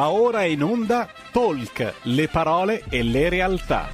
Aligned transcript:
Va 0.00 0.08
ora 0.08 0.44
in 0.44 0.62
onda 0.62 1.06
Talk, 1.30 1.94
le 2.04 2.26
parole 2.28 2.84
e 2.88 3.02
le 3.02 3.28
realtà. 3.28 3.90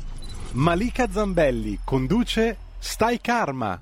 Malika 0.53 1.11
Zambelli 1.11 1.81
conduce 1.85 2.57
Stai 2.79 3.21
Karma. 3.21 3.77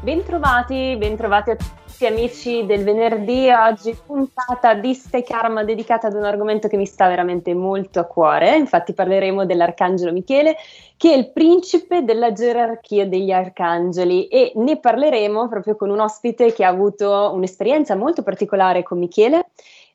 Bentrovati, 0.00 0.96
bentrovati 0.98 1.50
a 1.50 1.54
tutti 1.54 1.75
amici 2.04 2.66
del 2.66 2.84
venerdì. 2.84 3.48
Oggi 3.48 3.96
puntata 4.04 4.74
di 4.74 4.92
Stay 4.92 5.22
Karma 5.22 5.64
dedicata 5.64 6.08
ad 6.08 6.14
un 6.14 6.24
argomento 6.24 6.68
che 6.68 6.76
mi 6.76 6.84
sta 6.84 7.08
veramente 7.08 7.54
molto 7.54 8.00
a 8.00 8.04
cuore. 8.04 8.54
Infatti 8.56 8.92
parleremo 8.92 9.46
dell'Arcangelo 9.46 10.12
Michele, 10.12 10.56
che 10.98 11.14
è 11.14 11.16
il 11.16 11.30
principe 11.32 12.04
della 12.04 12.32
gerarchia 12.32 13.06
degli 13.06 13.30
arcangeli 13.30 14.26
e 14.26 14.52
ne 14.56 14.78
parleremo 14.78 15.48
proprio 15.48 15.76
con 15.76 15.88
un 15.88 16.00
ospite 16.00 16.52
che 16.52 16.64
ha 16.64 16.68
avuto 16.68 17.30
un'esperienza 17.32 17.96
molto 17.96 18.22
particolare 18.22 18.82
con 18.82 18.98
Michele 18.98 19.46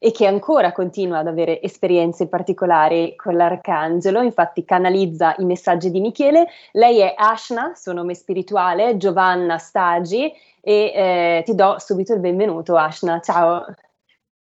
e 0.04 0.10
che 0.10 0.26
ancora 0.26 0.72
continua 0.72 1.20
ad 1.20 1.28
avere 1.28 1.62
esperienze 1.62 2.28
particolari 2.28 3.16
con 3.16 3.36
l'arcangelo, 3.36 4.24
infatti 4.24 4.66
canalizza 4.66 5.36
i 5.38 5.46
messaggi 5.46 5.92
di 5.92 6.00
Michele. 6.00 6.48
Lei 6.72 7.02
è 7.02 7.14
Ashna, 7.16 7.76
suo 7.76 7.94
nome 7.94 8.16
spirituale, 8.16 8.98
Giovanna 8.98 9.60
Stagi 9.60 10.34
e 10.60 10.74
eh, 10.96 11.44
ti 11.46 11.54
do 11.54 11.78
subito 11.78 12.14
il 12.14 12.20
benvenuto 12.20 12.76
Ashna. 12.78 13.22
Ciao. 13.22 13.64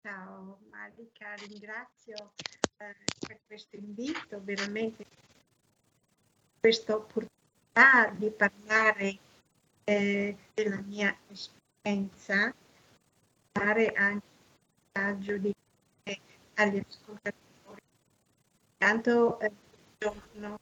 Ciao 0.03 0.59
Malika, 0.71 1.33
ringrazio 1.49 2.33
eh, 2.77 2.95
per 3.27 3.39
questo 3.47 3.77
invito, 3.77 4.43
veramente 4.43 5.07
questa 6.61 6.95
opportunità 6.95 8.13
di 8.15 8.29
parlare 8.29 9.17
eh, 9.85 10.37
della 10.53 10.83
mia 10.87 11.17
esperienza, 11.31 12.53
dare 13.51 13.93
anche 13.97 14.37
messaggio 14.99 15.37
di 15.39 15.55
agli 16.55 16.83
ascoltatori. 16.89 17.83
Intanto 18.81 19.41
eh, 19.41 19.53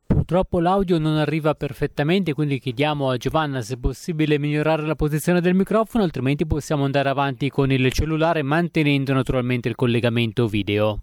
Purtroppo 0.07 0.61
l'audio 0.61 0.99
non 0.99 1.17
arriva 1.17 1.55
perfettamente, 1.55 2.33
quindi 2.33 2.59
chiediamo 2.59 3.11
a 3.11 3.17
Giovanna 3.17 3.61
se 3.61 3.75
è 3.75 3.79
possibile 3.79 4.39
migliorare 4.39 4.83
la 4.83 4.95
posizione 4.95 5.41
del 5.41 5.55
microfono, 5.55 6.05
altrimenti 6.05 6.47
possiamo 6.47 6.85
andare 6.85 7.11
avanti 7.11 7.51
con 7.51 7.71
il 7.71 7.93
cellulare 7.93 8.43
mantenendo 8.43 9.13
naturalmente 9.13 9.69
il 9.69 9.75
collegamento 9.75 10.47
video. 10.47 10.99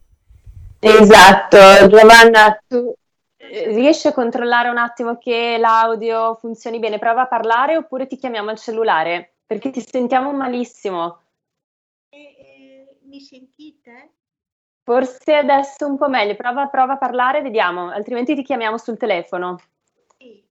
Esatto, 0.79 1.57
Giovanna, 1.87 2.59
tu 2.67 2.93
eh, 3.37 3.67
riesci 3.67 4.07
a 4.07 4.13
controllare 4.13 4.69
un 4.69 4.77
attimo 4.77 5.17
che 5.17 5.57
l'audio 5.59 6.35
funzioni 6.35 6.79
bene? 6.79 6.99
Prova 6.99 7.21
a 7.21 7.27
parlare 7.27 7.77
oppure 7.77 8.07
ti 8.07 8.17
chiamiamo 8.17 8.49
al 8.49 8.57
cellulare? 8.57 9.33
Perché 9.45 9.69
ti 9.69 9.81
sentiamo 9.81 10.33
malissimo 10.33 11.22
mi 13.13 13.21
sentite? 13.21 14.13
Forse 14.83 15.35
adesso 15.35 15.85
un 15.85 15.97
po' 15.97 16.09
meglio, 16.09 16.35
prova, 16.35 16.67
prova 16.67 16.93
a 16.93 16.97
parlare, 16.97 17.43
vediamo, 17.43 17.89
altrimenti 17.89 18.33
ti 18.33 18.41
chiamiamo 18.41 18.79
sul 18.79 18.97
telefono. 18.97 19.59
Sì, 20.17 20.43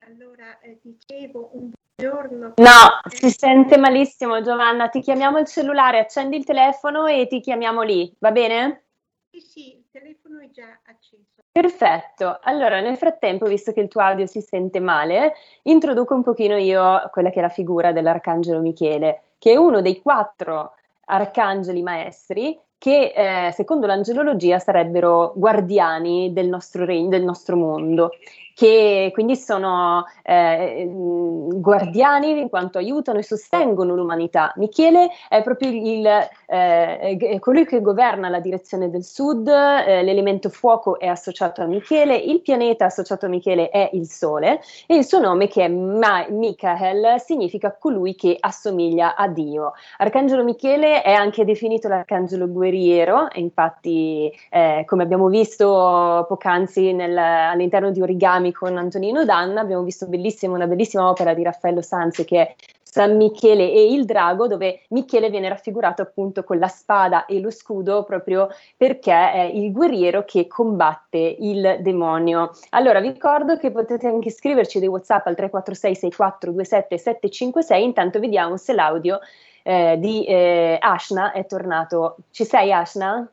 allora 0.00 0.60
eh, 0.60 0.78
dicevo 0.82 1.50
un 1.54 1.70
buongiorno. 1.96 2.54
No, 2.56 3.00
si 3.08 3.30
sente 3.30 3.78
malissimo 3.78 4.42
Giovanna, 4.42 4.90
ti 4.90 5.00
chiamiamo 5.00 5.38
il 5.38 5.46
cellulare, 5.46 5.98
accendi 5.98 6.36
il 6.36 6.44
telefono 6.44 7.06
e 7.06 7.26
ti 7.26 7.40
chiamiamo 7.40 7.80
lì, 7.80 8.14
va 8.18 8.30
bene? 8.30 8.84
Sì, 9.30 9.40
sì, 9.40 9.76
il 9.76 9.86
telefono 9.90 10.40
è 10.40 10.50
già 10.50 10.78
acceso. 10.84 11.24
Perfetto, 11.50 12.38
allora 12.42 12.80
nel 12.80 12.98
frattempo, 12.98 13.46
visto 13.46 13.72
che 13.72 13.80
il 13.80 13.88
tuo 13.88 14.02
audio 14.02 14.26
si 14.26 14.42
sente 14.42 14.78
male, 14.78 15.34
introduco 15.62 16.14
un 16.14 16.22
pochino 16.22 16.56
io 16.56 17.08
quella 17.10 17.30
che 17.30 17.38
è 17.38 17.42
la 17.42 17.48
figura 17.48 17.92
dell'Arcangelo 17.92 18.60
Michele, 18.60 19.22
che 19.38 19.52
è 19.52 19.56
uno 19.56 19.80
dei 19.80 20.00
quattro 20.00 20.74
arcangeli 21.10 21.82
maestri 21.82 22.58
che 22.78 23.12
eh, 23.14 23.52
secondo 23.52 23.86
l'angelologia 23.86 24.58
sarebbero 24.58 25.34
guardiani 25.36 26.32
del 26.32 26.48
nostro 26.48 26.86
regno, 26.86 27.08
del 27.10 27.24
nostro 27.24 27.56
mondo 27.56 28.12
che 28.54 29.10
quindi 29.12 29.36
sono 29.36 30.04
eh, 30.22 30.88
guardiani 30.90 32.40
in 32.40 32.48
quanto 32.48 32.78
aiutano 32.78 33.18
e 33.18 33.22
sostengono 33.22 33.94
l'umanità. 33.94 34.52
Michele 34.56 35.10
è 35.28 35.42
proprio 35.42 35.70
il, 35.70 36.06
eh, 36.46 37.38
colui 37.40 37.64
che 37.64 37.80
governa 37.80 38.28
la 38.28 38.40
direzione 38.40 38.90
del 38.90 39.04
sud, 39.04 39.48
eh, 39.48 40.02
l'elemento 40.02 40.48
fuoco 40.48 40.98
è 40.98 41.06
associato 41.06 41.62
a 41.62 41.66
Michele, 41.66 42.16
il 42.16 42.40
pianeta 42.40 42.86
associato 42.86 43.26
a 43.26 43.28
Michele 43.28 43.68
è 43.68 43.90
il 43.92 44.06
Sole 44.06 44.60
e 44.86 44.96
il 44.96 45.04
suo 45.04 45.20
nome 45.20 45.48
che 45.48 45.64
è 45.64 45.68
Ma- 45.68 46.26
Michael 46.28 47.20
significa 47.20 47.76
colui 47.78 48.14
che 48.14 48.36
assomiglia 48.38 49.14
a 49.14 49.28
Dio. 49.28 49.72
Arcangelo 49.98 50.44
Michele 50.44 51.02
è 51.02 51.12
anche 51.12 51.44
definito 51.44 51.88
l'arcangelo 51.88 52.48
guerriero, 52.48 53.28
infatti 53.34 54.32
eh, 54.50 54.84
come 54.86 55.02
abbiamo 55.02 55.28
visto 55.28 56.24
poc'anzi 56.28 56.92
nel, 56.92 57.16
all'interno 57.16 57.90
di 57.90 58.00
Origami 58.00 58.39
con 58.52 58.76
Antonino 58.76 59.24
Danna, 59.24 59.60
abbiamo 59.60 59.82
visto 59.82 60.06
bellissima, 60.06 60.54
una 60.54 60.66
bellissima 60.66 61.08
opera 61.08 61.34
di 61.34 61.42
Raffaello 61.42 61.82
Sanzi 61.82 62.24
che 62.24 62.40
è 62.40 62.54
San 62.90 63.16
Michele 63.16 63.70
e 63.70 63.92
il 63.92 64.04
drago, 64.04 64.48
dove 64.48 64.82
Michele 64.88 65.30
viene 65.30 65.48
raffigurato 65.48 66.02
appunto 66.02 66.42
con 66.42 66.58
la 66.58 66.66
spada 66.66 67.24
e 67.26 67.38
lo 67.38 67.50
scudo 67.50 68.02
proprio 68.02 68.48
perché 68.76 69.12
è 69.12 69.42
il 69.42 69.70
guerriero 69.70 70.24
che 70.24 70.48
combatte 70.48 71.36
il 71.38 71.78
demonio. 71.82 72.50
Allora 72.70 72.98
vi 73.00 73.12
ricordo 73.12 73.56
che 73.58 73.70
potete 73.70 74.08
anche 74.08 74.30
scriverci 74.30 74.80
dei 74.80 74.88
WhatsApp 74.88 75.26
al 75.28 75.36
346 75.36 75.94
64 75.94 76.52
27 76.52 76.98
756, 76.98 77.84
intanto 77.84 78.18
vediamo 78.18 78.56
se 78.56 78.72
l'audio 78.72 79.20
eh, 79.62 79.96
di 80.00 80.24
eh, 80.24 80.76
Ashna 80.80 81.30
è 81.30 81.46
tornato. 81.46 82.16
Ci 82.30 82.44
sei 82.44 82.72
Ashna? 82.72 83.30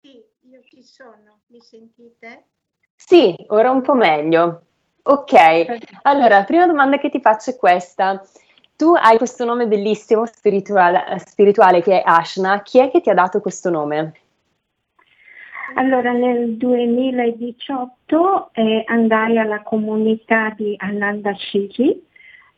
Sì, 0.00 0.22
io 0.42 0.60
ci 0.62 0.82
sono, 0.84 1.40
mi 1.48 1.60
sentite? 1.60 2.44
Sì, 3.04 3.34
ora 3.48 3.70
un 3.70 3.82
po' 3.82 3.94
meglio. 3.94 4.62
Ok, 5.02 5.32
allora, 6.02 6.38
la 6.38 6.44
prima 6.44 6.66
domanda 6.66 6.98
che 6.98 7.10
ti 7.10 7.20
faccio 7.20 7.50
è 7.50 7.56
questa. 7.56 8.22
Tu 8.76 8.94
hai 8.94 9.18
questo 9.18 9.44
nome 9.44 9.66
bellissimo 9.66 10.24
spirituale, 10.24 11.18
spirituale 11.18 11.82
che 11.82 12.00
è 12.00 12.02
Ashna. 12.04 12.62
Chi 12.62 12.78
è 12.78 12.90
che 12.90 13.00
ti 13.00 13.10
ha 13.10 13.14
dato 13.14 13.40
questo 13.40 13.70
nome? 13.70 14.14
Allora, 15.74 16.12
nel 16.12 16.56
2018 16.56 18.50
eh, 18.52 18.84
andai 18.86 19.36
alla 19.38 19.62
comunità 19.62 20.54
di 20.56 20.74
Ananda 20.78 21.34
Shiji 21.34 22.06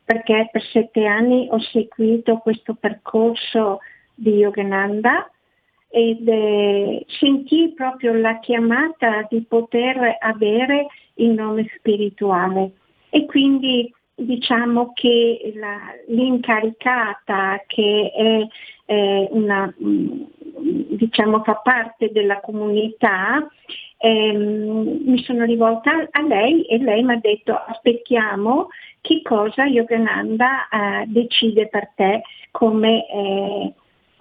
perché 0.05 0.51
per 0.53 0.63
sette 0.63 1.07
anni 1.07 1.49
ho 1.51 1.59
seguito 1.59 2.37
questo 2.37 2.75
percorso 2.75 3.79
di 4.15 4.35
Yogananda 4.37 5.29
ed 5.95 6.27
eh, 6.27 7.07
sentì 7.07 7.73
proprio 7.73 8.15
la 8.15 8.41
chiamata 8.41 9.25
di 9.31 9.45
poter 9.49 10.17
avere 10.19 10.89
il 11.15 11.31
nome 11.31 11.71
spirituale. 11.77 12.73
E 13.11 13.27
quindi 13.27 13.89
diciamo 14.13 14.93
che 14.93 15.53
la, 15.55 15.79
l'incaricata 16.09 17.63
che 17.69 18.11
è 18.13 18.47
eh, 18.93 19.29
una, 19.31 19.73
mm, 19.81 20.23
diciamo 20.97 21.45
fa 21.45 21.55
parte 21.63 22.11
della 22.11 22.41
comunità 22.41 23.47
ehm, 23.99 25.01
mi 25.05 25.23
sono 25.23 25.45
rivolta 25.45 26.09
a 26.11 26.23
lei 26.23 26.63
e 26.65 26.79
lei 26.79 27.05
mi 27.05 27.13
ha 27.13 27.21
detto 27.21 27.55
aspettiamo 27.55 28.67
che 29.01 29.23
cosa 29.23 29.65
Yogananda 29.67 30.69
eh, 30.69 31.05
decide 31.07 31.69
per 31.69 31.93
te 31.95 32.23
come 32.51 33.07
eh, 33.07 33.75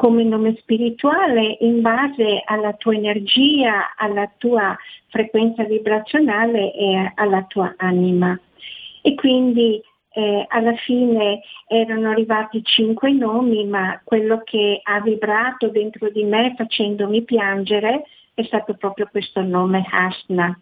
come 0.03 0.25
nome 0.25 0.57
spirituale 0.57 1.59
in 1.61 1.79
base 1.79 2.41
alla 2.43 2.73
tua 2.73 2.93
energia, 2.93 3.95
alla 3.95 4.29
tua 4.37 4.77
frequenza 5.07 5.63
vibrazionale 5.63 6.73
e 6.73 7.13
alla 7.15 7.43
tua 7.43 7.73
anima. 7.77 8.37
E 9.01 9.15
quindi 9.15 9.81
eh, 10.11 10.45
alla 10.49 10.75
fine 10.75 11.39
erano 11.69 12.09
arrivati 12.09 12.61
cinque 12.65 13.13
nomi, 13.13 13.65
ma 13.65 14.01
quello 14.03 14.41
che 14.43 14.81
ha 14.83 14.99
vibrato 14.99 15.69
dentro 15.69 16.09
di 16.09 16.25
me 16.25 16.53
facendomi 16.57 17.21
piangere 17.21 18.03
è 18.33 18.43
stato 18.43 18.73
proprio 18.73 19.07
questo 19.09 19.39
nome 19.41 19.85
Hasna, 19.89 20.59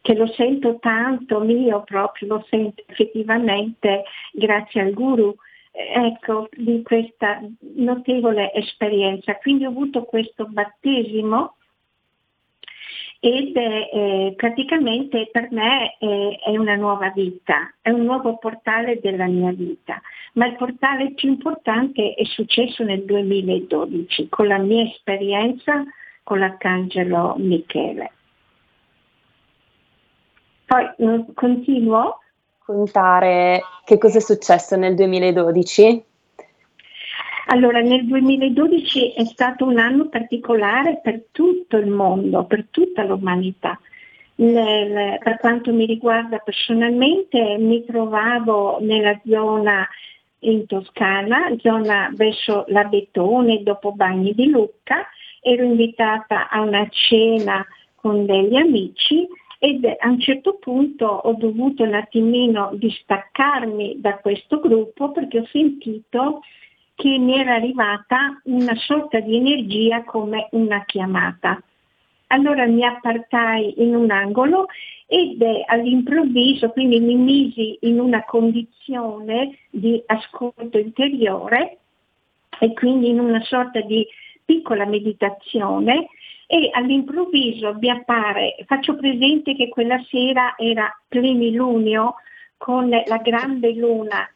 che 0.00 0.14
lo 0.14 0.26
sento 0.28 0.78
tanto 0.78 1.40
mio 1.40 1.82
proprio, 1.82 2.36
lo 2.36 2.46
sento 2.48 2.84
effettivamente 2.86 4.04
grazie 4.32 4.80
al 4.80 4.94
guru 4.94 5.36
ecco, 5.70 6.48
di 6.52 6.82
questa 6.82 7.40
notevole 7.76 8.52
esperienza. 8.52 9.36
Quindi 9.36 9.64
ho 9.64 9.70
avuto 9.70 10.04
questo 10.04 10.46
battesimo 10.46 11.56
ed 13.22 13.54
è, 13.54 13.90
eh, 13.92 14.34
praticamente 14.34 15.28
per 15.30 15.48
me 15.50 15.96
è, 15.98 16.38
è, 16.46 16.56
una 16.56 16.74
nuova 16.74 17.10
vita, 17.10 17.74
è 17.82 17.90
un 17.90 18.04
nuovo 18.04 18.38
portale 18.38 18.98
della 18.98 19.26
mia 19.26 19.52
vita, 19.52 20.00
ma 20.34 20.46
il 20.46 20.56
portale 20.56 21.12
più 21.12 21.28
importante 21.28 22.14
è 22.14 22.24
successo 22.24 22.82
nel 22.82 23.04
2012 23.04 24.28
con 24.30 24.46
la 24.46 24.56
mia 24.56 24.84
esperienza 24.84 25.84
con 26.22 26.38
l'Arcangelo 26.38 27.34
Michele. 27.36 28.12
Poi 30.64 31.24
continuo 31.34 32.20
raccontare 32.70 33.62
che 33.84 33.98
cosa 33.98 34.18
è 34.18 34.20
successo 34.20 34.76
nel 34.76 34.94
2012? 34.94 36.04
Allora, 37.46 37.80
nel 37.80 38.06
2012 38.06 39.14
è 39.14 39.24
stato 39.24 39.66
un 39.66 39.78
anno 39.78 40.08
particolare 40.08 41.00
per 41.02 41.24
tutto 41.32 41.76
il 41.76 41.88
mondo, 41.88 42.44
per 42.44 42.66
tutta 42.70 43.02
l'umanità. 43.02 43.78
Nel, 44.36 45.18
per 45.18 45.38
quanto 45.38 45.72
mi 45.72 45.84
riguarda 45.84 46.38
personalmente, 46.38 47.58
mi 47.58 47.84
trovavo 47.84 48.78
nella 48.80 49.20
zona 49.26 49.86
in 50.42 50.64
Toscana, 50.66 51.54
zona 51.58 52.10
verso 52.14 52.64
l'Abetone, 52.68 53.62
dopo 53.62 53.92
Bagni 53.92 54.32
di 54.32 54.48
Lucca, 54.48 55.06
ero 55.42 55.64
invitata 55.64 56.48
a 56.48 56.60
una 56.60 56.86
cena 56.88 57.66
con 57.96 58.24
degli 58.26 58.56
amici 58.56 59.26
ed 59.62 59.84
a 59.84 60.08
un 60.08 60.18
certo 60.18 60.54
punto 60.54 61.04
ho 61.04 61.34
dovuto 61.34 61.82
un 61.82 61.92
attimino 61.92 62.70
distaccarmi 62.72 64.00
da 64.00 64.16
questo 64.16 64.58
gruppo 64.58 65.12
perché 65.12 65.40
ho 65.40 65.46
sentito 65.52 66.40
che 66.94 67.18
mi 67.18 67.38
era 67.38 67.56
arrivata 67.56 68.40
una 68.44 68.74
sorta 68.76 69.20
di 69.20 69.36
energia 69.36 70.02
come 70.04 70.48
una 70.52 70.82
chiamata. 70.86 71.62
Allora 72.28 72.64
mi 72.66 72.82
appartai 72.86 73.82
in 73.82 73.94
un 73.94 74.10
angolo 74.10 74.66
ed 75.06 75.44
all'improvviso, 75.66 76.70
quindi 76.70 76.98
mi 77.00 77.16
misi 77.16 77.76
in 77.82 78.00
una 78.00 78.24
condizione 78.24 79.58
di 79.68 80.02
ascolto 80.06 80.78
interiore 80.78 81.80
e 82.58 82.72
quindi 82.72 83.10
in 83.10 83.18
una 83.18 83.42
sorta 83.42 83.82
di 83.82 84.06
piccola 84.42 84.86
meditazione 84.86 86.06
e 86.50 86.68
all'improvviso 86.72 87.76
mi 87.78 87.90
appare, 87.90 88.56
faccio 88.66 88.96
presente 88.96 89.54
che 89.54 89.68
quella 89.68 90.02
sera 90.08 90.56
era 90.56 90.90
plenilunio 91.06 92.16
con 92.56 92.88
la 92.88 93.18
grande 93.18 93.72
luna 93.74 94.28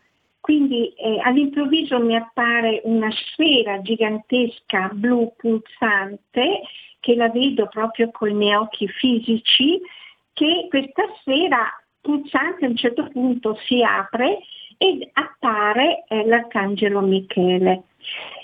quindi 0.45 0.93
eh, 0.97 1.21
all'improvviso 1.23 1.99
mi 2.01 2.15
appare 2.15 2.83
una 2.85 3.11
sfera 3.11 3.81
gigantesca 3.81 4.91
blu 4.93 5.33
pulsante, 5.39 6.61
che 7.01 7.15
la 7.15 7.31
vedo 7.31 7.67
proprio 7.67 8.11
con 8.11 8.29
i 8.29 8.35
miei 8.35 8.55
occhi 8.55 8.87
fisici, 8.87 9.81
che 10.35 10.67
questa 10.69 11.05
sfera 11.21 11.67
pulsante 11.99 12.67
a 12.67 12.69
un 12.69 12.77
certo 12.77 13.09
punto 13.09 13.59
si 13.65 13.83
apre 13.83 14.41
ed 14.77 15.09
appare 15.15 16.05
eh, 16.09 16.27
l'arcangelo 16.27 17.01
Michele. 17.01 17.85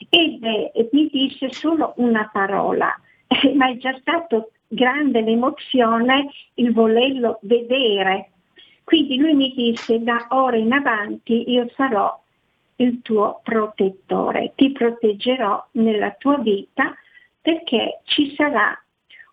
Ed 0.09 0.43
eh, 0.43 0.89
mi 0.93 1.07
disse 1.13 1.53
solo 1.53 1.93
una 1.97 2.31
parola, 2.33 2.99
ma 3.55 3.71
è 3.71 3.77
già 3.77 3.97
stato 4.01 4.51
grande 4.67 5.21
l'emozione 5.21 6.29
il 6.55 6.73
volerlo 6.73 7.39
vedere 7.43 8.31
quindi 8.91 9.19
lui 9.19 9.35
mi 9.35 9.53
disse 9.55 10.03
da 10.03 10.27
ora 10.31 10.57
in 10.57 10.73
avanti 10.73 11.49
io 11.49 11.71
sarò 11.77 12.21
il 12.81 13.03
tuo 13.03 13.41
protettore, 13.45 14.53
ti 14.57 14.73
proteggerò 14.73 15.65
nella 15.73 16.11
tua 16.19 16.39
vita 16.39 16.93
perché 17.41 18.01
ci 18.05 18.35
sarà 18.35 18.77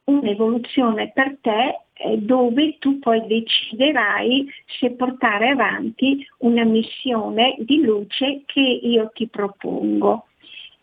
un'evoluzione 0.03 1.11
per 1.11 1.37
te 1.41 1.79
eh, 1.93 2.17
dove 2.17 2.77
tu 2.77 2.99
poi 2.99 3.25
deciderai 3.25 4.47
se 4.79 4.91
portare 4.91 5.49
avanti 5.49 6.23
una 6.39 6.63
missione 6.63 7.55
di 7.57 7.81
luce 7.81 8.43
che 8.45 8.61
io 8.61 9.09
ti 9.13 9.27
propongo. 9.27 10.26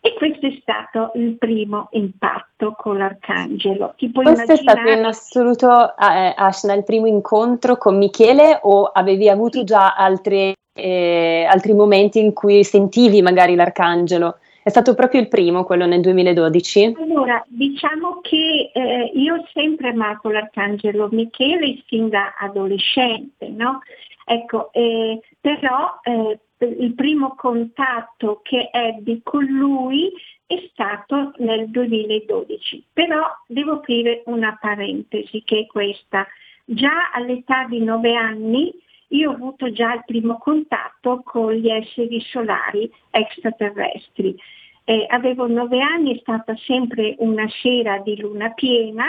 E 0.05 0.13
questo 0.13 0.45
è 0.45 0.55
stato 0.61 1.13
il 1.15 1.35
primo 1.35 1.87
impatto 1.93 2.75
con 2.77 2.99
l'Arcangelo. 2.99 3.95
Questo 3.97 4.21
immaginare... 4.21 4.53
è 4.53 4.55
stato 4.55 4.87
in 4.87 5.03
assoluto, 5.03 5.97
eh, 5.97 6.31
Ashna, 6.37 6.75
il 6.75 6.83
primo 6.83 7.07
incontro 7.07 7.75
con 7.77 7.97
Michele 7.97 8.59
o 8.61 8.83
avevi 8.83 9.29
avuto 9.29 9.63
già 9.63 9.95
altri, 9.95 10.53
eh, 10.73 11.47
altri 11.49 11.73
momenti 11.73 12.19
in 12.19 12.33
cui 12.33 12.63
sentivi 12.63 13.23
magari 13.23 13.55
l'Arcangelo? 13.55 14.37
È 14.61 14.69
stato 14.69 14.93
proprio 14.93 15.21
il 15.21 15.27
primo, 15.27 15.63
quello 15.63 15.87
nel 15.87 16.01
2012? 16.01 16.97
Allora, 17.01 17.43
diciamo 17.47 18.19
che 18.21 18.69
eh, 18.75 19.11
io 19.11 19.37
ho 19.37 19.47
sempre 19.53 19.89
amato 19.89 20.29
l'Arcangelo 20.29 21.09
Michele 21.11 21.81
fin 21.87 22.09
da 22.09 22.35
adolescente, 22.37 23.47
no? 23.49 23.79
Ecco, 24.23 24.71
eh, 24.71 25.19
però 25.41 25.99
eh, 26.03 26.39
il 26.59 26.93
primo 26.95 27.35
contatto 27.35 28.39
che 28.41 28.69
ebbi 28.71 29.21
con 29.23 29.43
lui 29.43 30.11
è 30.45 30.69
stato 30.71 31.33
nel 31.37 31.69
2012. 31.69 32.85
Però 32.93 33.23
devo 33.47 33.73
aprire 33.73 34.23
una 34.25 34.57
parentesi 34.59 35.43
che 35.43 35.61
è 35.61 35.65
questa. 35.65 36.25
Già 36.63 37.11
all'età 37.11 37.65
di 37.65 37.79
nove 37.83 38.15
anni 38.15 38.71
io 39.09 39.31
ho 39.31 39.33
avuto 39.33 39.71
già 39.71 39.93
il 39.93 40.03
primo 40.05 40.37
contatto 40.37 41.21
con 41.23 41.53
gli 41.53 41.69
esseri 41.69 42.19
solari 42.21 42.89
extraterrestri. 43.11 44.35
Eh, 44.83 45.05
avevo 45.09 45.47
nove 45.47 45.79
anni, 45.81 46.15
è 46.15 46.19
stata 46.19 46.55
sempre 46.57 47.15
una 47.19 47.47
sera 47.61 47.99
di 47.99 48.19
luna 48.19 48.51
piena 48.51 49.05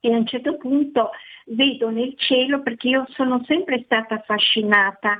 e 0.00 0.12
a 0.12 0.16
un 0.16 0.26
certo 0.26 0.56
punto 0.56 1.10
vedo 1.46 1.90
nel 1.90 2.14
cielo, 2.16 2.62
perché 2.62 2.88
io 2.88 3.06
sono 3.10 3.42
sempre 3.44 3.82
stata 3.84 4.16
affascinata 4.16 5.18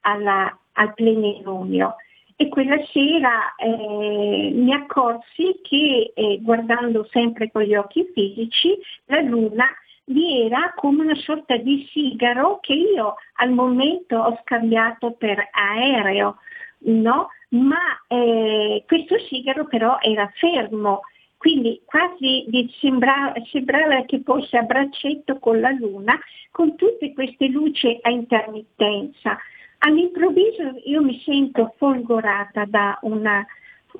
alla, 0.00 0.56
al 0.72 0.94
plenilunio. 0.94 1.96
E 2.36 2.48
quella 2.48 2.82
sera 2.86 3.54
eh, 3.56 4.50
mi 4.54 4.72
accorsi 4.72 5.60
che 5.62 6.12
eh, 6.14 6.38
guardando 6.40 7.06
sempre 7.10 7.50
con 7.50 7.62
gli 7.62 7.74
occhi 7.74 8.08
fisici, 8.14 8.78
la 9.06 9.20
luna 9.20 9.66
vi 10.04 10.46
era 10.46 10.72
come 10.74 11.02
una 11.02 11.14
sorta 11.16 11.56
di 11.56 11.86
sigaro 11.92 12.58
che 12.60 12.72
io 12.72 13.16
al 13.34 13.50
momento 13.50 14.16
ho 14.16 14.38
scambiato 14.42 15.12
per 15.12 15.48
aereo, 15.52 16.38
no? 16.78 17.28
ma 17.50 17.78
eh, 18.08 18.84
questo 18.86 19.18
sigaro 19.28 19.66
però 19.66 19.98
era 20.00 20.30
fermo, 20.36 21.00
quindi 21.36 21.80
quasi 21.84 22.46
sembrava, 22.80 23.32
sembrava 23.50 24.04
che 24.04 24.20
fosse 24.24 24.56
a 24.58 24.62
braccetto 24.62 25.38
con 25.38 25.60
la 25.60 25.70
luna, 25.70 26.18
con 26.50 26.76
tutte 26.76 27.12
queste 27.12 27.48
luci 27.48 27.98
a 28.02 28.10
intermittenza. 28.10 29.38
All'improvviso 29.82 30.80
io 30.84 31.02
mi 31.02 31.20
sento 31.24 31.74
folgorata 31.76 32.64
da 32.66 32.98
una 33.02 33.44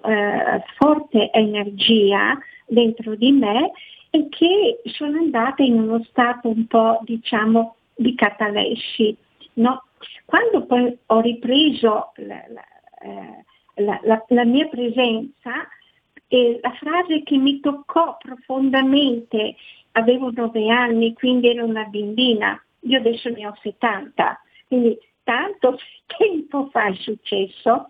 eh, 0.03 0.63
forte 0.77 1.31
energia 1.33 2.39
dentro 2.67 3.15
di 3.15 3.33
me 3.33 3.73
e 4.11 4.29
che 4.29 4.81
sono 4.93 5.19
andata 5.19 5.63
in 5.63 5.79
uno 5.81 6.03
stato 6.05 6.49
un 6.49 6.67
po' 6.67 7.01
diciamo 7.03 7.77
di 7.95 8.15
catalessi. 8.15 9.17
No? 9.55 9.85
Quando 10.25 10.67
poi 10.67 10.97
ho 11.07 11.21
ripreso 11.21 12.13
la, 12.17 12.45
la, 12.49 12.65
eh, 13.03 13.45
la, 13.83 14.25
la 14.29 14.45
mia 14.45 14.67
presenza, 14.69 15.67
eh, 16.29 16.61
la 16.63 16.73
frase 16.73 17.23
che 17.23 17.37
mi 17.37 17.61
toccò 17.61 18.17
profondamente, 18.19 19.57
avevo 19.93 20.31
nove 20.31 20.69
anni, 20.69 21.15
quindi 21.15 21.49
ero 21.49 21.65
una 21.65 21.85
bambina, 21.85 22.63
io 22.81 22.99
adesso 22.99 23.29
ne 23.31 23.47
ho 23.47 23.57
70, 23.61 24.41
quindi 24.69 24.99
tanto 25.31 25.79
tempo 26.19 26.69
fa 26.73 26.87
è 26.87 26.95
successo, 26.95 27.89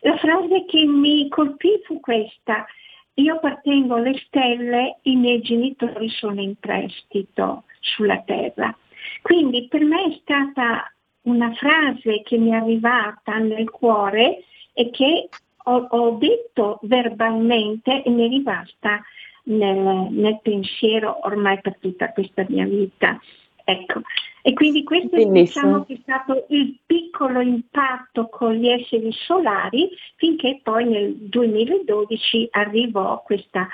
la 0.00 0.16
frase 0.16 0.64
che 0.64 0.84
mi 0.84 1.28
colpì 1.28 1.80
fu 1.84 2.00
questa, 2.00 2.66
io 3.14 3.34
appartengo 3.34 3.94
alle 3.94 4.18
stelle, 4.26 4.98
i 5.02 5.14
miei 5.14 5.40
genitori 5.42 6.08
sono 6.08 6.40
in 6.40 6.56
prestito 6.56 7.64
sulla 7.78 8.20
terra. 8.22 8.76
Quindi 9.22 9.68
per 9.68 9.84
me 9.84 10.06
è 10.06 10.18
stata 10.22 10.92
una 11.22 11.52
frase 11.52 12.22
che 12.22 12.36
mi 12.36 12.50
è 12.50 12.54
arrivata 12.54 13.38
nel 13.38 13.70
cuore 13.70 14.42
e 14.72 14.90
che 14.90 15.28
ho, 15.64 15.86
ho 15.88 16.10
detto 16.16 16.80
verbalmente 16.82 18.02
e 18.02 18.10
mi 18.10 18.26
è 18.26 18.28
rimasta 18.28 19.00
nel, 19.44 20.08
nel 20.10 20.40
pensiero 20.42 21.24
ormai 21.26 21.60
per 21.60 21.78
tutta 21.78 22.10
questa 22.10 22.44
mia 22.48 22.64
vita. 22.64 23.20
Ecco, 23.62 24.00
e 24.42 24.52
quindi 24.54 24.84
questo 24.84 25.16
diciamo 25.16 25.86
è 25.86 25.98
stato 26.02 26.46
il 26.48 26.78
piccolo 26.86 27.40
impatto 27.40 28.28
con 28.28 28.52
gli 28.52 28.68
esseri 28.68 29.12
solari 29.12 29.90
finché 30.16 30.60
poi 30.62 30.88
nel 30.88 31.14
2012 31.14 32.48
arrivò 32.52 33.22
questa 33.22 33.68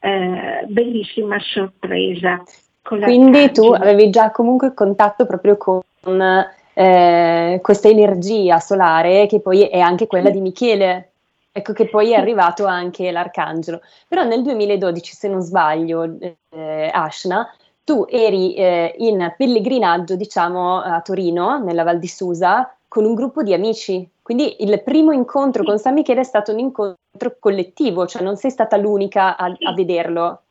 eh, 0.00 0.64
bellissima 0.66 1.38
sorpresa. 1.40 2.42
quindi 2.82 3.50
tu 3.52 3.72
avevi 3.72 4.10
già 4.10 4.30
comunque 4.30 4.74
contatto 4.74 5.26
proprio 5.26 5.56
con 5.56 6.46
eh, 6.74 7.58
questa 7.60 7.88
energia 7.88 8.60
solare 8.60 9.26
che 9.26 9.40
poi 9.40 9.62
è 9.62 9.80
anche 9.80 10.06
quella 10.06 10.30
di 10.30 10.40
Michele. 10.40 11.10
Ecco 11.50 11.72
che 11.72 11.88
poi 11.88 12.12
è 12.12 12.14
arrivato 12.14 12.66
anche 12.66 13.10
l'arcangelo. 13.10 13.80
Però 14.06 14.22
nel 14.22 14.42
2012, 14.42 15.12
se 15.12 15.28
non 15.28 15.40
sbaglio, 15.40 16.16
eh, 16.50 16.90
Ashna, 16.92 17.52
tu 17.88 18.04
eri 18.06 18.52
eh, 18.52 18.94
in 18.98 19.32
pellegrinaggio, 19.34 20.14
diciamo, 20.14 20.82
a 20.82 21.00
Torino, 21.00 21.56
nella 21.56 21.84
Val 21.84 21.98
di 21.98 22.06
Susa, 22.06 22.70
con 22.86 23.06
un 23.06 23.14
gruppo 23.14 23.42
di 23.42 23.54
amici. 23.54 24.06
Quindi 24.20 24.62
il 24.62 24.82
primo 24.82 25.12
incontro 25.12 25.62
sì. 25.62 25.68
con 25.68 25.78
San 25.78 25.94
Michele 25.94 26.20
è 26.20 26.24
stato 26.24 26.52
un 26.52 26.58
incontro 26.58 27.36
collettivo, 27.40 28.06
cioè 28.06 28.22
non 28.22 28.36
sei 28.36 28.50
stata 28.50 28.76
l'unica 28.76 29.38
a, 29.38 29.54
sì. 29.56 29.64
a 29.64 29.72
vederlo. 29.72 30.42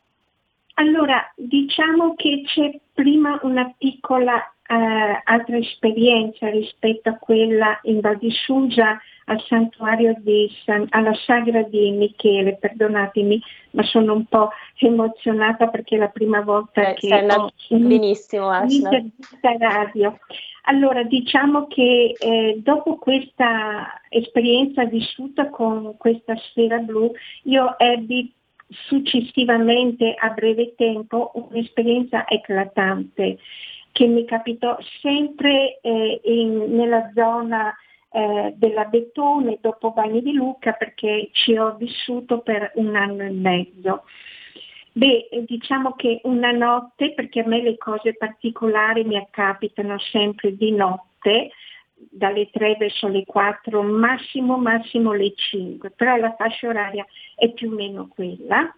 Allora, 0.80 1.32
diciamo 1.36 2.16
che 2.16 2.42
c'è 2.44 2.76
prima 2.92 3.40
una 3.44 3.72
piccola 3.78 4.38
eh, 4.68 5.22
altra 5.24 5.58
esperienza 5.58 6.50
rispetto 6.50 7.10
a 7.10 7.18
quella 7.20 7.78
in 7.84 8.00
Val 8.00 8.18
di 8.18 8.32
Susa 8.32 9.00
al 9.30 9.44
santuario 9.48 10.16
di 10.20 10.50
San, 10.64 10.88
alla 10.90 11.14
sagra 11.26 11.64
di 11.64 11.92
Michele, 11.92 12.58
perdonatemi, 12.58 13.42
ma 13.72 13.84
sono 13.84 14.14
un 14.14 14.26
po' 14.26 14.50
emozionata 14.80 15.68
perché 15.68 15.96
è 15.96 16.00
la 16.00 16.10
prima 16.10 16.42
volta 16.42 16.90
eh, 16.90 16.94
che 16.96 17.14
ho 17.14 17.52
benissimo, 17.70 18.50
un'intervista 18.50 19.56
radio. 19.58 20.18
Allora, 20.64 21.04
diciamo 21.04 21.68
che 21.68 22.14
eh, 22.18 22.60
dopo 22.62 22.98
questa 22.98 24.02
esperienza 24.10 24.86
vissuta 24.86 25.50
con 25.50 25.96
questa 25.98 26.36
sfera 26.36 26.78
blu, 26.78 27.12
io 27.44 27.78
ebbi 27.80 28.34
successivamente 28.70 30.14
a 30.14 30.30
breve 30.30 30.74
tempo 30.76 31.32
un'esperienza 31.36 32.28
eclatante 32.28 33.38
che 33.94 34.06
mi 34.06 34.26
capitò 34.26 34.78
sempre 35.02 35.80
eh, 35.82 36.22
in, 36.26 36.76
nella 36.76 37.12
zona 37.16 37.74
eh, 38.18 38.54
della 38.56 38.86
Bettone 38.86 39.60
dopo 39.62 39.92
Bagni 39.92 40.24
di 40.24 40.34
Lucca 40.34 40.72
perché 40.72 41.30
ci 41.34 41.56
ho 41.56 41.76
vissuto 41.76 42.40
per 42.40 42.72
un 42.76 42.96
anno 42.96 43.22
e 43.22 43.30
mezzo. 43.30 44.06
Beh, 44.92 45.30
diciamo 45.46 45.94
che 45.94 46.22
una 46.24 46.50
notte, 46.50 47.14
perché 47.14 47.42
a 47.42 47.48
me 47.48 47.62
le 47.62 47.78
cose 47.78 48.16
particolari 48.16 49.04
mi 49.04 49.18
accapitano 49.18 50.00
sempre 50.00 50.56
di 50.56 50.72
notte, 50.72 51.52
dalle 51.94 52.50
3 52.50 52.78
verso 52.80 53.08
le 53.08 53.24
4, 53.24 53.84
massimo 53.84 54.58
massimo 54.58 55.14
le 55.14 55.34
5, 55.36 55.92
però 55.92 56.16
la 56.16 56.34
fascia 56.36 56.70
oraria 56.70 57.06
è 57.36 57.52
più 57.52 57.70
o 57.72 57.76
meno 57.76 58.08
quella 58.08 58.74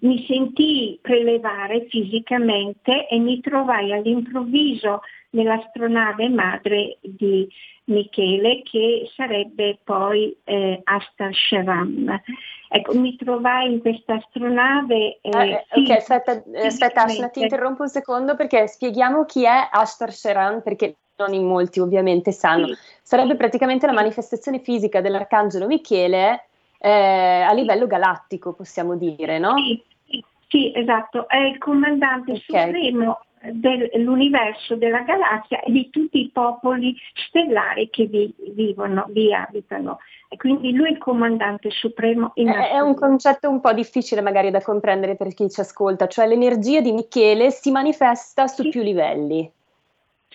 mi 0.00 0.24
sentii 0.26 0.98
prelevare 1.02 1.86
fisicamente 1.88 3.06
e 3.08 3.18
mi 3.18 3.40
trovai 3.40 3.92
all'improvviso 3.92 5.02
nell'astronave 5.32 6.28
madre 6.28 6.98
di 7.00 7.48
Michele 7.84 8.62
che 8.62 9.10
sarebbe 9.14 9.78
poi 9.82 10.36
eh, 10.44 10.80
Astar 10.84 11.34
Sheram. 11.34 12.20
Ecco, 12.68 12.94
mi 12.94 13.16
trovai 13.16 13.72
in 13.72 13.80
questa 13.80 14.14
astronave. 14.14 15.18
Eh, 15.20 15.30
eh, 15.30 15.66
ok, 15.70 15.90
aspetta, 15.90 16.42
aspetta 16.64 17.02
Ashna, 17.02 17.28
ti 17.28 17.42
interrompo 17.42 17.82
un 17.82 17.88
secondo 17.88 18.34
perché 18.34 18.66
spieghiamo 18.66 19.24
chi 19.24 19.44
è 19.44 19.68
Astar 19.70 20.12
Sheram 20.12 20.62
perché 20.62 20.96
non 21.16 21.34
in 21.34 21.46
molti 21.46 21.80
ovviamente 21.80 22.32
sanno. 22.32 22.68
Sì. 22.68 22.74
Sarebbe 23.02 23.36
praticamente 23.36 23.86
la 23.86 23.92
manifestazione 23.92 24.60
fisica 24.60 25.00
dell'arcangelo 25.00 25.66
Michele 25.66 26.46
eh, 26.78 27.44
a 27.46 27.52
livello 27.52 27.86
galattico, 27.86 28.54
possiamo 28.54 28.96
dire, 28.96 29.38
no? 29.38 29.56
Sì, 29.56 29.82
sì, 30.06 30.24
sì 30.48 30.72
esatto, 30.74 31.28
è 31.28 31.38
il 31.38 31.58
comandante 31.58 32.32
okay. 32.32 32.64
supremo 32.66 33.18
dell'universo, 33.50 34.76
della 34.76 35.00
galassia 35.00 35.60
e 35.60 35.72
di 35.72 35.90
tutti 35.90 36.20
i 36.20 36.30
popoli 36.32 36.96
stellari 37.28 37.88
che 37.90 38.06
vi 38.06 38.32
vivono, 38.54 39.06
vi 39.08 39.34
abitano. 39.34 39.98
E 40.28 40.36
quindi 40.36 40.72
lui 40.72 40.88
è 40.88 40.90
il 40.92 40.98
comandante 40.98 41.70
supremo 41.70 42.32
in 42.34 42.48
È, 42.48 42.70
è 42.70 42.80
un 42.80 42.94
concetto 42.94 43.50
un 43.50 43.60
po' 43.60 43.72
difficile 43.72 44.20
magari 44.20 44.50
da 44.50 44.62
comprendere 44.62 45.16
per 45.16 45.34
chi 45.34 45.50
ci 45.50 45.60
ascolta, 45.60 46.06
cioè 46.06 46.26
l'energia 46.26 46.80
di 46.80 46.92
Michele 46.92 47.50
si 47.50 47.70
manifesta 47.70 48.46
su 48.46 48.62
sì. 48.62 48.68
più 48.70 48.82
livelli. 48.82 49.50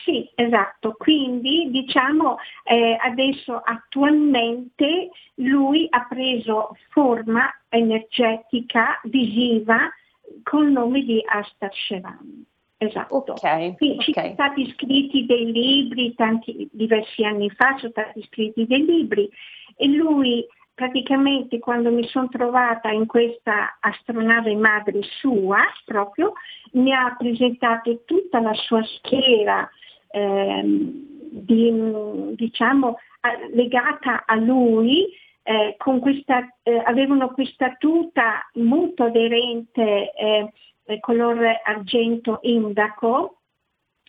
Sì, 0.03 0.29
esatto. 0.35 0.95
Quindi 0.97 1.69
diciamo 1.69 2.37
eh, 2.63 2.97
adesso 3.01 3.61
attualmente 3.63 5.09
lui 5.35 5.87
ha 5.89 6.05
preso 6.07 6.75
forma 6.89 7.51
energetica 7.69 8.99
visiva 9.03 9.91
col 10.43 10.71
nome 10.71 11.01
di 11.01 11.21
Asta 11.25 11.69
Shevan. 11.71 12.45
Esatto. 12.77 13.33
Okay, 13.33 13.75
Quindi 13.75 13.97
okay. 13.97 14.05
ci 14.05 14.13
sono 14.13 14.33
stati 14.33 14.71
scritti 14.73 15.25
dei 15.25 15.51
libri, 15.51 16.13
tanti, 16.13 16.69
diversi 16.71 17.23
anni 17.23 17.49
fa 17.49 17.75
sono 17.77 17.91
stati 17.91 18.23
scritti 18.23 18.65
dei 18.67 18.85
libri 18.85 19.29
e 19.75 19.87
lui 19.87 20.45
praticamente 20.73 21.57
quando 21.57 21.91
mi 21.91 22.07
sono 22.07 22.27
trovata 22.29 22.91
in 22.91 23.07
questa 23.07 23.77
astronave 23.79 24.55
madre 24.55 25.01
sua 25.19 25.61
proprio 25.85 26.33
mi 26.73 26.93
ha 26.93 27.15
presentato 27.17 28.03
tutta 28.05 28.39
la 28.39 28.53
sua 28.53 28.83
schiera 28.83 29.67
Ehm, 30.09 31.05
di, 31.29 31.71
diciamo, 32.35 32.97
legata 33.53 34.23
a 34.25 34.35
lui, 34.35 35.07
eh, 35.43 35.75
questa, 35.77 36.47
eh, 36.63 36.81
avevano 36.85 37.29
questa 37.29 37.75
tuta 37.77 38.49
molto 38.53 39.03
aderente 39.03 40.13
eh, 40.13 40.51
color 40.99 41.61
argento 41.63 42.39
indaco, 42.43 43.39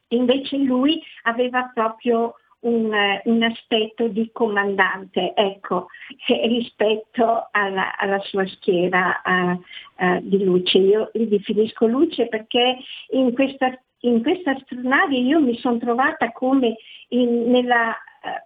invece 0.08 0.56
lui 0.58 1.02
aveva 1.22 1.70
proprio 1.74 2.34
un, 2.60 2.92
un, 3.24 3.42
aspetto 3.42 4.08
di 4.08 4.30
comandante, 4.32 5.32
ecco, 5.34 5.86
rispetto 6.26 7.48
alla, 7.50 7.96
alla 7.96 8.18
sua 8.20 8.46
schiera 8.46 9.20
uh, 9.24 10.04
uh, 10.04 10.20
di 10.22 10.42
luce. 10.42 10.78
Io 10.78 11.10
li 11.14 11.28
definisco 11.28 11.86
luce 11.86 12.26
perché 12.26 12.78
in 13.10 13.32
questa 13.34 13.78
in 14.02 14.22
questa 14.22 14.52
astronave 14.52 15.16
io 15.16 15.40
mi 15.40 15.58
sono 15.58 15.76
trovata 15.76 16.30
come 16.30 16.76
in, 17.08 17.50
nella 17.50 17.96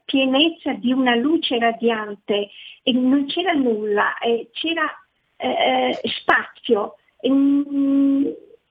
pienezza 0.04 0.72
di 0.74 0.92
una 0.92 1.14
luce 1.14 1.58
radiante 1.58 2.50
e 2.82 2.92
non 2.92 3.26
c'era 3.26 3.52
nulla, 3.52 4.18
eh, 4.18 4.50
c'era 4.52 4.86
eh, 5.36 5.98
spazio. 6.02 6.96
E, 7.24 7.30
mm, 7.30 8.26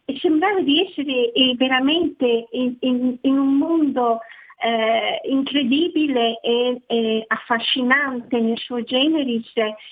e 0.06 0.18
sembrava 0.20 0.62
di 0.62 0.86
essere 0.86 1.32
eh, 1.32 1.56
veramente 1.56 2.48
in, 2.52 2.76
in, 2.82 3.18
in, 3.22 3.38
un 3.38 3.56
mondo 3.56 4.20
eh, 4.62 5.22
incredibile 5.30 6.40
e, 6.42 6.82
e, 6.86 7.24
affascinante 7.28 8.40
nel 8.40 8.58
suo 8.58 8.84
generis 8.84 9.52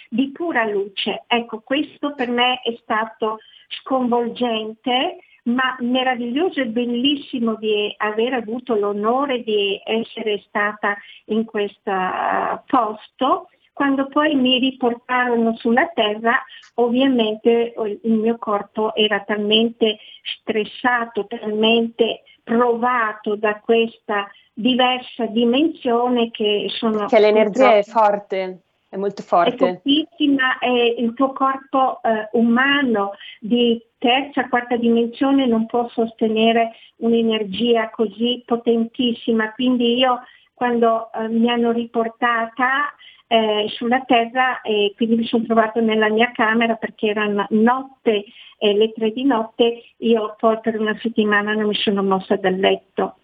di 0.09 0.29
pura 0.31 0.65
luce. 0.65 1.23
Ecco, 1.27 1.61
questo 1.61 2.13
per 2.15 2.29
me 2.29 2.59
è 2.61 2.77
stato 2.81 3.37
sconvolgente 3.81 5.17
ma 5.43 5.75
meraviglioso 5.79 6.59
e 6.59 6.67
bellissimo 6.67 7.55
di 7.55 7.93
aver 7.97 8.33
avuto 8.33 8.75
l'onore 8.75 9.41
di 9.41 9.81
essere 9.83 10.43
stata 10.47 10.97
in 11.25 11.45
questo 11.45 11.91
posto. 12.67 13.49
Quando 13.79 14.07
poi 14.09 14.35
mi 14.35 14.59
riportarono 14.59 15.55
sulla 15.55 15.87
terra, 15.93 16.43
ovviamente 16.73 17.73
il 18.03 18.11
mio 18.11 18.37
corpo 18.37 18.93
era 18.93 19.21
talmente 19.21 19.99
stressato, 20.21 21.27
talmente 21.27 22.23
provato 22.43 23.37
da 23.37 23.61
questa 23.61 24.29
diversa 24.51 25.27
dimensione 25.27 26.29
che 26.29 26.65
sono... 26.67 27.05
Che 27.05 27.19
l'energia 27.21 27.75
è 27.75 27.83
forte 27.83 28.63
è 28.89 28.97
molto 28.97 29.21
forte. 29.21 29.53
È 29.53 29.57
fortissima, 29.57 30.57
è 30.57 30.67
il 30.67 31.13
tuo 31.13 31.31
corpo 31.31 32.01
eh, 32.01 32.27
umano 32.33 33.13
di 33.39 33.81
terza, 33.97 34.49
quarta 34.49 34.75
dimensione 34.75 35.45
non 35.45 35.67
può 35.67 35.87
sostenere 35.87 36.71
un'energia 36.97 37.91
così 37.91 38.43
potentissima. 38.45 39.53
Quindi 39.53 39.95
io 39.95 40.19
quando 40.53 41.13
eh, 41.13 41.29
mi 41.29 41.49
hanno 41.49 41.71
riportata 41.71 42.93
eh, 43.31 43.67
sulla 43.69 44.01
terra 44.07 44.61
e 44.61 44.93
quindi 44.95 45.17
mi 45.17 45.25
sono 45.25 45.43
trovata 45.43 45.79
nella 45.81 46.09
mia 46.09 46.31
camera 46.31 46.73
perché 46.75 47.09
era 47.09 47.27
notte, 47.49 48.25
eh, 48.57 48.73
le 48.73 48.91
tre 48.91 49.11
di 49.11 49.23
notte, 49.23 49.83
io 49.97 50.35
poi 50.39 50.59
per 50.61 50.79
una 50.79 50.97
settimana 50.99 51.53
non 51.53 51.67
mi 51.67 51.75
sono 51.75 52.01
mossa 52.01 52.35
dal 52.37 52.55
letto. 52.55 53.17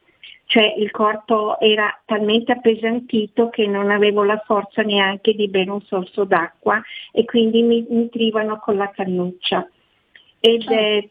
Cioè 0.45 0.75
il 0.77 0.91
corpo 0.91 1.59
era 1.59 1.89
talmente 2.05 2.51
appesantito 2.51 3.49
che 3.49 3.65
non 3.65 3.89
avevo 3.89 4.23
la 4.23 4.37
forza 4.45 4.83
neanche 4.83 5.33
di 5.33 5.47
bere 5.47 5.71
un 5.71 5.81
sorso 5.81 6.23
d'acqua 6.23 6.79
e 7.11 7.25
quindi 7.25 7.63
mi 7.63 7.83
nutrivano 7.89 8.59
con 8.59 8.75
la 8.75 8.91
cannuccia. 8.91 9.67
Ed 10.39 10.69
è, 10.69 11.09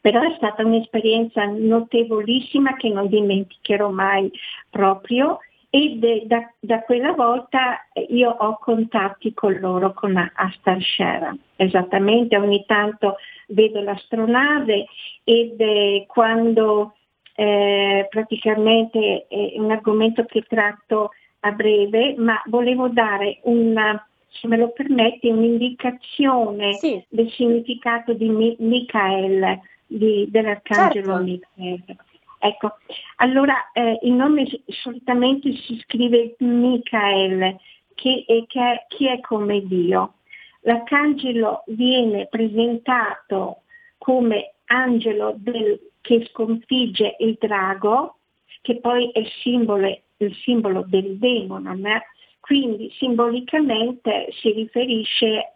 però 0.00 0.20
è 0.20 0.34
stata 0.36 0.64
un'esperienza 0.64 1.44
notevolissima 1.44 2.76
che 2.76 2.88
non 2.88 3.08
dimenticherò 3.08 3.90
mai 3.90 4.30
proprio 4.70 5.40
e 5.74 6.26
da, 6.26 6.52
da, 6.60 6.82
quella 6.82 7.12
volta 7.12 7.86
io 8.10 8.28
ho 8.28 8.58
contatti 8.58 9.32
con 9.32 9.54
loro, 9.54 9.94
con 9.94 10.14
Astar 10.34 10.82
Shera. 10.82 11.34
Esattamente, 11.56 12.36
ogni 12.36 12.62
tanto 12.66 13.16
vedo 13.48 13.80
l'astronave 13.80 14.84
ed 15.24 16.06
quando 16.08 16.92
eh, 17.34 18.06
praticamente 18.10 19.24
è 19.26 19.54
un 19.56 19.70
argomento 19.70 20.26
che 20.26 20.42
tratto 20.42 21.12
a 21.40 21.52
breve, 21.52 22.16
ma 22.18 22.38
volevo 22.48 22.88
dare 22.88 23.38
una, 23.44 24.06
se 24.28 24.46
me 24.48 24.58
lo 24.58 24.72
permetti, 24.72 25.28
un'indicazione 25.28 26.74
sì. 26.74 27.02
del 27.08 27.30
significato 27.30 28.12
di 28.12 28.28
Mi- 28.28 28.56
Michael, 28.58 29.58
di, 29.86 30.26
dell'arcangelo 30.28 31.16
certo. 31.16 31.22
Michael. 31.22 31.96
Ecco, 32.44 32.78
allora 33.18 33.70
eh, 33.72 34.00
il 34.02 34.14
nome 34.14 34.44
solitamente 34.66 35.52
si 35.52 35.78
scrive 35.84 36.34
Michael, 36.40 37.56
che 37.94 38.24
che 38.48 38.60
è, 38.60 38.84
chi 38.88 39.06
è 39.06 39.20
come 39.20 39.64
Dio. 39.64 40.14
L'arcangelo 40.62 41.62
viene 41.68 42.26
presentato 42.26 43.62
come 43.96 44.54
angelo 44.66 45.34
del, 45.36 45.78
che 46.00 46.26
sconfigge 46.32 47.14
il 47.20 47.36
drago, 47.38 48.16
che 48.60 48.80
poi 48.80 49.08
è 49.12 49.20
il 49.20 49.30
simbolo, 49.40 49.86
il 50.16 50.34
simbolo 50.42 50.82
del 50.84 51.18
demone, 51.18 52.06
quindi 52.40 52.90
simbolicamente 52.98 54.32
si 54.32 54.50
riferisce 54.50 55.52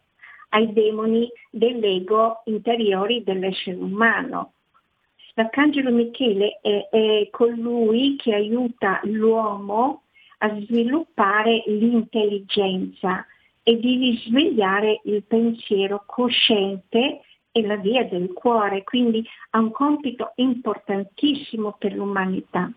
ai 0.51 0.73
demoni 0.73 1.29
dell'ego 1.51 2.43
interiori 2.45 3.25
dell'essere 3.25 3.77
umano. 3.77 4.53
L'arcangelo 5.39 5.91
Michele 5.91 6.61
è, 6.63 6.89
è 6.91 7.29
colui 7.31 8.17
che 8.17 8.35
aiuta 8.35 9.01
l'uomo 9.05 10.05
a 10.39 10.49
sviluppare 10.61 11.63
l'intelligenza 11.67 13.27
e 13.63 13.79
di 13.79 13.97
risvegliare 13.97 15.03
il 15.05 15.25
pensiero 15.25 16.05
cosciente 16.07 17.21
e 17.53 17.67
la 17.67 17.77
via 17.77 18.05
del 18.05 18.33
cuore, 18.33 18.83
quindi 18.83 19.27
ha 19.51 19.59
un 19.59 19.73
compito 19.73 20.33
importantissimo 20.37 21.77
per 21.79 21.93
l'umanità. 21.93 22.73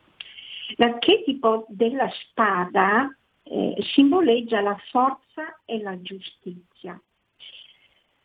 L'archetipo 0.75 1.65
della 1.69 2.09
spada 2.09 3.09
eh, 3.43 3.75
simboleggia 3.93 4.59
la 4.59 4.77
forza 4.89 5.61
e 5.63 5.81
la 5.81 5.99
giustizia. 6.01 6.99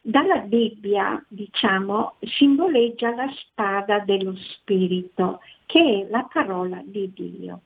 Dalla 0.06 0.40
Bibbia, 0.40 1.24
diciamo, 1.28 2.16
simboleggia 2.20 3.14
la 3.14 3.32
spada 3.38 4.00
dello 4.00 4.36
Spirito, 4.36 5.40
che 5.64 5.80
è 5.80 6.10
la 6.10 6.28
parola 6.30 6.82
di 6.84 7.10
Dio. 7.14 7.60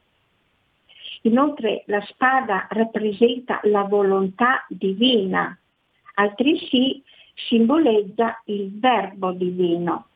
Inoltre 1.23 1.83
la 1.87 2.01
spada 2.03 2.69
rappresenta 2.71 3.59
la 3.65 3.83
volontà 3.83 4.65
divina, 4.69 5.59
altresì 6.15 7.03
simboleggia 7.35 8.41
il 8.45 8.71
verbo 8.79 9.33
divino. 9.33 10.07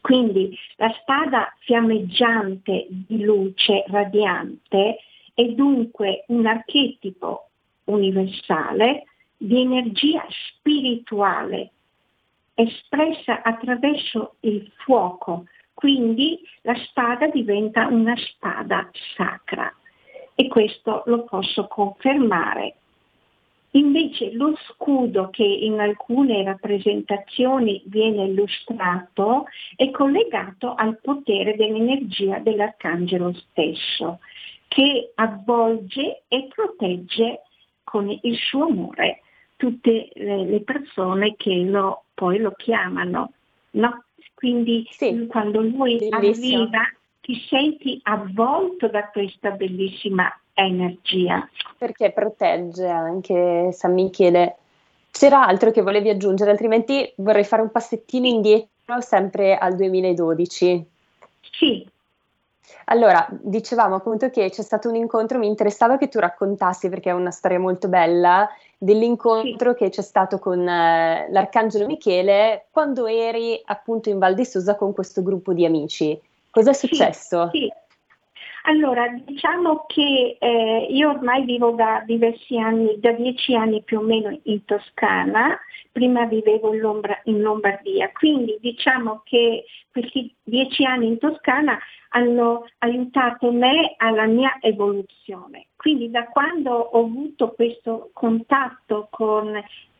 Quindi 0.00 0.56
la 0.76 0.94
spada 1.00 1.52
fiammeggiante 1.58 2.86
di 2.90 3.24
luce 3.24 3.82
radiante 3.88 4.98
è 5.34 5.44
dunque 5.46 6.22
un 6.28 6.46
archetipo 6.46 7.48
universale 7.86 9.07
di 9.38 9.60
energia 9.60 10.26
spirituale 10.28 11.70
espressa 12.54 13.42
attraverso 13.42 14.34
il 14.40 14.68
fuoco, 14.78 15.44
quindi 15.74 16.40
la 16.62 16.74
spada 16.74 17.28
diventa 17.28 17.86
una 17.86 18.16
spada 18.16 18.90
sacra 19.14 19.72
e 20.34 20.48
questo 20.48 21.04
lo 21.06 21.22
posso 21.22 21.68
confermare. 21.68 22.74
Invece 23.72 24.32
lo 24.32 24.56
scudo 24.66 25.30
che 25.30 25.44
in 25.44 25.78
alcune 25.78 26.42
rappresentazioni 26.42 27.80
viene 27.86 28.24
illustrato 28.24 29.44
è 29.76 29.90
collegato 29.90 30.74
al 30.74 30.98
potere 31.00 31.54
dell'energia 31.54 32.40
dell'arcangelo 32.40 33.32
stesso, 33.34 34.18
che 34.66 35.12
avvolge 35.14 36.22
e 36.26 36.48
protegge 36.52 37.42
con 37.84 38.10
il 38.10 38.36
suo 38.36 38.64
amore 38.64 39.22
tutte 39.58 40.08
le 40.14 40.62
persone 40.64 41.34
che 41.36 41.52
lo, 41.52 42.04
poi 42.14 42.38
lo 42.38 42.52
chiamano. 42.56 43.32
No? 43.72 44.04
Quindi 44.32 44.86
sì, 44.88 45.26
quando 45.26 45.60
lui 45.60 45.96
bellissimo. 45.96 46.62
arriva 46.62 46.80
ti 47.20 47.44
senti 47.48 48.00
avvolto 48.04 48.86
da 48.88 49.08
questa 49.08 49.50
bellissima 49.50 50.32
energia. 50.54 51.46
Perché 51.76 52.12
protegge 52.12 52.86
anche 52.86 53.70
San 53.72 53.94
Michele. 53.94 54.56
C'era 55.10 55.44
altro 55.44 55.72
che 55.72 55.82
volevi 55.82 56.08
aggiungere, 56.08 56.52
altrimenti 56.52 57.12
vorrei 57.16 57.44
fare 57.44 57.62
un 57.62 57.72
passettino 57.72 58.26
indietro 58.26 59.00
sempre 59.00 59.58
al 59.58 59.74
2012. 59.74 60.86
Sì, 61.50 61.86
allora, 62.86 63.26
dicevamo 63.30 63.96
appunto 63.96 64.30
che 64.30 64.50
c'è 64.50 64.62
stato 64.62 64.88
un 64.88 64.96
incontro, 64.96 65.38
mi 65.38 65.46
interessava 65.46 65.98
che 65.98 66.08
tu 66.08 66.18
raccontassi, 66.18 66.88
perché 66.88 67.10
è 67.10 67.14
una 67.14 67.30
storia 67.30 67.58
molto 67.58 67.88
bella, 67.88 68.48
dell'incontro 68.78 69.72
sì. 69.72 69.78
che 69.78 69.90
c'è 69.90 70.02
stato 70.02 70.38
con 70.38 70.66
eh, 70.66 71.26
l'Arcangelo 71.30 71.86
Michele 71.86 72.66
quando 72.70 73.06
eri 73.06 73.60
appunto 73.66 74.08
in 74.08 74.18
Val 74.18 74.34
di 74.34 74.44
Susa 74.44 74.76
con 74.76 74.92
questo 74.92 75.22
gruppo 75.22 75.52
di 75.52 75.64
amici. 75.64 76.18
Cos'è 76.50 76.72
successo? 76.72 77.50
Sì, 77.52 77.58
sì. 77.58 77.72
Allora, 78.68 79.08
diciamo 79.08 79.86
che 79.86 80.36
eh, 80.38 80.86
io 80.90 81.08
ormai 81.08 81.42
vivo 81.46 81.70
da 81.70 82.02
diversi 82.04 82.58
anni, 82.58 83.00
da 83.00 83.12
dieci 83.12 83.54
anni 83.54 83.82
più 83.82 83.98
o 83.98 84.02
meno 84.02 84.38
in 84.42 84.62
Toscana, 84.66 85.58
prima 85.90 86.26
vivevo 86.26 86.74
in, 86.74 86.80
Lombra, 86.80 87.18
in 87.24 87.40
Lombardia, 87.40 88.10
quindi 88.12 88.58
diciamo 88.60 89.22
che 89.24 89.64
questi 89.90 90.34
dieci 90.42 90.84
anni 90.84 91.06
in 91.06 91.16
Toscana 91.16 91.78
hanno 92.10 92.66
aiutato 92.80 93.50
me 93.52 93.94
alla 93.96 94.26
mia 94.26 94.58
evoluzione. 94.60 95.68
Quindi 95.74 96.10
da 96.10 96.26
quando 96.26 96.70
ho 96.70 97.04
avuto 97.06 97.52
questo 97.52 98.10
contatto 98.12 99.08
con 99.10 99.50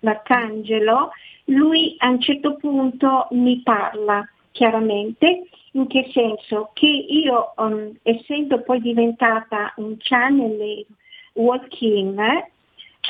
l'Arcangelo, 0.01 1.13
lui 1.47 1.95
a 2.01 2.11
un 2.11 2.21
certo 2.21 2.57
punto 2.57 3.29
mi 3.31 3.63
parla 3.63 4.29
chiaramente, 4.53 5.49
in 5.73 5.87
che 5.87 6.11
senso? 6.13 6.71
Che 6.73 6.87
io, 6.87 7.53
um, 7.57 7.97
essendo 8.03 8.63
poi 8.63 8.81
diventata 8.81 9.73
un 9.77 9.97
channel 9.99 10.85
walk-in, 11.35 12.19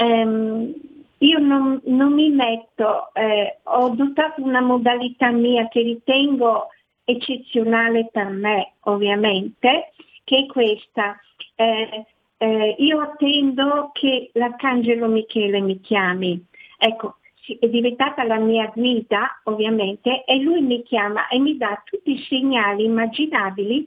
um, 0.01 0.75
io 1.19 1.39
non, 1.39 1.81
non, 1.85 2.13
mi 2.13 2.31
metto, 2.31 3.13
eh, 3.15 3.59
ho 3.65 3.87
adottato 3.87 4.43
una 4.43 4.61
modalità 4.61 5.31
mia 5.31 5.67
che 5.69 5.83
ritengo 5.83 6.69
eccezionale 7.05 8.09
per 8.13 8.29
me 8.29 8.75
ovviamente, 8.81 9.93
che 10.25 10.39
è 10.39 10.47
questa. 10.47 11.19
Eh, 11.57 12.07
eh, 12.37 12.77
io 12.79 13.01
attendo 13.01 13.91
che 13.93 14.31
l'Arcangelo 14.35 15.09
Michele 15.09 15.61
mi 15.61 15.81
chiami. 15.81 16.41
Ecco, 16.79 17.17
è 17.59 17.69
diventata 17.69 18.25
la 18.25 18.39
mia 18.39 18.71
guida 18.75 19.41
ovviamente 19.45 20.25
e 20.25 20.41
lui 20.41 20.61
mi 20.61 20.83
chiama 20.83 21.29
e 21.29 21.39
mi 21.39 21.57
dà 21.57 21.81
tutti 21.85 22.13
i 22.13 22.27
segnali 22.29 22.85
immaginabili 22.85 23.87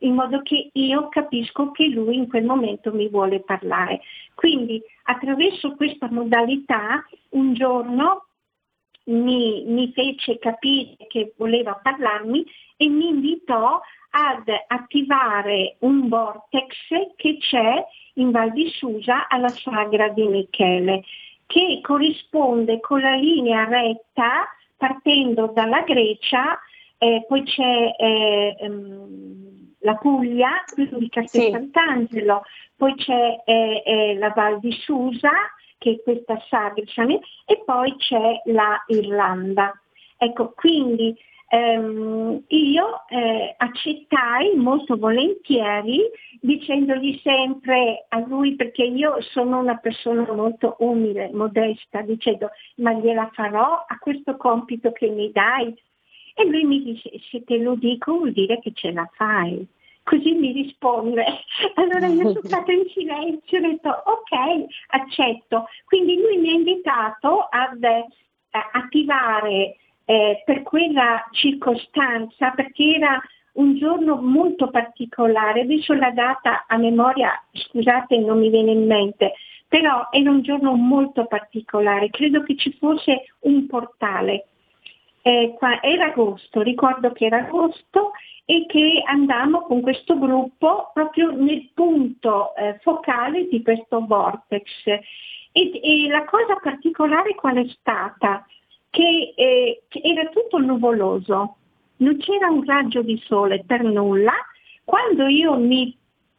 in 0.00 0.14
modo 0.14 0.42
che 0.42 0.70
io 0.72 1.08
capisco 1.08 1.70
che 1.70 1.86
lui 1.86 2.16
in 2.16 2.28
quel 2.28 2.44
momento 2.44 2.92
mi 2.92 3.08
vuole 3.08 3.40
parlare. 3.40 4.00
Quindi 4.34 4.82
attraverso 5.04 5.74
questa 5.74 6.08
modalità 6.10 7.04
un 7.30 7.54
giorno 7.54 8.26
mi, 9.04 9.64
mi 9.66 9.92
fece 9.92 10.38
capire 10.38 10.96
che 11.08 11.34
voleva 11.36 11.78
parlarmi 11.82 12.44
e 12.76 12.88
mi 12.88 13.08
invitò 13.08 13.80
ad 14.10 14.48
attivare 14.68 15.76
un 15.80 16.08
vortex 16.08 16.74
che 17.16 17.38
c'è 17.38 17.84
in 18.14 18.30
Val 18.30 18.52
di 18.52 18.68
Susa 18.70 19.28
alla 19.28 19.48
sagra 19.48 20.08
di 20.08 20.26
Michele, 20.26 21.02
che 21.46 21.80
corrisponde 21.82 22.80
con 22.80 23.00
la 23.00 23.14
linea 23.14 23.64
retta 23.64 24.48
partendo 24.76 25.52
dalla 25.54 25.82
Grecia, 25.82 26.58
eh, 26.98 27.24
poi 27.26 27.42
c'è 27.42 27.94
eh, 27.96 28.56
ehm, 28.58 29.74
la 29.80 29.94
Puglia, 29.96 30.64
quindi 30.72 31.08
Castel 31.08 31.42
sì. 31.42 31.50
Sant'Angelo, 31.50 32.42
poi 32.76 32.94
c'è 32.96 33.42
eh, 33.44 33.82
eh 33.84 34.14
la 34.16 34.30
Val 34.34 34.58
di 34.60 34.72
Susa, 34.72 35.32
che 35.78 35.92
è 35.92 36.02
questa 36.02 36.42
sagra, 36.48 36.82
e 37.44 37.62
poi 37.64 37.94
c'è 37.96 38.40
la 38.46 38.82
Irlanda. 38.86 39.78
Ecco, 40.16 40.52
quindi 40.56 41.14
ehm, 41.48 42.42
io 42.48 43.06
eh, 43.08 43.54
accettai 43.56 44.54
molto 44.56 44.96
volentieri 44.96 46.00
dicendogli 46.40 47.18
sempre 47.22 48.06
a 48.08 48.18
lui, 48.18 48.54
perché 48.54 48.84
io 48.84 49.20
sono 49.20 49.58
una 49.58 49.76
persona 49.76 50.30
molto 50.32 50.76
umile, 50.80 51.30
modesta, 51.32 52.02
dicendo 52.02 52.50
ma 52.76 52.92
gliela 52.92 53.30
farò 53.32 53.84
a 53.86 53.98
questo 53.98 54.36
compito 54.36 54.92
che 54.92 55.08
mi 55.08 55.30
dai. 55.32 55.74
E 56.36 56.44
lui 56.46 56.64
mi 56.64 56.82
dice 56.82 57.10
se 57.30 57.44
te 57.44 57.58
lo 57.58 57.76
dico 57.76 58.12
vuol 58.12 58.32
dire 58.32 58.58
che 58.58 58.72
ce 58.74 58.92
la 58.92 59.08
fai. 59.14 59.66
Così 60.02 60.32
mi 60.32 60.52
risponde. 60.52 61.24
Allora 61.76 62.06
io 62.08 62.28
sono 62.28 62.40
stata 62.42 62.72
in 62.72 62.84
silenzio 62.92 63.58
e 63.58 63.66
ho 63.66 63.70
detto 63.70 63.88
ok, 63.88 64.66
accetto. 64.88 65.66
Quindi 65.86 66.20
lui 66.20 66.36
mi 66.36 66.50
ha 66.50 66.54
invitato 66.54 67.46
ad 67.48 67.82
eh, 67.82 68.04
attivare 68.72 69.76
eh, 70.04 70.42
per 70.44 70.62
quella 70.62 71.26
circostanza, 71.32 72.50
perché 72.50 72.94
era 72.96 73.20
un 73.54 73.76
giorno 73.76 74.16
molto 74.16 74.68
particolare, 74.70 75.62
adesso 75.62 75.92
la 75.94 76.10
data 76.10 76.64
a 76.66 76.76
memoria, 76.76 77.40
scusate, 77.52 78.18
non 78.18 78.38
mi 78.38 78.50
viene 78.50 78.72
in 78.72 78.86
mente, 78.86 79.34
però 79.68 80.08
era 80.10 80.30
un 80.30 80.42
giorno 80.42 80.74
molto 80.74 81.26
particolare, 81.26 82.10
credo 82.10 82.42
che 82.42 82.56
ci 82.56 82.72
fosse 82.78 83.34
un 83.40 83.66
portale. 83.66 84.46
Eh, 85.22 85.54
qua, 85.56 85.80
era 85.82 86.06
agosto, 86.06 86.60
ricordo 86.60 87.12
che 87.12 87.26
era 87.26 87.38
agosto 87.38 88.10
e 88.44 88.66
che 88.66 89.02
andammo 89.06 89.62
con 89.62 89.80
questo 89.80 90.18
gruppo 90.18 90.90
proprio 90.92 91.30
nel 91.30 91.70
punto 91.72 92.54
eh, 92.56 92.78
focale 92.82 93.48
di 93.48 93.62
questo 93.62 94.04
vortex. 94.04 94.68
E, 94.86 95.00
e 95.52 96.08
la 96.08 96.24
cosa 96.24 96.56
particolare 96.56 97.34
qual 97.34 97.56
è 97.56 97.66
stata? 97.68 98.44
Che, 98.94 99.34
eh, 99.34 99.82
che 99.88 100.00
era 100.04 100.28
tutto 100.28 100.58
nuvoloso, 100.58 101.56
non 101.96 102.16
c'era 102.18 102.48
un 102.48 102.64
raggio 102.64 103.02
di 103.02 103.20
sole 103.26 103.64
per 103.66 103.82
nulla. 103.82 104.32
Quando 104.84 105.26
io 105.26 105.56
mi 105.56 105.96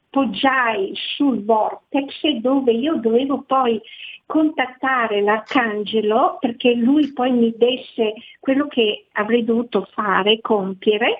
poggiai 0.10 0.94
sul 0.96 1.44
vortex 1.44 2.26
dove 2.39 2.72
io 2.72 2.96
dovevo 2.96 3.41
poi 3.41 3.82
contattare 4.26 5.22
l'arcangelo 5.22 6.38
perché 6.39 6.74
lui 6.74 7.12
poi 7.12 7.32
mi 7.32 7.54
desse 7.58 8.13
quello 8.39 8.68
che 8.68 9.08
avrei 9.12 9.44
dovuto 9.44 9.88
fare, 9.91 10.39
compiere, 10.39 11.20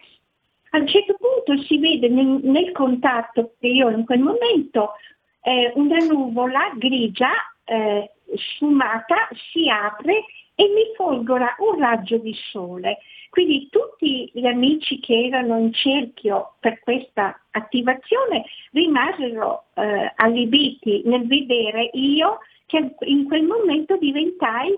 a 0.69 0.78
un 0.78 0.88
certo 0.88 1.15
punto 1.19 1.62
si 1.63 1.78
vede 1.78 2.08
nel, 2.08 2.39
nel 2.43 2.71
contatto 2.71 3.56
che 3.60 3.67
io 3.67 3.89
in 3.89 4.06
quel 4.06 4.19
momento 4.19 4.93
eh, 5.41 5.74
una 5.76 5.98
nuvola 5.98 6.71
grigia 6.78 7.32
eh, 7.65 8.14
sfumata 8.34 9.30
si 9.52 9.70
apre 9.70 10.26
e 10.56 10.64
mi 10.70 10.94
folgora 10.96 11.56
un 11.60 11.80
raggio 11.80 12.18
di 12.18 12.34
sole. 12.52 13.00
Quindi 13.30 13.68
tutti 13.70 14.30
gli 14.34 14.46
amici 14.46 15.00
che 15.00 15.26
erano 15.26 15.60
in 15.60 15.74
cerchio 15.74 16.54
per 16.62 16.80
questa 16.80 17.38
attivazione 17.52 18.46
rimasero 18.72 19.66
eh, 19.74 20.14
allibiti 20.16 21.02
nel 21.04 21.28
vedere 21.28 21.90
io 21.94 22.40
che 22.66 22.96
in 23.00 23.26
quel 23.26 23.44
momento 23.44 23.98
diventai 23.98 24.74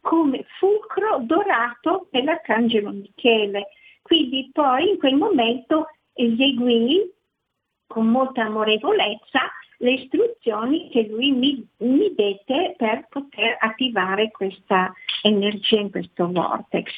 come 0.00 0.44
fulcro 0.58 1.18
dorato 1.22 2.06
dell'Arcangelo 2.10 2.90
Michele. 2.90 3.70
Quindi 4.02 4.50
poi 4.52 4.90
in 4.90 4.98
quel 4.98 5.16
momento 5.16 5.88
eseguì 6.12 7.12
con 7.88 8.06
molta 8.06 8.44
amorevolezza 8.44 9.50
le 9.78 9.92
istruzioni 9.92 10.88
che 10.90 11.06
lui 11.08 11.32
mi, 11.32 11.66
mi 11.78 12.14
dette 12.14 12.74
per 12.76 13.06
poter 13.08 13.56
attivare 13.60 14.30
questa 14.30 14.92
energia 15.22 15.80
in 15.80 15.90
questo 15.90 16.30
vortex. 16.30 16.90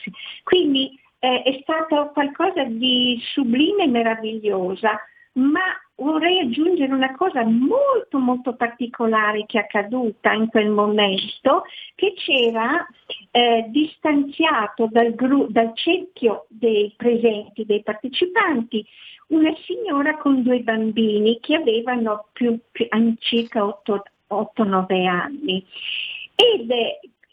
Quindi 0.42 0.98
eh, 1.18 1.42
è 1.42 1.58
stato 1.62 2.10
qualcosa 2.12 2.64
di 2.64 3.18
sublime 3.32 3.84
e 3.84 3.88
meravigliosa, 3.88 5.00
ma 5.32 5.62
vorrei 5.96 6.40
aggiungere 6.40 6.92
una 6.92 7.14
cosa 7.16 7.44
molto 7.44 8.18
molto 8.18 8.54
particolare 8.54 9.44
che 9.46 9.58
è 9.58 9.62
accaduta 9.62 10.32
in 10.32 10.48
quel 10.48 10.70
momento, 10.70 11.64
che 11.94 12.14
c'era 12.14 12.86
eh, 13.30 13.66
distanziato 13.68 14.88
dal, 14.90 15.14
gru- 15.14 15.50
dal 15.50 15.72
cerchio 15.74 16.46
dei 16.48 16.92
presenti, 16.96 17.64
dei 17.64 17.82
partecipanti, 17.82 18.86
una 19.28 19.54
signora 19.64 20.16
con 20.16 20.42
due 20.42 20.60
bambini 20.60 21.38
che 21.40 21.56
avevano 21.56 22.28
più, 22.32 22.58
più 22.70 22.86
circa 23.18 23.62
8-9 23.64 25.06
anni. 25.06 25.64
Ed 26.34 26.72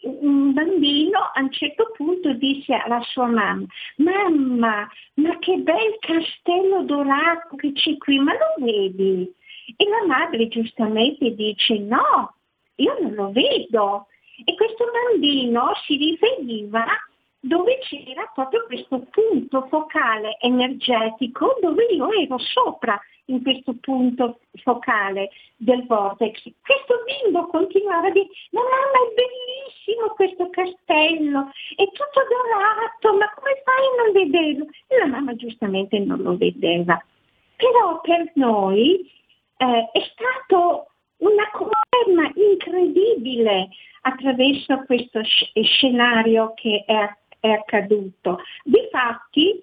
un 0.02 0.52
bambino 0.52 1.18
a 1.34 1.40
un 1.40 1.50
certo 1.50 1.90
punto 1.96 2.32
disse 2.34 2.74
alla 2.74 3.00
sua 3.02 3.26
mamma, 3.26 3.66
mamma, 3.96 4.88
ma 5.14 5.38
che 5.38 5.56
bel 5.58 5.96
castello 6.00 6.84
dorato 6.84 7.56
che 7.56 7.72
c'è 7.72 7.96
qui, 7.96 8.18
ma 8.18 8.32
lo 8.32 8.64
vedi? 8.64 9.32
E 9.76 9.88
la 9.88 10.06
madre 10.06 10.48
giustamente 10.48 11.34
dice 11.34 11.78
no, 11.78 12.34
io 12.76 12.96
non 13.00 13.14
lo 13.14 13.32
vedo. 13.32 14.06
E 14.44 14.54
questo 14.54 14.84
bambino 14.92 15.72
si 15.86 15.96
riferiva 15.96 16.84
dove 17.40 17.78
c'era 17.80 18.30
proprio 18.34 18.64
questo 18.66 19.06
punto 19.10 19.66
focale 19.68 20.36
energetico 20.40 21.56
dove 21.60 21.84
io 21.84 22.10
ero 22.10 22.38
sopra 22.38 23.00
in 23.26 23.42
questo 23.42 23.74
punto 23.80 24.40
focale 24.62 25.30
del 25.56 25.84
vortex. 25.86 26.42
Questo 26.62 27.02
bimbo 27.04 27.46
continuava 27.46 28.08
a 28.08 28.10
dire, 28.10 28.26
ma 28.50 28.60
mamma 28.60 29.10
è 29.10 29.14
bellissimo 29.14 30.14
questo 30.14 30.50
castello, 30.50 31.50
è 31.76 31.84
tutto 31.86 32.20
dorato, 32.28 33.18
ma 33.18 33.32
come 33.34 33.62
fai 33.64 33.84
a 33.84 34.02
non 34.02 34.12
vederlo? 34.12 34.66
E 34.86 34.98
la 34.98 35.06
mamma 35.06 35.34
giustamente 35.34 35.98
non 35.98 36.22
lo 36.22 36.36
vedeva. 36.36 37.02
Però 37.56 38.00
per 38.00 38.30
noi 38.34 39.10
eh, 39.56 39.90
è 39.92 40.00
stato 40.12 40.90
una 41.18 41.50
conferma 41.50 42.30
incredibile 42.34 43.68
attraverso 44.02 44.84
questo 44.84 45.20
scenario 45.22 46.52
che 46.54 46.84
è, 46.86 47.16
è 47.46 47.50
accaduto. 47.52 48.40
Difatti, 48.64 49.62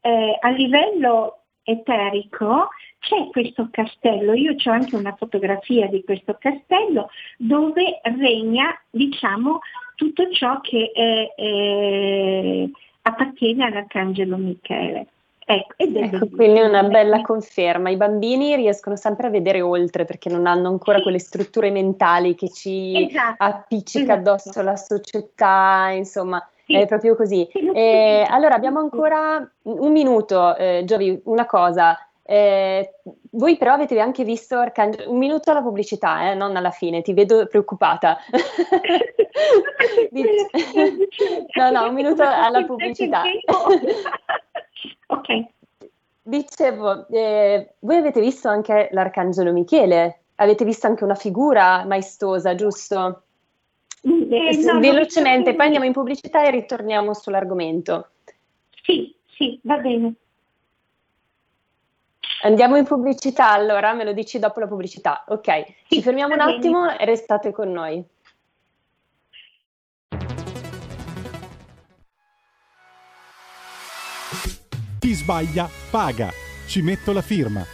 eh, 0.00 0.38
a 0.40 0.48
livello 0.50 1.38
eterico 1.64 2.68
c'è 2.98 3.28
questo 3.30 3.68
castello, 3.70 4.34
io 4.34 4.52
ho 4.52 4.70
anche 4.70 4.96
una 4.96 5.14
fotografia 5.14 5.88
di 5.88 6.04
questo 6.04 6.36
castello 6.38 7.10
dove 7.36 8.00
regna 8.02 8.78
diciamo 8.90 9.60
tutto 9.96 10.30
ciò 10.30 10.60
che 10.60 10.90
è, 10.92 11.34
è, 11.34 12.68
appartiene 13.02 13.64
all'Arcangelo 13.64 14.36
Michele. 14.36 15.06
Ecco, 15.46 15.74
ecco 15.76 16.28
quindi 16.28 16.60
una 16.60 16.84
bella 16.84 17.20
conferma. 17.20 17.90
I 17.90 17.96
bambini 17.96 18.56
riescono 18.56 18.96
sempre 18.96 19.26
a 19.26 19.30
vedere 19.30 19.60
oltre 19.60 20.06
perché 20.06 20.30
non 20.30 20.46
hanno 20.46 20.68
ancora 20.68 21.02
quelle 21.02 21.18
strutture 21.18 21.70
mentali 21.70 22.34
che 22.34 22.48
ci 22.48 23.06
esatto, 23.08 23.42
appiccica 23.44 24.14
esatto. 24.14 24.30
addosso 24.30 24.62
la 24.62 24.76
società, 24.76 25.90
insomma. 25.94 26.42
Sì. 26.66 26.74
È 26.76 26.86
proprio 26.86 27.14
così. 27.14 27.46
Eh, 27.46 28.26
allora 28.28 28.54
abbiamo 28.54 28.78
ancora 28.78 29.46
un 29.62 29.92
minuto, 29.92 30.56
eh, 30.56 30.82
Giovi, 30.84 31.20
una 31.24 31.46
cosa. 31.46 31.98
Eh, 32.26 33.00
voi 33.32 33.58
però 33.58 33.74
avete 33.74 34.00
anche 34.00 34.24
visto 34.24 34.56
Arcangelo, 34.56 35.10
un 35.10 35.18
minuto 35.18 35.50
alla 35.50 35.60
pubblicità, 35.60 36.30
eh, 36.30 36.34
non 36.34 36.56
alla 36.56 36.70
fine, 36.70 37.02
ti 37.02 37.12
vedo 37.12 37.46
preoccupata. 37.46 38.16
no, 41.54 41.70
no, 41.70 41.86
un 41.86 41.94
minuto 41.94 42.22
alla 42.22 42.64
pubblicità. 42.64 43.24
ok. 45.08 45.44
Dicevo, 46.22 47.06
eh, 47.08 47.74
voi 47.80 47.96
avete 47.96 48.20
visto 48.20 48.48
anche 48.48 48.88
l'Arcangelo 48.92 49.52
Michele, 49.52 50.22
avete 50.36 50.64
visto 50.64 50.86
anche 50.86 51.04
una 51.04 51.14
figura 51.14 51.84
maestosa, 51.84 52.54
giusto? 52.54 53.24
Eh, 54.04 54.56
no, 54.64 54.80
Velocemente, 54.80 55.54
poi 55.54 55.64
andiamo 55.64 55.86
in 55.86 55.92
pubblicità 55.92 56.44
e 56.44 56.50
ritorniamo 56.50 57.14
sull'argomento. 57.14 58.10
Sì, 58.82 59.14
sì, 59.36 59.58
va 59.62 59.78
bene. 59.78 60.14
Andiamo 62.42 62.76
in 62.76 62.84
pubblicità 62.84 63.50
allora, 63.52 63.94
me 63.94 64.04
lo 64.04 64.12
dici 64.12 64.38
dopo 64.38 64.60
la 64.60 64.66
pubblicità. 64.66 65.24
Ok, 65.28 65.64
sì, 65.88 65.96
ci 65.96 66.02
fermiamo 66.02 66.34
un 66.34 66.40
attimo 66.40 66.82
bene. 66.82 66.98
e 66.98 67.04
restate 67.06 67.50
con 67.52 67.72
noi. 67.72 68.04
Chi 74.98 75.12
sbaglia 75.14 75.68
paga. 75.90 76.28
Ci 76.66 76.82
metto 76.82 77.12
la 77.12 77.22
firma. 77.22 77.73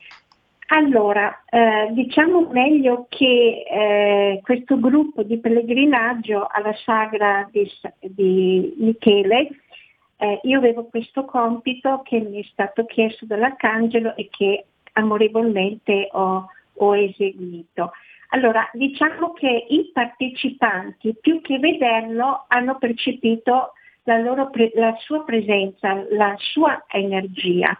Allora, 0.73 1.43
eh, 1.51 1.89
diciamo 1.91 2.49
meglio 2.53 3.07
che 3.09 3.65
eh, 3.69 4.41
questo 4.41 4.79
gruppo 4.79 5.25
di 5.25 5.39
pellegrinaggio 5.39 6.47
alla 6.49 6.73
sagra 6.85 7.49
di, 7.51 7.69
di 7.99 8.75
Michele, 8.77 9.49
eh, 10.19 10.39
io 10.45 10.59
avevo 10.59 10.85
questo 10.85 11.25
compito 11.25 12.03
che 12.05 12.21
mi 12.21 12.41
è 12.41 12.47
stato 12.53 12.85
chiesto 12.85 13.27
dall'Arcangelo 13.27 14.15
e 14.15 14.29
che 14.31 14.67
amorevolmente 14.93 16.09
ho, 16.13 16.47
ho 16.73 16.97
eseguito. 16.97 17.91
Allora, 18.29 18.71
diciamo 18.73 19.33
che 19.33 19.67
i 19.71 19.91
partecipanti, 19.93 21.17
più 21.21 21.41
che 21.41 21.59
vederlo, 21.59 22.45
hanno 22.47 22.79
percepito 22.79 23.73
la, 24.05 24.19
loro, 24.19 24.49
la 24.75 24.95
sua 25.01 25.25
presenza, 25.25 26.05
la 26.11 26.33
sua 26.39 26.85
energia. 26.87 27.77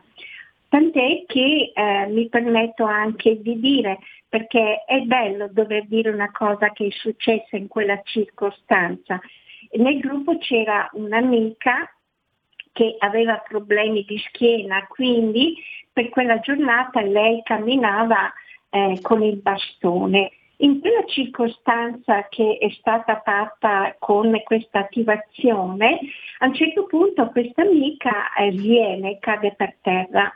Tant'è 0.71 1.25
che 1.27 1.73
eh, 1.75 2.07
mi 2.07 2.29
permetto 2.29 2.85
anche 2.85 3.43
di 3.43 3.59
dire, 3.59 3.99
perché 4.29 4.85
è 4.85 5.01
bello 5.01 5.49
dover 5.51 5.85
dire 5.89 6.11
una 6.11 6.31
cosa 6.31 6.71
che 6.71 6.87
è 6.87 6.91
successa 6.91 7.57
in 7.57 7.67
quella 7.67 8.01
circostanza. 8.05 9.21
Nel 9.73 9.99
gruppo 9.99 10.39
c'era 10.39 10.89
un'amica 10.93 11.93
che 12.71 12.95
aveva 13.01 13.39
problemi 13.39 14.05
di 14.05 14.17
schiena, 14.29 14.87
quindi 14.87 15.57
per 15.93 16.09
quella 16.09 16.39
giornata 16.39 17.01
lei 17.01 17.43
camminava 17.43 18.33
eh, 18.71 18.97
con 19.03 19.25
il 19.25 19.39
bastone. 19.39 20.31
In 20.59 20.79
quella 20.79 21.05
circostanza 21.07 22.29
che 22.29 22.59
è 22.61 22.71
stata 22.79 23.21
fatta 23.25 23.97
con 23.99 24.41
questa 24.45 24.79
attivazione, 24.79 25.99
a 26.39 26.47
un 26.47 26.55
certo 26.55 26.87
punto 26.87 27.29
questa 27.31 27.63
amica 27.63 28.33
eh, 28.35 28.51
viene, 28.53 29.19
cade 29.19 29.55
per 29.57 29.75
terra 29.81 30.33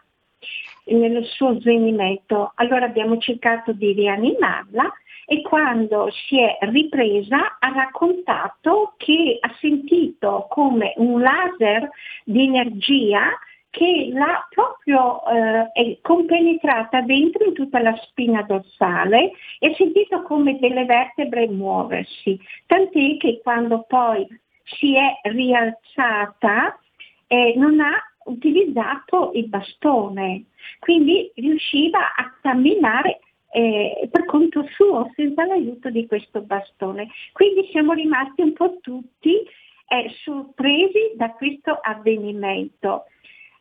nel 0.86 1.24
suo 1.24 1.58
svenimento. 1.60 2.52
Allora 2.56 2.86
abbiamo 2.86 3.18
cercato 3.18 3.72
di 3.72 3.92
rianimarla 3.92 4.92
e 5.26 5.42
quando 5.42 6.10
si 6.10 6.40
è 6.40 6.58
ripresa 6.62 7.56
ha 7.58 7.72
raccontato 7.72 8.94
che 8.98 9.38
ha 9.40 9.54
sentito 9.58 10.46
come 10.50 10.92
un 10.96 11.20
laser 11.20 11.88
di 12.24 12.44
energia 12.44 13.30
che 13.70 14.10
l'ha 14.12 14.46
proprio 14.50 15.20
eh, 15.26 15.98
compenetrata 16.00 17.00
dentro 17.00 17.44
in 17.44 17.54
tutta 17.54 17.80
la 17.80 17.96
spina 18.04 18.42
dorsale 18.42 19.32
e 19.58 19.70
ha 19.70 19.74
sentito 19.74 20.22
come 20.22 20.60
delle 20.60 20.84
vertebre 20.84 21.48
muoversi, 21.48 22.38
tant'è 22.66 23.16
che 23.16 23.40
quando 23.42 23.84
poi 23.88 24.24
si 24.62 24.94
è 24.94 25.28
rialzata 25.28 26.78
eh, 27.26 27.54
non 27.56 27.80
ha 27.80 28.00
utilizzato 28.26 29.30
il 29.34 29.48
bastone, 29.48 30.44
quindi 30.78 31.30
riusciva 31.34 32.14
a 32.14 32.32
camminare 32.40 33.20
eh, 33.52 34.08
per 34.10 34.24
conto 34.24 34.66
suo 34.72 35.10
senza 35.14 35.44
l'aiuto 35.46 35.88
di 35.90 36.06
questo 36.06 36.40
bastone. 36.40 37.08
Quindi 37.32 37.68
siamo 37.70 37.92
rimasti 37.92 38.42
un 38.42 38.52
po' 38.52 38.78
tutti 38.80 39.36
eh, 39.86 40.10
sorpresi 40.24 41.12
da 41.14 41.30
questo 41.30 41.78
avvenimento. 41.80 43.04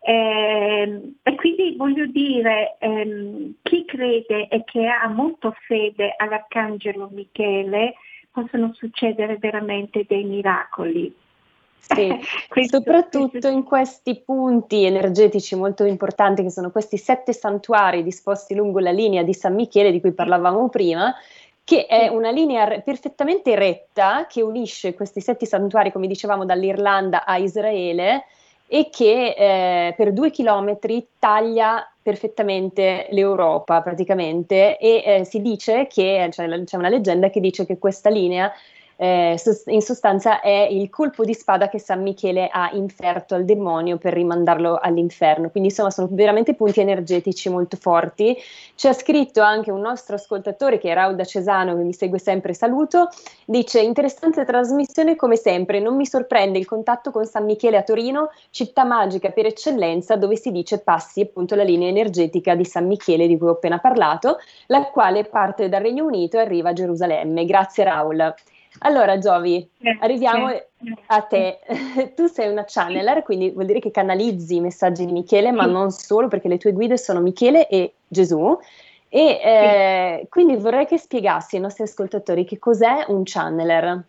Eh, 0.06 1.14
e 1.22 1.36
quindi 1.36 1.76
voglio 1.78 2.06
dire, 2.08 2.76
ehm, 2.80 3.54
chi 3.62 3.86
crede 3.86 4.48
e 4.50 4.64
che 4.66 4.88
ha 4.88 5.08
molto 5.08 5.56
fede 5.68 6.14
all'Arcangelo 6.18 7.10
Michele 7.12 7.94
possono 8.32 8.74
succedere 8.74 9.38
veramente 9.38 10.06
dei 10.08 10.24
miracoli. 10.24 11.14
Sì, 11.88 12.10
soprattutto 12.68 13.48
in 13.48 13.64
questi 13.64 14.22
punti 14.24 14.86
energetici 14.86 15.56
molto 15.56 15.84
importanti 15.84 16.42
che 16.44 16.50
sono 16.50 16.72
questi 16.72 16.98
sette 16.98 17.34
santuari 17.34 18.04
disposti 18.04 18.56
lungo 18.56 18.80
la 18.80 18.92
linea 18.92 19.24
di 19.24 19.34
San 19.34 19.54
Michele 19.54 19.92
di 19.92 20.00
cui 20.00 20.14
parlavamo 20.14 20.70
prima, 20.70 21.14
che 21.64 21.86
è 21.86 22.08
una 22.08 22.32
linea 22.32 22.82
perfettamente 22.82 23.56
retta 23.56 24.26
che 24.28 24.42
unisce 24.42 24.94
questi 24.94 25.22
sette 25.22 25.46
santuari, 25.46 25.92
come 25.92 26.08
dicevamo, 26.08 26.46
dall'Irlanda 26.46 27.26
a 27.26 27.38
Israele 27.38 28.26
e 28.68 28.90
che 28.90 29.36
eh, 29.38 29.94
per 29.96 30.14
due 30.14 30.32
chilometri 30.32 31.06
taglia 31.20 31.88
perfettamente 32.02 33.08
l'Europa 33.12 33.82
praticamente. 33.82 34.78
E 34.78 35.04
eh, 35.06 35.26
si 35.26 35.42
dice 35.42 35.88
che, 35.88 36.30
cioè, 36.32 36.64
c'è 36.64 36.78
una 36.78 36.90
leggenda 36.90 37.30
che 37.30 37.40
dice 37.40 37.66
che 37.66 37.78
questa 37.78 38.10
linea 38.10 38.52
eh, 38.96 39.38
in 39.66 39.82
sostanza 39.82 40.40
è 40.40 40.68
il 40.70 40.90
colpo 40.90 41.24
di 41.24 41.34
spada 41.34 41.70
che 41.70 41.80
San 41.80 42.02
Michele 42.02 42.48
ha 42.52 42.70
inferto 42.74 43.36
al 43.36 43.46
demonio 43.46 43.98
per 43.98 44.14
rimandarlo 44.14 44.78
all'inferno. 44.82 45.50
Quindi 45.50 45.70
insomma 45.70 45.90
sono 45.90 46.08
veramente 46.12 46.54
punti 46.54 46.80
energetici 46.80 47.50
molto 47.50 47.78
forti. 47.78 48.38
Ci 48.76 48.88
ha 48.88 48.94
scritto 48.94 49.42
anche 49.42 49.72
un 49.72 49.82
nostro 49.82 50.16
ascoltatore 50.16 50.78
che 50.78 50.90
è 50.90 50.94
Rauda 50.94 51.24
Cesano, 51.24 51.76
che 51.76 51.84
mi 51.84 51.94
segue 51.94 52.20
sempre, 52.20 52.54
saluto, 52.54 53.10
dice 53.46 53.82
interessante 53.82 54.46
trasmissione 54.46 55.16
come 55.16 55.36
sempre, 55.36 55.80
non 55.80 55.96
mi 55.96 56.06
sorprende 56.06 56.60
il 56.60 56.66
contatto 56.66 57.12
con 57.12 57.26
San 57.26 57.46
Michele 57.46 57.78
a 57.78 57.84
Torino, 57.84 58.30
città 58.50 58.84
magica 58.84 59.30
per 59.30 59.46
eccellenza 59.46 60.16
dove 60.16 60.36
si 60.36 60.52
dice 60.52 60.80
passi 60.80 61.22
appunto 61.22 61.56
la 61.56 61.64
linea 61.64 61.90
energetica 61.90 62.56
di 62.56 62.66
San 62.66 62.88
Michele 62.88 63.28
di 63.28 63.38
cui 63.38 63.48
ho 63.48 63.52
appena 63.52 63.80
parlato, 63.80 64.38
la 64.68 64.86
quale 64.86 65.26
parte 65.26 65.70
dal 65.70 65.82
Regno 65.82 66.06
Unito 66.06 66.38
e 66.38 66.42
arriva 66.42 66.70
a 66.70 66.74
Gerusalemme. 66.74 67.46
Grazie 67.46 67.84
Raul. 67.84 68.34
Allora, 68.80 69.18
Giovi, 69.18 69.68
arriviamo 70.00 70.50
a 71.08 71.22
te. 71.22 71.60
tu 72.16 72.28
sei 72.28 72.50
una 72.50 72.66
channeler, 72.66 73.24
quindi 73.24 73.52
vuol 73.52 73.66
dire 73.66 73.80
che 73.80 73.92
canalizzi 73.92 74.56
i 74.56 74.62
messaggi 74.62 75.06
di 75.06 75.12
Michele, 75.12 75.52
ma 75.52 75.66
non 75.66 75.92
solo, 75.92 76.28
perché 76.28 76.48
le 76.48 76.58
tue 76.58 76.74
guide 76.74 76.98
sono 76.98 77.20
Michele 77.20 77.68
e 77.68 77.94
Gesù. 78.08 78.58
E 79.10 79.40
eh, 79.44 80.28
quindi 80.28 80.56
vorrei 80.56 80.88
che 80.88 80.98
spiegassi 80.98 81.56
ai 81.56 81.62
nostri 81.62 81.84
ascoltatori 81.84 82.46
che 82.46 82.58
cos'è 82.58 83.06
un 83.10 83.22
channeler. 83.24 84.04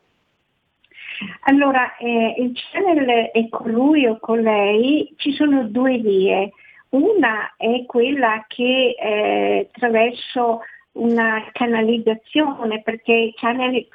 Allora, 1.42 1.94
eh, 1.96 2.34
il 2.38 2.52
channel 2.54 3.30
è 3.30 3.48
con 3.50 3.70
lui 3.70 4.06
o 4.06 4.18
con 4.18 4.40
lei, 4.40 5.12
ci 5.16 5.32
sono 5.32 5.64
due 5.64 5.98
vie. 5.98 6.52
una 6.90 7.54
è 7.56 7.84
quella 7.86 8.44
che 8.46 8.94
eh, 8.98 9.68
attraverso 9.72 10.60
una 10.94 11.48
canalizzazione, 11.52 12.82
perché 12.82 13.32
channel 13.36 13.86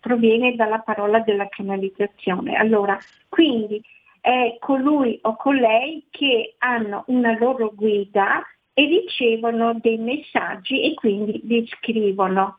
proviene 0.00 0.54
dalla 0.54 0.80
parola 0.80 1.20
della 1.20 1.48
canalizzazione. 1.48 2.56
Allora, 2.56 2.98
quindi 3.28 3.82
è 4.20 4.56
colui 4.58 5.18
o 5.22 5.36
colei 5.36 6.04
che 6.10 6.54
hanno 6.58 7.04
una 7.06 7.36
loro 7.38 7.72
guida 7.74 8.42
e 8.72 8.84
ricevono 8.86 9.74
dei 9.80 9.98
messaggi 9.98 10.82
e 10.82 10.94
quindi 10.94 11.40
li 11.44 11.66
scrivono. 11.66 12.58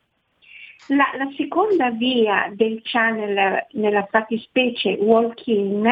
La, 0.87 1.09
la 1.15 1.31
seconda 1.37 1.91
via 1.91 2.51
del 2.53 2.81
channel 2.83 3.67
nella 3.71 4.07
fattispecie 4.09 4.97
walk-in 4.99 5.87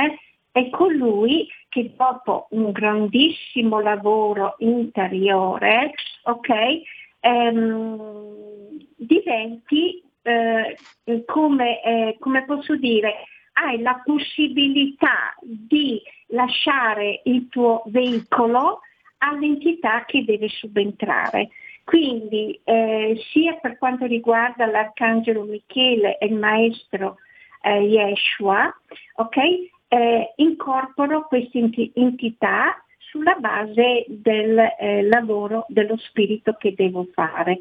è 0.52 0.70
colui 0.72 1.48
che 1.70 1.94
dopo 1.96 2.48
un 2.52 2.72
grandissimo 2.72 3.80
lavoro 3.80 4.56
interiore, 4.58 5.94
ok, 6.24 6.82
ehm, 7.20 8.78
diventi 8.96 10.04
eh, 10.22 10.78
come, 11.26 11.84
eh, 11.84 12.18
come 12.20 12.46
posso 12.46 12.76
dire, 12.76 13.14
hai 13.54 13.82
la 13.82 14.02
possibilità 14.04 15.36
di 15.42 16.02
lasciare 16.28 17.22
il 17.26 17.48
tuo 17.50 17.84
veicolo 17.88 18.82
all'entità 19.20 20.06
che 20.06 20.24
deve 20.24 20.48
subentrare. 20.50 21.50
Quindi 21.84 22.60
eh, 22.64 23.20
sia 23.32 23.56
per 23.56 23.78
quanto 23.78 24.06
riguarda 24.06 24.66
l'Arcangelo 24.68 25.44
Michele 25.44 26.18
e 26.20 26.28
il 26.28 26.36
Maestro 26.36 27.18
eh, 27.62 27.82
Yeshua, 27.82 28.72
okay, 29.16 29.70
eh, 29.88 30.34
incorporo 30.36 31.26
queste 31.28 31.68
entità 31.96 32.82
sulla 33.10 33.36
base 33.36 34.06
del 34.08 34.58
eh, 34.58 35.02
lavoro 35.04 35.66
dello 35.68 35.98
spirito 35.98 36.54
che 36.54 36.74
devo 36.76 37.08
fare. 37.14 37.60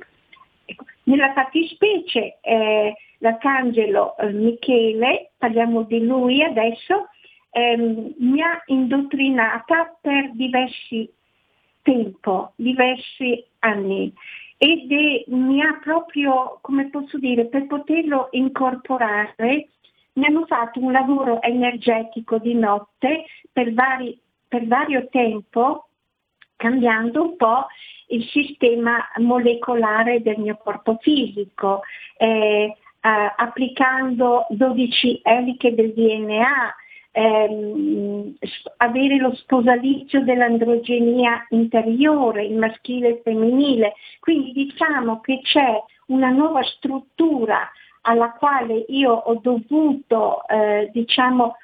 Ecco, 0.64 0.84
nella 1.04 1.32
fattispecie 1.32 2.38
eh, 2.40 2.94
l'Arcangelo 3.18 4.16
eh, 4.16 4.32
Michele, 4.32 5.30
parliamo 5.38 5.82
di 5.82 6.04
lui 6.04 6.42
adesso, 6.42 7.08
ehm, 7.50 8.14
mi 8.18 8.42
ha 8.42 8.62
indottrinata 8.66 9.96
per 10.00 10.32
diversi 10.32 11.10
tempo, 11.82 12.52
diversi 12.56 13.42
anni 13.60 14.12
ed 14.58 14.90
è, 14.90 15.24
mi 15.28 15.62
ha 15.62 15.78
proprio, 15.82 16.58
come 16.60 16.90
posso 16.90 17.16
dire, 17.18 17.46
per 17.46 17.66
poterlo 17.66 18.28
incorporare, 18.32 19.68
mi 20.14 20.26
hanno 20.26 20.44
fatto 20.46 20.80
un 20.80 20.90
lavoro 20.90 21.40
energetico 21.40 22.38
di 22.38 22.54
notte 22.54 23.24
per, 23.52 23.72
vari, 23.72 24.18
per 24.48 24.66
vario 24.66 25.08
tempo, 25.10 25.88
cambiando 26.56 27.22
un 27.22 27.36
po' 27.36 27.66
il 28.08 28.24
sistema 28.24 28.98
molecolare 29.18 30.22
del 30.22 30.38
mio 30.38 30.56
corpo 30.56 30.96
fisico, 31.00 31.82
eh, 32.16 32.74
eh, 33.00 33.32
applicando 33.36 34.46
12 34.50 35.20
eliche 35.22 35.74
del 35.74 35.92
DNA, 35.92 36.74
ehm, 37.12 38.34
avere 38.78 39.16
lo 39.16 39.34
sposalizio 39.34 40.22
dell'androgenia 40.22 41.46
interiore, 41.50 42.44
il 42.44 42.56
maschile 42.56 43.08
e 43.08 43.10
il 43.10 43.20
femminile. 43.22 43.94
Quindi 44.20 44.52
diciamo 44.52 45.20
che 45.20 45.40
c'è 45.42 45.82
una 46.06 46.30
nuova 46.30 46.62
struttura 46.62 47.70
alla 48.02 48.32
quale 48.32 48.84
io 48.88 49.12
ho 49.12 49.34
dovuto 49.42 50.46
eh, 50.48 50.88
diciamo, 50.92 51.56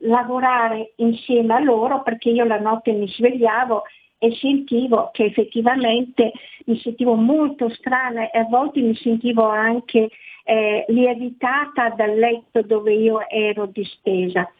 lavorare 0.00 0.92
insieme 0.96 1.54
a 1.54 1.60
loro 1.60 2.02
perché 2.02 2.30
io 2.30 2.44
la 2.44 2.58
notte 2.58 2.92
mi 2.92 3.06
svegliavo 3.06 3.82
e 4.18 4.34
sentivo 4.36 5.10
che 5.12 5.24
effettivamente 5.24 6.32
mi 6.66 6.78
sentivo 6.78 7.14
molto 7.14 7.68
strana 7.70 8.30
e 8.30 8.38
a 8.38 8.44
volte 8.44 8.80
mi 8.80 8.94
sentivo 8.94 9.44
anche 9.44 10.10
eh, 10.44 10.84
lievitata 10.88 11.90
dal 11.90 12.16
letto 12.16 12.62
dove 12.62 12.92
io 12.92 13.26
ero 13.28 13.66
distesa. 13.66 14.50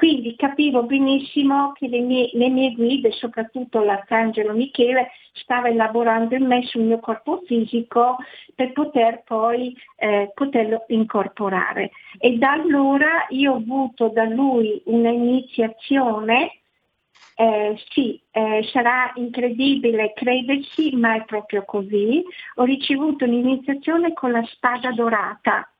Quindi 0.00 0.34
capivo 0.34 0.84
benissimo 0.84 1.72
che 1.72 1.86
le 1.86 2.00
mie, 2.00 2.30
le 2.32 2.48
mie 2.48 2.72
guide, 2.72 3.10
soprattutto 3.10 3.82
l'Arcangelo 3.82 4.54
Michele, 4.54 5.10
stava 5.34 5.68
elaborando 5.68 6.34
in 6.34 6.46
me 6.46 6.64
sul 6.64 6.84
mio 6.84 7.00
corpo 7.00 7.42
fisico 7.44 8.16
per 8.54 8.72
poter 8.72 9.22
poi 9.24 9.76
eh, 9.96 10.32
poterlo 10.34 10.84
incorporare. 10.86 11.90
E 12.18 12.38
da 12.38 12.52
allora 12.52 13.26
io 13.28 13.52
ho 13.52 13.56
avuto 13.56 14.08
da 14.08 14.24
lui 14.24 14.80
un'iniziazione 14.86 16.60
eh, 17.34 17.78
sì, 17.90 18.18
eh, 18.30 18.66
sarà 18.72 19.12
incredibile 19.16 20.14
credersi, 20.14 20.96
ma 20.96 21.16
è 21.16 21.26
proprio 21.26 21.62
così. 21.66 22.24
Ho 22.54 22.64
ricevuto 22.64 23.26
un'iniziazione 23.26 24.14
con 24.14 24.30
la 24.30 24.42
spada 24.46 24.92
dorata 24.92 25.70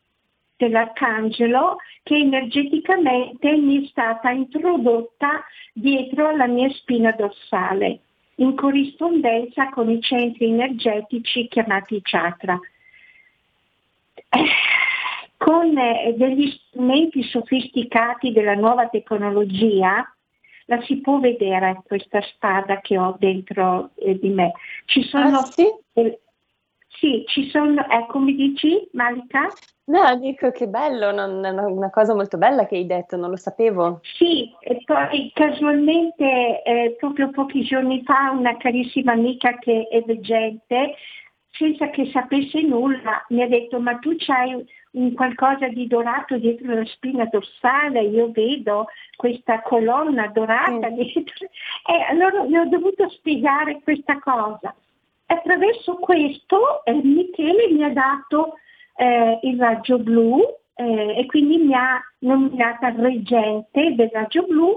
dell'arcangelo 0.61 1.77
che 2.03 2.16
energeticamente 2.16 3.51
mi 3.57 3.83
è 3.83 3.88
stata 3.88 4.31
introdotta 4.31 5.42
dietro 5.73 6.29
alla 6.29 6.46
mia 6.46 6.68
spina 6.70 7.12
dorsale, 7.12 8.01
in 8.37 8.55
corrispondenza 8.55 9.70
con 9.70 9.88
i 9.88 10.01
centri 10.03 10.51
energetici 10.51 11.49
chiamati 11.49 12.01
chakra. 12.03 12.59
Eh, 14.29 14.44
con 15.38 15.77
eh, 15.79 16.14
degli 16.16 16.51
strumenti 16.51 17.23
sofisticati 17.23 18.31
della 18.33 18.55
nuova 18.55 18.88
tecnologia, 18.88 20.05
la 20.66 20.81
si 20.83 21.01
può 21.01 21.18
vedere 21.18 21.81
questa 21.87 22.20
spada 22.20 22.81
che 22.81 22.99
ho 22.99 23.16
dentro 23.18 23.90
eh, 23.96 24.18
di 24.18 24.29
me. 24.29 24.53
Ci 24.85 25.03
sono, 25.05 25.38
ah, 25.38 25.44
sì? 25.44 25.64
Sì, 27.00 27.24
ci 27.26 27.48
sono, 27.48 27.82
ecco 27.88 28.18
mi 28.18 28.34
dici 28.34 28.86
Malika? 28.92 29.48
No, 29.86 30.16
dico 30.18 30.50
che 30.50 30.68
bello, 30.68 31.10
non, 31.10 31.42
una 31.42 31.90
cosa 31.90 32.14
molto 32.14 32.36
bella 32.36 32.66
che 32.66 32.76
hai 32.76 32.86
detto, 32.86 33.16
non 33.16 33.30
lo 33.30 33.36
sapevo. 33.36 34.00
Sì, 34.02 34.52
e 34.60 34.82
poi 34.84 35.32
casualmente 35.34 36.62
eh, 36.62 36.94
proprio 36.98 37.30
pochi 37.30 37.62
giorni 37.62 38.02
fa 38.04 38.30
una 38.30 38.56
carissima 38.58 39.12
amica 39.12 39.56
che 39.58 39.88
è 39.90 40.02
veggente, 40.02 40.94
senza 41.52 41.88
che 41.88 42.10
sapesse 42.12 42.60
nulla, 42.60 43.24
mi 43.30 43.42
ha 43.42 43.48
detto 43.48 43.80
ma 43.80 43.96
tu 43.96 44.14
c'hai 44.16 44.64
un 44.92 45.14
qualcosa 45.14 45.68
di 45.68 45.86
dorato 45.86 46.36
dietro 46.36 46.74
la 46.74 46.84
spina 46.84 47.24
dorsale, 47.24 48.02
io 48.02 48.30
vedo 48.30 48.86
questa 49.16 49.62
colonna 49.62 50.28
dorata 50.28 50.90
mm. 50.90 50.94
dietro. 50.94 51.48
E 51.90 52.02
allora 52.08 52.44
mi 52.44 52.58
ho 52.58 52.68
dovuto 52.68 53.08
spiegare 53.08 53.80
questa 53.82 54.18
cosa. 54.18 54.74
Attraverso 55.32 55.94
questo 55.98 56.84
eh, 56.84 56.92
Michele 56.92 57.70
mi 57.70 57.84
ha 57.84 57.92
dato 57.92 58.54
eh, 58.96 59.38
il 59.42 59.60
raggio 59.60 59.98
blu 60.00 60.40
eh, 60.74 61.18
e 61.18 61.26
quindi 61.26 61.58
mi 61.58 61.72
ha 61.72 62.00
nominata 62.20 62.92
reggente 62.96 63.94
del 63.94 64.10
raggio 64.12 64.42
blu 64.42 64.76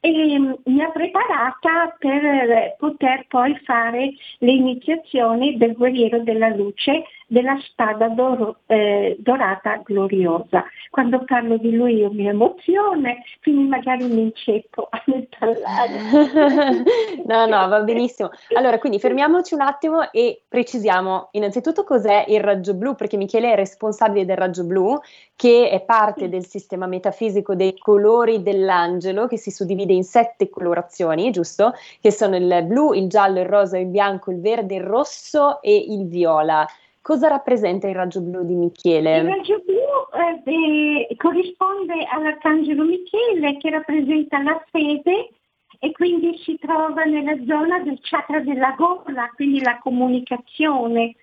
e 0.00 0.38
mm, 0.38 0.52
mi 0.64 0.82
ha 0.82 0.90
preparata 0.90 1.94
per 1.98 2.76
poter 2.78 3.26
poi 3.28 3.56
fare 3.64 4.12
le 4.38 4.50
iniziazioni 4.50 5.56
del 5.56 5.74
guerriero 5.74 6.20
della 6.20 6.48
luce 6.48 7.04
della 7.30 7.56
spada 7.62 8.08
doro, 8.08 8.56
eh, 8.66 9.16
dorata 9.20 9.80
gloriosa. 9.84 10.64
Quando 10.90 11.22
parlo 11.24 11.58
di 11.58 11.72
lui 11.72 11.98
io 11.98 12.10
mi 12.10 12.26
emoziono, 12.26 13.14
quindi 13.40 13.68
magari 13.68 14.04
mi 14.06 14.22
inceppo 14.22 14.88
nel 15.06 15.28
parlare. 15.38 16.82
no, 17.24 17.46
no, 17.46 17.68
va 17.68 17.80
benissimo. 17.82 18.30
Allora, 18.56 18.80
quindi 18.80 18.98
fermiamoci 18.98 19.54
un 19.54 19.60
attimo 19.60 20.10
e 20.10 20.42
precisiamo 20.48 21.28
innanzitutto 21.32 21.84
cos'è 21.84 22.24
il 22.26 22.40
raggio 22.40 22.74
blu, 22.74 22.96
perché 22.96 23.16
Michele 23.16 23.52
è 23.52 23.54
responsabile 23.54 24.24
del 24.24 24.36
raggio 24.36 24.64
blu, 24.64 24.98
che 25.40 25.70
è 25.70 25.80
parte 25.80 26.28
del 26.28 26.44
sistema 26.44 26.84
metafisico 26.84 27.54
dei 27.54 27.78
colori 27.78 28.42
dell'angelo, 28.42 29.26
che 29.26 29.38
si 29.38 29.50
suddivide 29.50 29.94
in 29.94 30.04
sette 30.04 30.50
colorazioni, 30.50 31.30
giusto? 31.30 31.72
Che 31.98 32.12
sono 32.12 32.36
il 32.36 32.64
blu, 32.66 32.92
il 32.92 33.08
giallo, 33.08 33.40
il 33.40 33.46
rosa, 33.46 33.78
il 33.78 33.86
bianco, 33.86 34.30
il 34.30 34.42
verde, 34.42 34.74
il 34.74 34.82
rosso 34.82 35.62
e 35.62 35.74
il 35.74 36.06
viola. 36.08 36.66
Cosa 37.00 37.28
rappresenta 37.28 37.88
il 37.88 37.94
raggio 37.94 38.20
blu 38.20 38.44
di 38.44 38.52
Michele? 38.52 39.16
Il 39.16 39.28
raggio 39.28 39.62
blu 39.64 40.44
eh, 40.44 41.16
corrisponde 41.16 42.06
all'Arcangelo 42.12 42.84
Michele 42.84 43.56
che 43.56 43.70
rappresenta 43.70 44.42
la 44.42 44.62
fede 44.70 45.30
e 45.78 45.92
quindi 45.92 46.36
si 46.44 46.58
trova 46.58 47.04
nella 47.04 47.38
zona 47.46 47.78
del 47.78 47.98
chakra 48.02 48.40
della 48.40 48.74
gola, 48.76 49.30
quindi 49.36 49.62
la 49.62 49.78
comunicazione. 49.78 51.14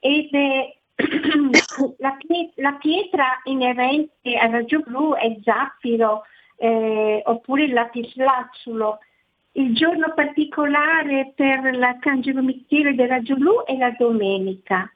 Ed 0.00 0.32
è 0.32 0.77
la, 1.98 2.16
la, 2.56 2.72
pietra 2.80 3.40
inerente 3.44 4.36
al 4.36 4.50
raggio 4.50 4.80
blu 4.80 5.14
è 5.14 5.38
zaffiro 5.42 6.22
eh, 6.56 7.22
oppure 7.24 7.64
il 7.64 7.72
lapislazzulo. 7.72 8.98
Il 9.52 9.74
giorno 9.74 10.12
particolare 10.14 11.32
per 11.34 11.74
l'Arcangelo 11.74 12.42
Michele 12.42 12.94
del 12.94 13.08
raggio 13.08 13.36
blu 13.36 13.64
è 13.64 13.76
la 13.76 13.94
domenica 13.96 14.90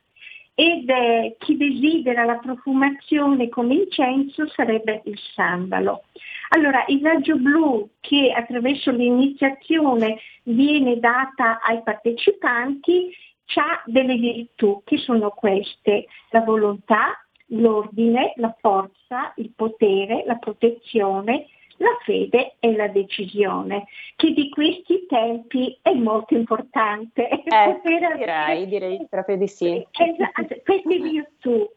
ed 0.55 0.89
eh, 0.89 1.37
chi 1.39 1.57
desidera 1.57 2.25
la 2.25 2.37
profumazione 2.37 3.49
come 3.49 3.75
incenso 3.75 4.47
sarebbe 4.49 5.03
il 5.05 5.19
sandalo. 5.35 6.03
Allora, 6.51 6.85
il 6.89 7.01
raggio 7.03 7.37
blu 7.37 7.89
che 8.01 8.31
attraverso 8.37 8.91
l'iniziazione 8.91 10.19
viene 10.45 10.99
data 10.99 11.61
ai 11.61 11.83
partecipanti 11.83 13.11
ha 13.55 13.83
delle 13.87 14.17
virtù 14.17 14.83
che 14.85 14.99
sono 14.99 15.31
queste, 15.31 16.07
la 16.31 16.41
volontà, 16.41 17.23
l'ordine, 17.47 18.33
la 18.37 18.55
forza, 18.61 19.33
il 19.37 19.53
potere, 19.55 20.25
la 20.27 20.37
protezione, 20.37 21.47
la 21.77 21.97
fede 22.05 22.57
e 22.61 22.75
la 22.75 22.89
decisione, 22.89 23.87
che 24.17 24.33
di 24.33 24.49
questi 24.49 25.05
tempi 25.07 25.77
è 25.83 25.93
molto 25.93 26.35
importante. 26.35 27.29
Eh, 27.29 27.81
direi, 27.85 28.67
direi 28.67 29.07
proprio 29.09 29.37
di 29.37 29.49
sì. 29.49 29.85
Esatto, 29.91 30.61
queste 30.65 30.99
virtù. 30.99 31.69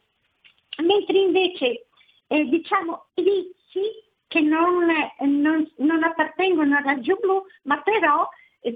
Mentre 0.82 1.18
invece, 1.18 1.86
eh, 2.28 2.44
diciamo, 2.44 3.06
i 3.14 3.22
vizi 3.22 4.04
che 4.28 4.40
non, 4.40 4.86
non, 5.20 5.70
non, 5.76 6.02
appartengono 6.02 6.76
al 6.76 6.84
raggio 6.84 7.16
blu, 7.20 7.42
ma 7.62 7.80
però 7.82 8.28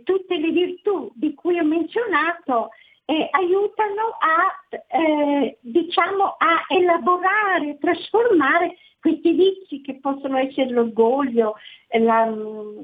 tutte 0.05 0.37
le 0.37 0.51
virtù 0.51 1.11
di 1.15 1.35
cui 1.35 1.59
ho 1.59 1.65
menzionato 1.65 2.71
eh, 3.05 3.29
aiutano 3.33 4.17
a, 4.21 4.79
eh, 4.87 5.59
diciamo, 5.61 6.37
a 6.39 6.65
elaborare, 6.69 7.79
trasformare 7.79 8.77
questi 9.01 9.33
vizi 9.33 9.81
che 9.81 9.99
possono 10.01 10.37
essere 10.37 10.71
l'orgoglio, 10.71 11.57
la, 11.99 12.33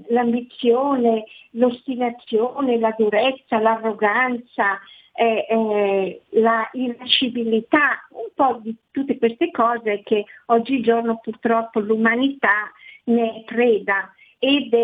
l'ambizione, 0.08 1.24
l'ostinazione, 1.50 2.78
la 2.78 2.94
durezza, 2.96 3.60
l'arroganza, 3.60 4.80
eh, 5.12 5.46
eh, 5.48 6.22
la 6.40 6.68
irascibilità, 6.72 8.06
un 8.10 8.28
po' 8.34 8.58
di 8.62 8.74
tutte 8.90 9.18
queste 9.18 9.50
cose 9.50 10.02
che 10.02 10.24
oggigiorno 10.46 11.20
purtroppo 11.22 11.80
l'umanità 11.80 12.72
ne 13.04 13.42
preda 13.46 14.12
ed 14.38 14.74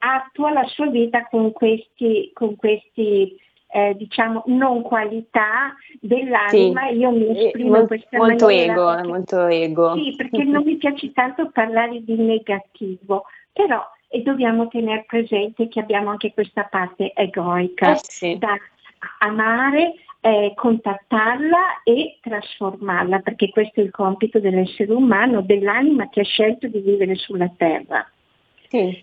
attua 0.00 0.52
la 0.52 0.64
sua 0.66 0.86
vita 0.86 1.26
con 1.28 1.52
questi, 1.52 2.30
con 2.34 2.56
questi 2.56 3.36
eh, 3.72 3.94
diciamo 3.96 4.42
non 4.46 4.82
qualità 4.82 5.74
dell'anima, 6.00 6.88
sì, 6.88 6.96
io 6.96 7.10
mi 7.10 7.38
esprimo 7.38 7.78
in 7.78 7.86
questa 7.86 8.16
molto 8.18 8.46
maniera. 8.46 8.72
Ego, 8.72 8.86
perché, 8.86 9.08
molto 9.08 9.46
ego. 9.46 9.94
Sì, 9.94 10.14
perché 10.16 10.44
non 10.44 10.62
mi 10.64 10.76
piace 10.76 11.12
tanto 11.12 11.50
parlare 11.50 12.02
di 12.02 12.16
negativo, 12.16 13.24
però 13.52 13.82
e 14.12 14.22
dobbiamo 14.22 14.66
tenere 14.66 15.04
presente 15.06 15.68
che 15.68 15.78
abbiamo 15.78 16.10
anche 16.10 16.32
questa 16.32 16.64
parte 16.64 17.12
egoica 17.14 17.92
eh 17.92 18.00
sì. 18.02 18.36
da 18.38 18.58
amare, 19.18 19.94
eh, 20.20 20.52
contattarla 20.56 21.82
e 21.84 22.18
trasformarla, 22.20 23.20
perché 23.20 23.50
questo 23.50 23.80
è 23.80 23.84
il 23.84 23.92
compito 23.92 24.40
dell'essere 24.40 24.92
umano, 24.92 25.42
dell'anima 25.42 26.08
che 26.08 26.22
ha 26.22 26.24
scelto 26.24 26.66
di 26.66 26.80
vivere 26.80 27.14
sulla 27.14 27.50
terra. 27.56 28.04
Sì. 28.66 29.00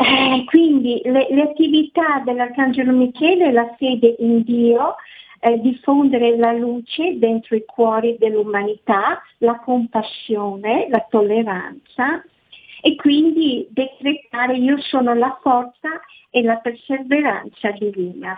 Eh, 0.00 0.44
quindi 0.46 1.02
le, 1.04 1.26
le, 1.28 1.42
attività 1.42 2.22
dell'Arcangelo 2.24 2.90
Michele, 2.90 3.52
la 3.52 3.74
fede 3.76 4.16
in 4.20 4.42
Dio, 4.42 4.94
eh, 5.40 5.58
diffondere 5.60 6.38
la 6.38 6.52
luce 6.52 7.18
dentro 7.18 7.54
i 7.54 7.64
cuori 7.66 8.16
dell'umanità, 8.18 9.20
la 9.38 9.58
compassione, 9.58 10.86
la 10.88 11.06
tolleranza 11.08 12.24
e 12.82 12.94
quindi 12.94 13.68
decretare 13.68 14.56
io 14.56 14.80
sono 14.80 15.12
la 15.12 15.38
forza 15.42 16.00
e 16.30 16.42
la 16.42 16.56
perseveranza 16.56 17.70
divina. 17.72 18.34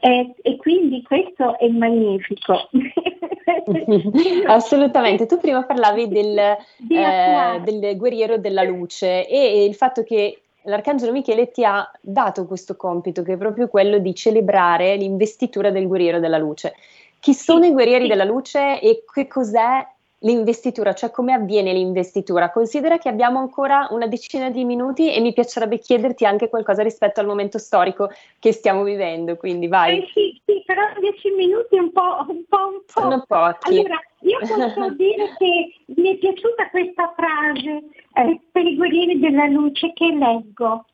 Eh, 0.00 0.34
e 0.42 0.56
quindi 0.56 1.02
questo 1.02 1.56
è 1.56 1.68
magnifico. 1.68 2.68
Assolutamente, 4.46 5.26
tu 5.26 5.38
prima 5.38 5.64
parlavi 5.64 6.08
del, 6.08 6.36
eh, 6.36 7.60
del 7.62 7.96
guerriero 7.96 8.38
della 8.38 8.64
luce 8.64 9.28
e 9.28 9.64
il 9.64 9.76
fatto 9.76 10.02
che 10.02 10.40
l'Arcangelo 10.66 11.12
Michele 11.12 11.50
ti 11.50 11.64
ha 11.64 11.88
dato 12.00 12.46
questo 12.46 12.76
compito, 12.76 13.22
che 13.22 13.34
è 13.34 13.36
proprio 13.36 13.68
quello 13.68 13.98
di 13.98 14.14
celebrare 14.14 14.96
l'investitura 14.96 15.70
del 15.70 15.86
guerriero 15.86 16.20
della 16.20 16.38
luce. 16.38 16.74
Chi 17.18 17.34
sono 17.34 17.62
sì, 17.62 17.70
i 17.70 17.72
guerrieri 17.72 18.02
sì. 18.02 18.08
della 18.08 18.24
luce 18.24 18.80
e 18.80 19.04
che 19.12 19.26
cos'è 19.26 19.86
l'investitura, 20.20 20.94
cioè 20.94 21.10
come 21.10 21.32
avviene 21.32 21.72
l'investitura? 21.72 22.50
Considera 22.50 22.98
che 22.98 23.08
abbiamo 23.08 23.38
ancora 23.38 23.88
una 23.90 24.06
decina 24.06 24.50
di 24.50 24.64
minuti 24.64 25.12
e 25.12 25.20
mi 25.20 25.32
piacerebbe 25.32 25.78
chiederti 25.78 26.24
anche 26.24 26.48
qualcosa 26.48 26.82
rispetto 26.82 27.20
al 27.20 27.26
momento 27.26 27.58
storico 27.58 28.10
che 28.38 28.52
stiamo 28.52 28.82
vivendo, 28.82 29.36
quindi 29.36 29.68
vai. 29.68 29.98
Eh 29.98 30.10
sì, 30.14 30.40
sì, 30.44 30.62
però 30.64 30.82
dieci 31.00 31.30
minuti 31.30 31.76
un 31.76 31.92
po', 31.92 32.24
un 32.28 32.44
po', 32.48 32.66
un 32.68 32.82
po'. 32.92 33.00
Sono 33.00 33.24
pochi. 33.26 33.78
Allora, 33.78 34.00
io 34.20 34.38
posso 34.46 34.90
dire 34.94 35.34
che 35.38 35.72
mi 35.86 36.14
è 36.14 36.16
piaciuta 36.16 36.70
questa 36.70 37.12
frase 37.14 37.82
eh, 38.14 38.40
per 38.50 38.64
i 38.64 38.76
guerrieri 38.76 39.18
della 39.18 39.46
luce 39.46 39.92
che 39.92 40.06
leggo. 40.06 40.86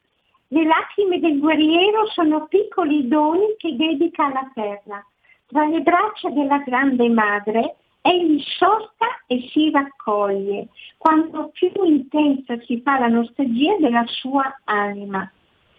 Le 0.49 0.65
lacrime 0.65 1.19
del 1.19 1.39
guerriero 1.39 2.07
sono 2.09 2.47
piccoli 2.47 3.09
doni 3.09 3.55
che 3.57 3.75
dedica 3.75 4.27
alla 4.27 4.51
terra. 4.53 5.07
Tra 5.47 5.65
le 5.67 5.81
braccia 5.81 6.29
della 6.29 6.59
grande 6.59 7.09
madre 7.09 7.77
egli 8.03 8.43
sosta 8.59 9.07
e 9.27 9.49
si 9.53 9.71
raccoglie, 9.71 10.69
quando 10.99 11.51
più 11.53 11.71
intensa 11.85 12.59
si 12.67 12.81
fa 12.83 12.99
la 12.99 13.09
nostalgia 13.09 13.77
della 13.79 14.05
sua 14.07 14.61
anima. 14.65 15.31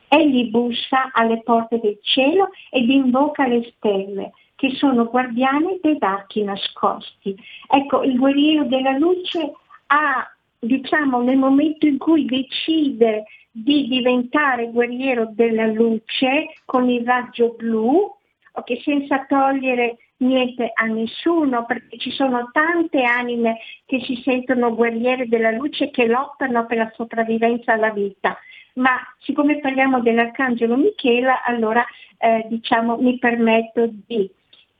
Egli 0.07 0.49
bussa 0.49 1.11
alle 1.11 1.41
porte 1.43 1.79
del 1.79 1.99
cielo 2.01 2.49
ed 2.69 2.89
invoca 2.89 3.45
le 3.47 3.73
stelle, 3.75 4.31
che 4.55 4.71
sono 4.75 5.05
guardiani 5.05 5.79
dei 5.81 5.97
archi 5.99 6.43
nascosti. 6.43 7.35
Ecco, 7.67 8.03
il 8.03 8.17
guerriero 8.17 8.63
della 8.65 8.97
luce 8.97 9.53
ha, 9.87 10.31
diciamo, 10.59 11.21
nel 11.21 11.37
momento 11.37 11.85
in 11.85 11.97
cui 11.97 12.25
decide 12.25 13.25
di 13.51 13.87
diventare 13.87 14.69
guerriero 14.71 15.27
della 15.31 15.67
luce 15.67 16.53
con 16.65 16.89
il 16.89 17.05
raggio 17.05 17.55
blu, 17.57 18.11
okay, 18.53 18.81
senza 18.81 19.25
togliere 19.25 19.97
niente 20.23 20.71
a 20.73 20.85
nessuno, 20.85 21.65
perché 21.65 21.97
ci 21.97 22.11
sono 22.11 22.49
tante 22.51 23.03
anime 23.03 23.59
che 23.85 24.01
si 24.01 24.21
sentono 24.23 24.73
guerriere 24.73 25.27
della 25.27 25.51
luce 25.51 25.91
che 25.91 26.07
lottano 26.07 26.65
per 26.65 26.77
la 26.77 26.91
sopravvivenza 26.95 27.73
alla 27.73 27.91
vita. 27.91 28.37
Ma 28.75 28.97
siccome 29.19 29.59
parliamo 29.59 30.01
dell'Arcangelo 30.01 30.75
Michela, 30.75 31.43
allora 31.43 31.85
eh, 32.17 32.45
diciamo, 32.49 32.97
mi 32.97 33.19
permetto 33.19 33.87
di 34.07 34.29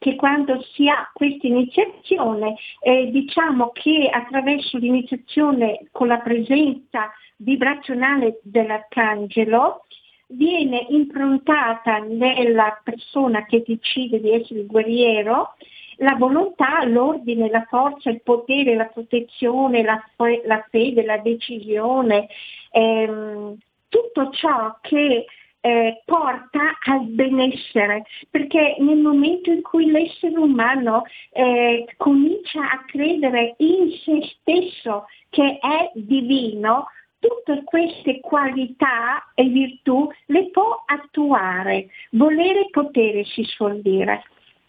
che 0.04 0.16
quando 0.16 0.62
si 0.74 0.89
ha 0.89 1.10
questa 1.14 1.48
iniziazione, 1.48 2.56
eh, 2.82 3.10
diciamo 3.10 3.70
che 3.70 4.10
attraverso 4.12 4.78
l'iniziazione 4.78 5.88
con 5.91 6.08
la 6.08 6.18
presenza 6.18 7.10
vibrazionale 7.38 8.41
dell'Arcangelo, 8.44 9.86
viene 10.36 10.86
improntata 10.90 12.00
nella 12.00 12.80
persona 12.84 13.46
che 13.46 13.64
decide 13.66 14.20
di 14.20 14.32
essere 14.32 14.62
il 14.62 14.68
guerriero 14.68 15.56
la 15.98 16.16
volontà, 16.16 16.84
l'ordine, 16.86 17.50
la 17.50 17.66
forza, 17.70 18.10
il 18.10 18.22
potere, 18.22 18.76
la 18.76 18.86
protezione, 18.86 19.84
la, 19.84 20.04
la 20.46 20.66
fede, 20.70 21.04
la 21.04 21.18
decisione, 21.18 22.28
ehm, 22.72 23.58
tutto 23.90 24.30
ciò 24.32 24.78
che 24.82 25.26
eh, 25.66 26.02
porta 26.04 26.78
al 26.90 27.06
benessere, 27.06 28.04
perché 28.30 28.76
nel 28.80 28.98
momento 28.98 29.50
in 29.50 29.62
cui 29.62 29.90
l'essere 29.90 30.38
umano 30.38 31.04
eh, 31.32 31.86
comincia 31.96 32.70
a 32.70 32.84
credere 32.86 33.56
in 33.60 33.92
se 34.04 34.36
stesso 34.40 35.06
che 35.30 35.60
è 35.60 35.92
divino, 35.94 36.88
tutte 37.24 37.64
queste 37.64 38.20
qualità 38.20 39.32
e 39.34 39.46
virtù 39.46 40.10
le 40.26 40.50
può 40.50 40.84
attuare, 40.86 41.88
volere 42.12 42.66
e 42.66 42.70
potere 42.70 43.24
si 43.24 43.44
suol 43.44 43.80
dire. 43.82 44.24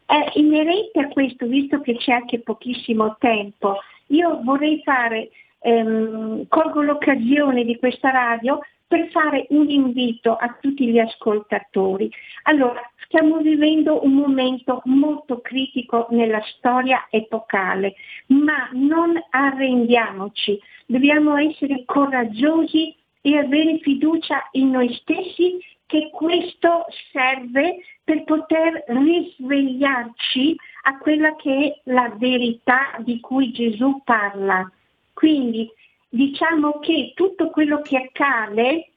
Eh, 0.07 0.39
inerente 0.39 1.01
a 1.01 1.09
questo, 1.09 1.47
visto 1.47 1.81
che 1.81 1.97
c'è 1.97 2.13
anche 2.13 2.41
pochissimo 2.41 3.17
tempo, 3.19 3.79
io 4.09 4.41
vorrei 4.45 4.81
fare, 4.85 5.31
ehm, 5.65 6.47
colgo 6.49 6.83
l'occasione 6.83 7.65
di 7.65 7.79
questa 7.79 8.11
radio 8.11 8.61
per 8.87 9.09
fare 9.09 9.47
un 9.49 9.69
invito 9.71 10.37
a 10.37 10.57
tutti 10.61 10.87
gli 10.87 10.99
ascoltatori. 10.99 12.11
Allora, 12.43 12.81
stiamo 13.07 13.39
vivendo 13.39 14.05
un 14.05 14.13
momento 14.13 14.83
molto 14.85 15.41
critico 15.41 16.07
nella 16.11 16.43
storia 16.57 17.07
epocale, 17.11 17.95
ma 18.27 18.69
non 18.73 19.19
arrendiamoci, 19.31 20.61
dobbiamo 20.87 21.37
essere 21.37 21.85
coraggiosi 21.87 22.95
e 23.23 23.39
avere 23.39 23.79
fiducia 23.79 24.49
in 24.53 24.71
noi 24.71 24.93
stessi 25.01 25.59
che 25.87 26.11
questo 26.13 26.85
serve 27.11 27.79
per 28.05 28.25
poter 28.25 28.85
risvegliarci 28.87 30.57
a 30.83 30.99
quella 30.99 31.35
che 31.37 31.51
è 31.51 31.91
la 31.91 32.13
verità 32.19 32.97
di 32.99 33.19
cui 33.21 33.51
Gesù 33.53 34.03
parla. 34.05 34.71
Quindi 35.15 35.71
diciamo 36.09 36.79
che 36.81 37.13
tutto 37.15 37.51
quello 37.51 37.81
che 37.81 37.97
accade 37.97 38.89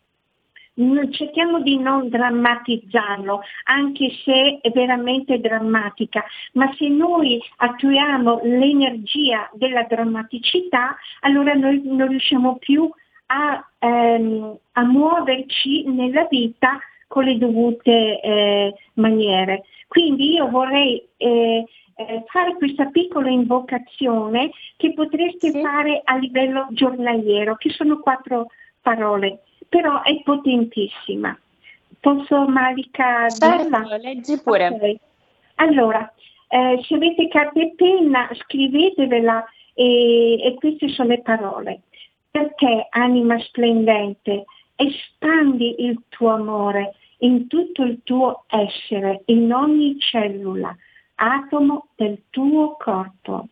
cerchiamo 1.09 1.59
di 1.61 1.78
non 1.80 2.07
drammatizzarlo, 2.07 3.41
anche 3.63 4.11
se 4.24 4.59
è 4.61 4.70
veramente 4.70 5.39
drammatica, 5.39 6.24
ma 6.53 6.72
se 6.78 6.88
noi 6.88 7.41
attuiamo 7.57 8.41
l'energia 8.43 9.49
della 9.53 9.84
drammaticità, 9.84 10.95
allora 11.22 11.53
noi 11.53 11.82
non 11.84 12.07
riusciamo 12.09 12.57
più 12.57 12.88
a, 13.28 13.70
ehm, 13.80 14.57
a 14.74 14.84
muoverci 14.84 15.86
nella 15.86 16.28
vita 16.30 16.80
con 17.07 17.24
le 17.24 17.38
dovute 17.38 18.22
eh, 18.22 18.74
maniere. 18.93 19.63
Quindi 19.88 20.34
io 20.34 20.49
vorrei 20.49 21.01
eh, 21.18 21.65
eh, 21.97 22.23
fare 22.27 22.55
questa 22.55 22.85
piccola 22.85 23.29
invocazione 23.29 24.51
che 24.77 24.93
potreste 24.93 25.51
sì. 25.51 25.61
fare 25.61 26.01
a 26.03 26.15
livello 26.17 26.67
giornaliero, 26.69 27.55
che 27.55 27.71
sono 27.71 27.99
quattro 27.99 28.47
parole, 28.81 29.39
però 29.67 30.03
è 30.03 30.21
potentissima. 30.21 31.37
Posso 31.99 32.47
Malika 32.47 33.27
certo, 33.29 33.97
leggi 33.99 34.39
pure. 34.41 34.67
Okay. 34.67 34.99
Allora, 35.55 36.11
eh, 36.49 36.79
se 36.83 36.95
avete 36.95 37.27
carta 37.27 37.59
e 37.59 37.73
penna 37.75 38.29
scrivetevela 38.33 39.43
e, 39.73 40.39
e 40.43 40.55
queste 40.55 40.89
sono 40.89 41.09
le 41.09 41.21
parole. 41.21 41.81
Perché 42.29 42.87
anima 42.91 43.39
splendente, 43.39 44.45
espandi 44.75 45.83
il 45.83 46.03
tuo 46.09 46.29
amore 46.29 46.93
in 47.19 47.47
tutto 47.47 47.81
il 47.81 48.01
tuo 48.03 48.43
essere, 48.47 49.23
in 49.25 49.51
ogni 49.51 49.97
cellula, 49.99 50.75
atomo 51.18 51.89
del 51.95 52.24
tuo 52.30 52.76
corpo, 52.78 53.47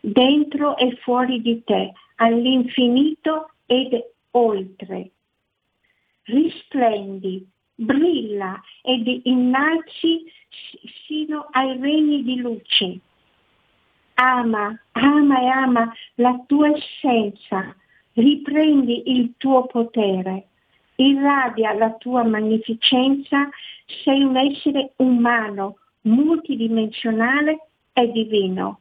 dentro 0.00 0.76
e 0.76 0.96
fuori 1.02 1.40
di 1.40 1.62
te, 1.64 1.92
all'infinito 2.16 3.50
ed 3.66 3.98
oltre. 4.32 5.10
Risplendi, 6.24 7.46
brilla 7.74 8.60
ed 8.82 9.06
innalzi 9.24 10.24
sino 11.06 11.48
ai 11.50 11.78
regni 11.78 12.22
di 12.22 12.36
luce. 12.36 13.00
Ama, 14.14 14.78
ama 14.92 15.40
e 15.40 15.46
ama 15.46 15.92
la 16.16 16.38
tua 16.46 16.68
essenza, 16.68 17.74
riprendi 18.14 19.10
il 19.10 19.32
tuo 19.38 19.64
potere, 19.66 20.48
irradia 20.96 21.72
la 21.72 21.92
tua 21.92 22.22
magnificenza, 22.24 23.48
sei 24.04 24.22
un 24.22 24.36
essere 24.36 24.92
umano, 24.96 25.78
multidimensionale 26.02 27.68
e 27.92 28.10
divino. 28.12 28.80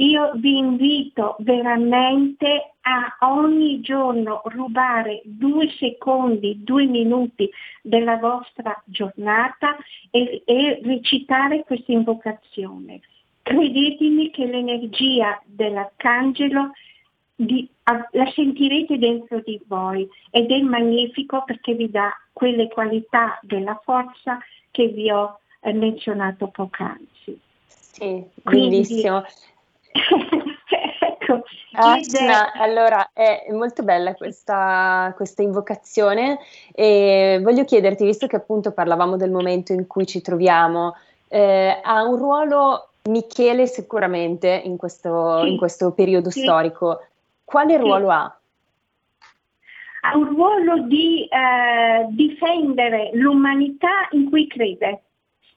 Io 0.00 0.30
vi 0.36 0.58
invito 0.58 1.34
veramente 1.40 2.74
a 2.82 3.16
ogni 3.32 3.80
giorno 3.80 4.42
rubare 4.44 5.22
due 5.24 5.68
secondi, 5.78 6.62
due 6.62 6.84
minuti 6.84 7.50
della 7.82 8.16
vostra 8.16 8.80
giornata 8.86 9.76
e, 10.10 10.42
e 10.44 10.80
recitare 10.84 11.64
questa 11.64 11.90
invocazione. 11.90 13.00
Credetemi 13.42 14.30
che 14.30 14.46
l'energia 14.46 15.42
dell'arcangelo 15.44 16.70
di, 17.34 17.68
a, 17.84 18.08
la 18.12 18.30
sentirete 18.34 18.98
dentro 18.98 19.40
di 19.40 19.60
voi 19.66 20.08
ed 20.30 20.50
è 20.50 20.60
magnifico 20.60 21.42
perché 21.44 21.74
vi 21.74 21.90
dà 21.90 22.12
quelle 22.32 22.68
qualità 22.68 23.38
della 23.42 23.80
forza 23.82 24.38
che 24.70 24.88
vi 24.88 25.10
ho 25.10 25.40
menzionato 25.72 26.48
poc'anzi. 26.48 27.38
Sì, 27.66 28.24
bellissimo. 28.42 29.24
ecco, 31.00 31.42
Asna, 31.72 32.52
è... 32.52 32.58
allora 32.60 33.10
è 33.12 33.46
molto 33.50 33.82
bella 33.82 34.14
questa, 34.14 35.12
questa, 35.16 35.42
invocazione 35.42 36.38
e 36.72 37.40
voglio 37.42 37.64
chiederti, 37.64 38.04
visto 38.04 38.26
che 38.26 38.36
appunto 38.36 38.72
parlavamo 38.72 39.16
del 39.16 39.30
momento 39.30 39.72
in 39.72 39.86
cui 39.86 40.06
ci 40.06 40.20
troviamo, 40.20 40.96
eh, 41.28 41.80
ha 41.82 42.02
un 42.04 42.16
ruolo 42.16 42.90
Michele 43.08 43.66
sicuramente 43.66 44.60
in 44.64 44.76
questo, 44.76 45.42
sì, 45.42 45.48
in 45.48 45.56
questo 45.56 45.92
periodo 45.92 46.30
sì. 46.30 46.42
storico. 46.42 47.04
Quale 47.44 47.74
sì. 47.74 47.78
ruolo 47.78 48.10
ha? 48.10 48.38
Ha 50.00 50.16
un 50.16 50.28
ruolo 50.28 50.78
di 50.82 51.24
eh, 51.24 52.06
difendere 52.10 53.10
l'umanità 53.14 54.08
in 54.12 54.28
cui 54.28 54.46
crede 54.46 55.02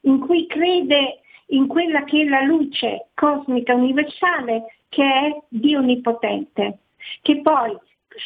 in 0.01 0.19
cui 0.19 0.47
crede 0.47 1.19
in 1.47 1.67
quella 1.67 2.03
che 2.03 2.21
è 2.21 2.25
la 2.25 2.41
luce 2.41 3.07
cosmica 3.13 3.73
universale 3.73 4.77
che 4.89 5.03
è 5.03 5.41
Dio 5.47 5.79
Onnipotente, 5.79 6.79
che 7.21 7.41
poi 7.41 7.77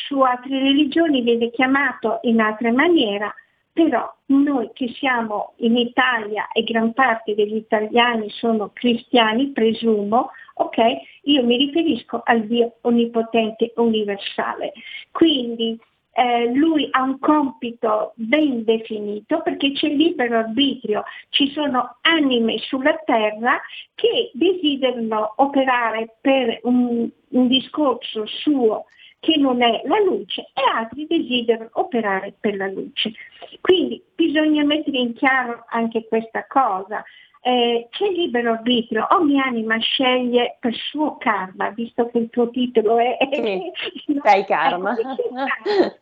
su 0.08 0.20
altre 0.22 0.60
religioni 0.60 1.22
viene 1.22 1.52
chiamato 1.52 2.20
in 2.24 2.40
altra 2.40 2.72
maniera, 2.72 3.34
però 3.72 4.12
noi 4.28 4.70
che 4.74 4.88
siamo 4.98 5.54
in 5.58 5.76
Italia 5.78 6.48
e 6.52 6.64
gran 6.64 6.94
parte 6.94 7.36
degli 7.36 7.56
italiani 7.56 8.30
sono 8.30 8.72
cristiani, 8.74 9.52
presumo, 9.52 10.32
ok, 10.56 10.78
io 11.24 11.44
mi 11.44 11.58
riferisco 11.58 12.22
al 12.24 12.46
Dio 12.46 12.78
Onnipotente 12.82 13.74
Universale. 13.76 14.72
Quindi 15.12 15.78
eh, 16.18 16.54
lui 16.54 16.88
ha 16.92 17.02
un 17.02 17.20
compito 17.20 18.14
ben 18.16 18.64
definito 18.64 19.42
perché 19.42 19.74
c'è 19.74 19.90
libero 19.90 20.38
arbitrio, 20.38 21.04
ci 21.30 21.52
sono 21.52 21.98
anime 22.02 22.58
sulla 22.60 22.96
terra 23.04 23.60
che 23.96 24.32
desiderano 24.34 25.34
operare 25.38 26.16
per 26.22 26.60
un, 26.64 27.10
un 27.30 27.48
discorso 27.48 28.26
suo 28.26 28.86
che 29.20 29.36
non 29.38 29.62
è 29.62 29.82
la 29.86 30.00
luce 30.00 30.52
e 30.54 30.62
altri 30.74 31.06
desiderano 31.06 31.70
operare 31.74 32.34
per 32.40 32.56
la 32.56 32.68
luce. 32.68 33.12
Quindi 33.60 34.02
bisogna 34.16 34.64
mettere 34.64 34.98
in 34.98 35.14
chiaro 35.16 35.66
anche 35.68 36.08
questa 36.08 36.46
cosa 36.48 37.04
eh, 37.48 37.88
c'è 37.92 38.10
libero 38.10 38.54
arbitrio, 38.54 39.06
ogni 39.12 39.40
anima 39.40 39.78
sceglie 39.78 40.58
per 40.60 40.74
suo 40.74 41.18
karma, 41.18 41.70
visto 41.70 42.10
che 42.10 42.18
il 42.18 42.30
tuo 42.32 42.50
titolo 42.50 42.98
è... 42.98 43.16
Sì, 43.32 43.72
no? 44.14 44.22
Sei 44.24 44.46
karma. 44.46 44.96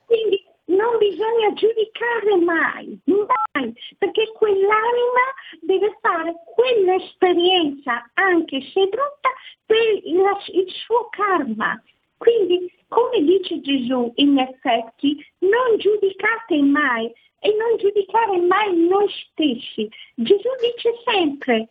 Quindi 0.06 0.42
non 0.68 0.98
bisogna 1.00 1.52
giudicare 1.54 2.38
mai, 2.46 2.98
mai, 3.04 3.74
perché 3.98 4.32
quell'anima 4.38 5.26
deve 5.60 5.98
fare 6.00 6.34
quell'esperienza, 6.56 8.10
anche 8.14 8.62
se 8.62 8.88
brutta, 8.88 9.30
per 9.66 10.00
il, 10.02 10.24
il 10.54 10.72
suo 10.72 11.10
karma. 11.10 11.78
Quindi, 12.16 12.72
come 12.88 13.22
dice 13.22 13.60
Gesù, 13.60 14.14
in 14.16 14.40
effetti, 14.40 15.18
non 15.40 15.78
giudicate 15.78 16.62
mai, 16.62 17.12
e 17.44 17.54
non 17.58 17.78
giudicare 17.78 18.38
mai 18.38 18.74
noi 18.88 19.10
stessi. 19.10 19.90
Gesù 20.16 20.48
dice 20.62 20.96
sempre, 21.04 21.68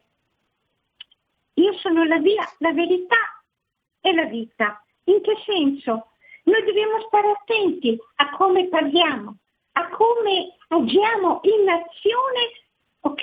io 1.54 1.72
sono 1.78 2.04
la 2.04 2.18
via, 2.18 2.46
la 2.58 2.72
verità 2.72 3.42
e 4.02 4.12
la 4.12 4.24
vita. 4.24 4.84
In 5.04 5.22
che 5.22 5.34
senso? 5.46 6.08
Noi 6.44 6.62
dobbiamo 6.64 7.00
stare 7.06 7.30
attenti 7.30 7.98
a 8.16 8.36
come 8.36 8.68
parliamo, 8.68 9.36
a 9.72 9.88
come 9.88 10.56
agiamo 10.68 11.40
in 11.44 11.68
azione, 11.70 12.50
ok? 13.00 13.22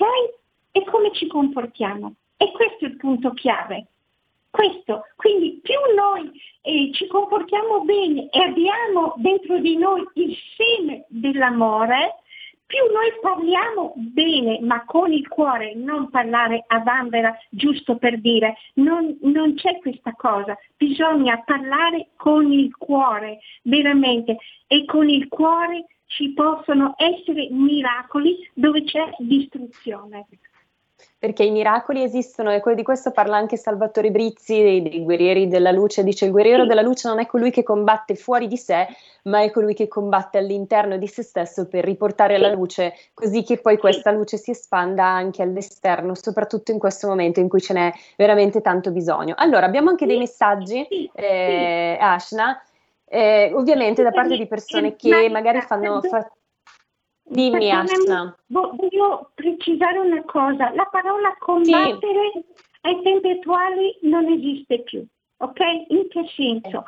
E 0.71 0.83
come 0.85 1.11
ci 1.13 1.27
comportiamo. 1.27 2.15
E 2.35 2.51
questo 2.51 2.85
è 2.85 2.87
il 2.87 2.97
punto 2.97 3.31
chiave. 3.33 3.87
Questo, 4.49 5.03
quindi 5.15 5.59
più 5.61 5.77
noi 5.95 6.31
eh, 6.63 6.89
ci 6.93 7.05
comportiamo 7.05 7.81
bene 7.81 8.29
e 8.31 8.41
abbiamo 8.41 9.13
dentro 9.17 9.59
di 9.59 9.77
noi 9.77 10.03
il 10.13 10.35
seme 10.57 11.05
dell'amore, 11.09 12.15
più 12.69 12.85
noi 12.93 13.09
parliamo 13.19 13.93
bene, 13.95 14.59
ma 14.61 14.85
con 14.85 15.11
il 15.11 15.27
cuore, 15.27 15.73
non 15.73 16.11
parlare 16.11 16.65
a 16.67 16.79
vanvera 16.81 17.35
giusto 17.49 17.97
per 17.97 18.21
dire, 18.21 18.57
non, 18.75 19.17
non 19.21 19.55
c'è 19.55 19.79
questa 19.79 20.13
cosa, 20.15 20.55
bisogna 20.77 21.41
parlare 21.43 22.09
con 22.15 22.51
il 22.51 22.75
cuore, 22.77 23.39
veramente, 23.63 24.37
e 24.67 24.85
con 24.85 25.09
il 25.09 25.27
cuore 25.29 25.87
ci 26.05 26.31
possono 26.33 26.93
essere 26.97 27.47
miracoli 27.49 28.37
dove 28.53 28.83
c'è 28.83 29.15
distruzione 29.17 30.27
perché 31.17 31.43
i 31.43 31.51
miracoli 31.51 32.03
esistono 32.03 32.51
e 32.51 32.61
di 32.75 32.83
questo 32.83 33.11
parla 33.11 33.35
anche 33.35 33.57
Salvatore 33.57 34.11
Brizzi 34.11 34.61
dei, 34.61 34.81
dei, 34.81 35.03
guerrieri 35.03 35.47
della 35.47 35.71
luce, 35.71 36.03
dice 36.03 36.25
il 36.25 36.31
guerriero 36.31 36.65
della 36.65 36.81
luce 36.81 37.07
non 37.07 37.19
è 37.19 37.25
colui 37.25 37.51
che 37.51 37.63
combatte 37.63 38.15
fuori 38.15 38.47
di 38.47 38.57
sé, 38.57 38.87
ma 39.23 39.41
è 39.41 39.51
colui 39.51 39.73
che 39.73 39.87
combatte 39.87 40.37
all'interno 40.37 40.97
di 40.97 41.07
se 41.07 41.23
stesso 41.23 41.67
per 41.67 41.83
riportare 41.83 42.37
la 42.37 42.49
luce, 42.49 42.93
così 43.13 43.43
che 43.43 43.57
poi 43.57 43.77
questa 43.77 44.11
luce 44.11 44.37
si 44.37 44.51
espanda 44.51 45.05
anche 45.05 45.41
all'esterno, 45.41 46.15
soprattutto 46.15 46.71
in 46.71 46.79
questo 46.79 47.07
momento 47.07 47.39
in 47.39 47.49
cui 47.49 47.59
ce 47.59 47.73
n'è 47.73 47.91
veramente 48.15 48.61
tanto 48.61 48.91
bisogno. 48.91 49.33
Allora, 49.37 49.65
abbiamo 49.65 49.89
anche 49.89 50.05
dei 50.05 50.17
messaggi, 50.17 50.87
eh, 51.13 51.97
Ashna, 51.99 52.61
eh, 53.05 53.51
ovviamente 53.53 54.03
da 54.03 54.11
parte 54.11 54.37
di 54.37 54.47
persone 54.47 54.95
che 54.95 55.27
magari 55.29 55.61
fanno... 55.61 56.01
Fa- 56.01 56.31
Dimmi 57.29 57.71
Asna. 57.71 58.35
Voglio 58.47 59.31
precisare 59.35 59.99
una 59.99 60.23
cosa, 60.23 60.73
la 60.73 60.87
parola 60.91 61.35
combattere 61.39 62.31
sì. 62.33 62.43
ai 62.81 63.01
tempi 63.01 63.29
attuali 63.29 63.97
non 64.01 64.25
esiste 64.25 64.81
più, 64.81 65.05
ok? 65.37 65.59
In 65.87 66.07
che 66.09 66.25
senso? 66.35 66.85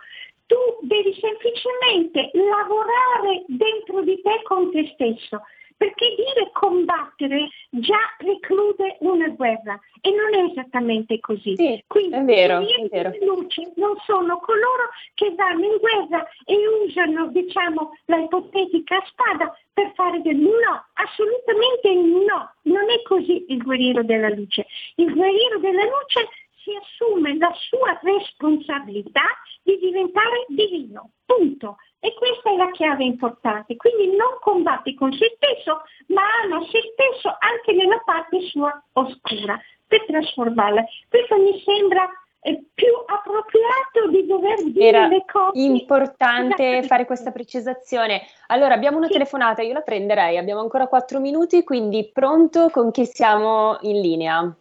tu 0.52 0.86
devi 0.86 1.18
semplicemente 1.18 2.30
lavorare 2.34 3.46
dentro 3.48 4.02
di 4.02 4.20
te 4.22 4.42
con 4.44 4.70
te 4.70 4.92
stesso, 4.94 5.42
perché 5.82 6.14
dire 6.16 6.52
combattere 6.54 7.50
già 7.72 7.98
preclude 8.20 8.98
una 9.00 9.30
guerra 9.30 9.80
e 10.00 10.12
non 10.12 10.32
è 10.32 10.52
esattamente 10.52 11.20
così. 11.20 11.56
Sì, 11.56 11.84
Quindi 11.88 12.18
è 12.18 12.24
vero, 12.24 12.60
i 12.60 12.88
di 13.18 13.26
luce 13.26 13.74
non 13.78 13.96
sono 14.06 14.38
coloro 14.38 14.92
che 15.16 15.34
vanno 15.34 15.66
in 15.66 15.78
guerra 15.80 16.24
e 16.46 16.56
usano 16.86 17.30
diciamo, 17.30 17.98
la 18.06 18.18
ipotetica 18.18 19.02
spada 19.08 19.58
per 19.74 19.92
fare 19.96 20.22
del 20.22 20.36
no, 20.36 20.86
assolutamente 20.94 21.96
no, 21.96 22.54
non 22.62 22.88
è 22.88 23.02
così 23.02 23.46
il 23.48 23.64
guerriero 23.64 24.04
della 24.04 24.30
luce. 24.30 24.68
Il 24.98 25.12
guerriero 25.12 25.58
della 25.58 25.86
luce 25.86 26.30
si 26.62 26.70
assume 26.76 27.38
la 27.38 27.52
sua 27.58 28.00
responsabilità 28.04 29.26
di 29.64 29.80
diventare 29.80 30.46
divino, 30.50 31.14
punto. 31.26 31.78
E 32.04 32.14
questa 32.16 32.50
è 32.52 32.56
la 32.58 32.72
chiave 32.72 33.04
importante. 33.04 33.76
Quindi 33.76 34.16
non 34.16 34.38
combatti 34.42 34.96
con 34.96 35.12
se 35.14 35.34
stesso, 35.36 35.84
ma 36.08 36.22
ama 36.44 36.60
se 36.66 36.80
stesso 36.94 37.30
anche 37.40 37.74
nella 37.74 38.02
parte 38.04 38.42
sua 38.50 38.74
oscura, 38.94 39.60
per 39.88 40.04
trasformarla. 40.08 40.84
Questo 41.08 41.38
mi 41.38 41.62
sembra 41.64 42.10
eh, 42.44 42.60
più 42.74 42.88
appropriato 43.06 44.10
di 44.10 44.26
dover 44.26 44.64
dire 44.72 44.88
Era 44.88 45.06
le 45.06 45.24
cose. 45.32 45.60
importante 45.62 46.54
Esattamente. 46.56 46.88
fare 46.88 47.06
questa 47.06 47.30
precisazione. 47.32 48.24
Allora, 48.48 48.74
abbiamo 48.74 48.98
una 48.98 49.06
Sì. 49.06 49.14
telefonata, 49.14 49.62
io 49.62 49.74
la 49.74 49.82
prenderei, 49.82 50.38
abbiamo 50.40 50.62
ancora 50.62 50.88
quattro 50.88 51.20
minuti, 51.20 51.64
quindi 51.64 52.10
pronto 52.12 52.70
con 52.72 52.90
chi 52.90 53.06
siamo 53.06 53.78
in 53.82 54.02
linea? 54.02 54.56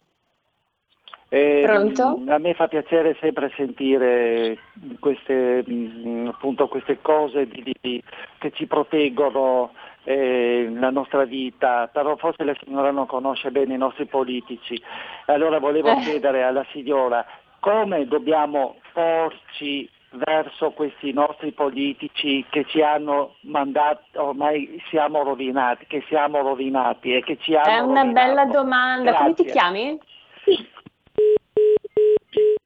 Eh, 1.33 1.61
Pronto? 1.65 2.21
A 2.27 2.37
me 2.39 2.53
fa 2.55 2.67
piacere 2.67 3.15
sempre 3.21 3.49
sentire 3.55 4.57
queste, 4.99 5.63
mh, 5.65 6.27
appunto, 6.33 6.67
queste 6.67 6.97
cose 7.01 7.47
di- 7.47 7.73
di- 7.79 8.03
che 8.37 8.51
ci 8.51 8.65
proteggono 8.65 9.71
eh, 10.03 10.67
la 10.77 10.89
nostra 10.89 11.23
vita, 11.25 11.87
però 11.93 12.17
forse 12.17 12.43
la 12.43 12.55
signora 12.61 12.89
non 12.91 13.05
conosce 13.05 13.49
bene 13.51 13.75
i 13.75 13.77
nostri 13.77 14.07
politici. 14.07 14.81
Allora 15.27 15.59
volevo 15.59 15.91
Eh. 15.91 15.99
chiedere 16.01 16.43
alla 16.43 16.65
signora 16.71 17.23
come 17.59 18.05
dobbiamo 18.07 18.77
porci 18.91 19.87
verso 20.25 20.71
questi 20.71 21.13
nostri 21.13 21.51
politici 21.51 22.43
che 22.49 22.65
ci 22.65 22.81
hanno 22.81 23.35
mandato, 23.41 24.01
ormai 24.15 24.81
siamo 24.89 25.23
rovinati, 25.23 25.85
che 25.87 26.03
siamo 26.09 26.41
rovinati 26.41 27.13
e 27.15 27.23
che 27.23 27.37
ci 27.39 27.55
hanno 27.55 27.69
È 27.69 27.79
una 27.79 28.01
rovinato. 28.01 28.11
bella 28.27 28.45
domanda. 28.45 29.13
Come 29.13 29.33
ti 29.35 29.43
Grazie. 29.43 29.51
chiami? 29.61 29.99
Sì. 30.43 30.67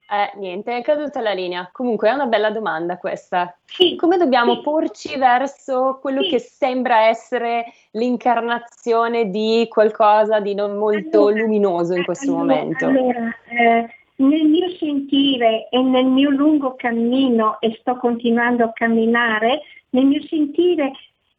Eh, 0.07 0.37
niente, 0.37 0.77
è 0.77 0.81
caduta 0.83 1.19
la 1.19 1.33
linea. 1.33 1.67
Comunque 1.71 2.09
è 2.09 2.13
una 2.13 2.27
bella 2.27 2.51
domanda 2.51 2.97
questa. 2.97 3.57
Sì. 3.65 3.95
Come 3.95 4.17
dobbiamo 4.17 4.55
Sì. 4.55 4.61
porci 4.61 5.17
verso 5.17 5.97
quello 5.99 6.21
Sì. 6.21 6.29
che 6.29 6.39
sembra 6.39 7.07
essere 7.07 7.65
l'incarnazione 7.91 9.29
di 9.31 9.65
qualcosa 9.67 10.39
di 10.39 10.53
non 10.53 10.77
molto 10.77 11.27
Allora, 11.27 11.41
luminoso 11.41 11.95
in 11.95 12.05
questo 12.05 12.31
allora, 12.37 12.43
momento? 12.55 12.85
Allora, 12.85 13.35
eh, 13.49 13.89
nel 14.17 14.45
mio 14.45 14.69
sentire 14.77 15.67
e 15.69 15.81
nel 15.81 16.05
mio 16.05 16.29
lungo 16.29 16.75
cammino, 16.75 17.59
e 17.59 17.75
sto 17.79 17.97
continuando 17.97 18.63
a 18.63 18.71
camminare, 18.73 19.61
nel 19.89 20.05
mio 20.05 20.21
sentire 20.27 20.91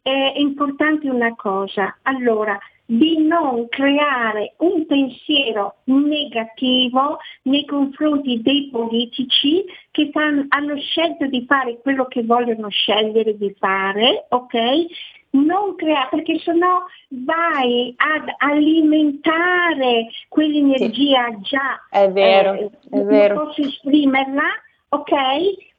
è 0.03 0.33
importante 0.37 1.09
una 1.09 1.35
cosa. 1.35 1.97
Allora, 2.03 2.59
di 2.87 3.18
non 3.18 3.68
creare 3.68 4.55
un 4.59 4.87
pensiero 4.87 5.78
negativo 5.84 7.18
nei 7.43 7.64
confronti 7.64 8.41
dei 8.41 8.68
politici 8.70 9.64
che 9.91 10.11
hanno 10.49 10.78
scelto 10.78 11.26
di 11.26 11.45
fare 11.47 11.78
quello 11.80 12.07
che 12.07 12.22
vogliono 12.22 12.68
scegliere 12.68 13.37
di 13.37 13.55
fare, 13.59 14.26
ok? 14.28 14.55
Non 15.30 15.74
creare, 15.74 16.09
perché 16.11 16.39
sennò 16.39 16.82
vai 17.09 17.93
ad 17.97 18.28
alimentare 18.39 20.07
quell'energia 20.28 21.37
già 21.41 21.87
È 21.91 22.11
vero, 22.11 22.53
eh, 22.55 22.66
è 22.66 22.97
non 22.97 23.07
vero. 23.07 23.45
posso 23.45 23.62
esprimerla, 23.62 24.45
ok? 24.91 25.12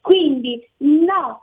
Quindi 0.01 0.61
no, 0.79 1.41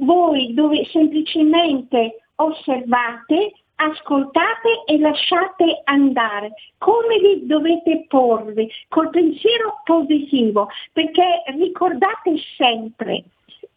voi 0.00 0.54
dove 0.54 0.84
semplicemente 0.92 2.22
osservate, 2.36 3.52
ascoltate 3.80 4.84
e 4.86 4.98
lasciate 4.98 5.80
andare. 5.84 6.52
Come 6.78 7.18
vi 7.18 7.46
dovete 7.46 8.04
porvi? 8.08 8.70
Col 8.88 9.10
pensiero 9.10 9.80
positivo, 9.84 10.68
perché 10.92 11.42
ricordate 11.56 12.34
sempre 12.56 13.24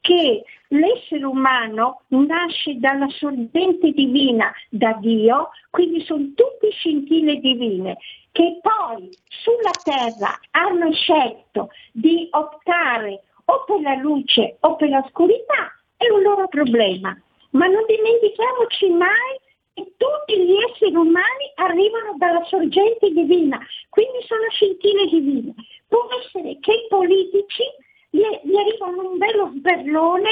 che 0.01 0.43
l'essere 0.67 1.23
umano 1.23 2.01
nasce 2.09 2.77
dalla 2.77 3.07
sorgente 3.09 3.91
divina, 3.91 4.51
da 4.69 4.97
Dio, 4.99 5.49
quindi 5.69 6.01
sono 6.01 6.25
tutte 6.35 6.71
scintille 6.71 7.39
divine, 7.39 7.97
che 8.33 8.59
poi 8.61 9.09
sulla 9.27 9.71
terra 9.83 10.37
hanno 10.51 10.91
scelto 10.91 11.69
di 11.93 12.27
optare 12.31 13.23
o 13.45 13.63
per 13.65 13.81
la 13.81 13.95
luce 13.95 14.57
o 14.59 14.75
per 14.75 14.89
l'oscurità, 14.89 15.71
è 15.95 16.09
un 16.09 16.21
loro 16.21 16.47
problema. 16.47 17.17
Ma 17.51 17.67
non 17.67 17.83
dimentichiamoci 17.87 18.89
mai 18.89 19.39
che 19.73 19.93
tutti 19.97 20.39
gli 20.39 20.55
esseri 20.69 20.95
umani 20.95 21.51
arrivano 21.55 22.15
dalla 22.17 22.43
sorgente 22.45 23.09
divina, 23.11 23.59
quindi 23.89 24.21
sono 24.25 24.49
scintille 24.49 25.05
divine. 25.07 25.53
Può 25.87 26.07
essere 26.21 26.57
che 26.59 26.71
i 26.71 26.87
politici 26.89 27.63
gli, 28.09 28.21
gli 28.43 28.55
arrivano 28.55 29.09
un 29.09 29.17
bello 29.17 29.51
sberlone 29.55 30.29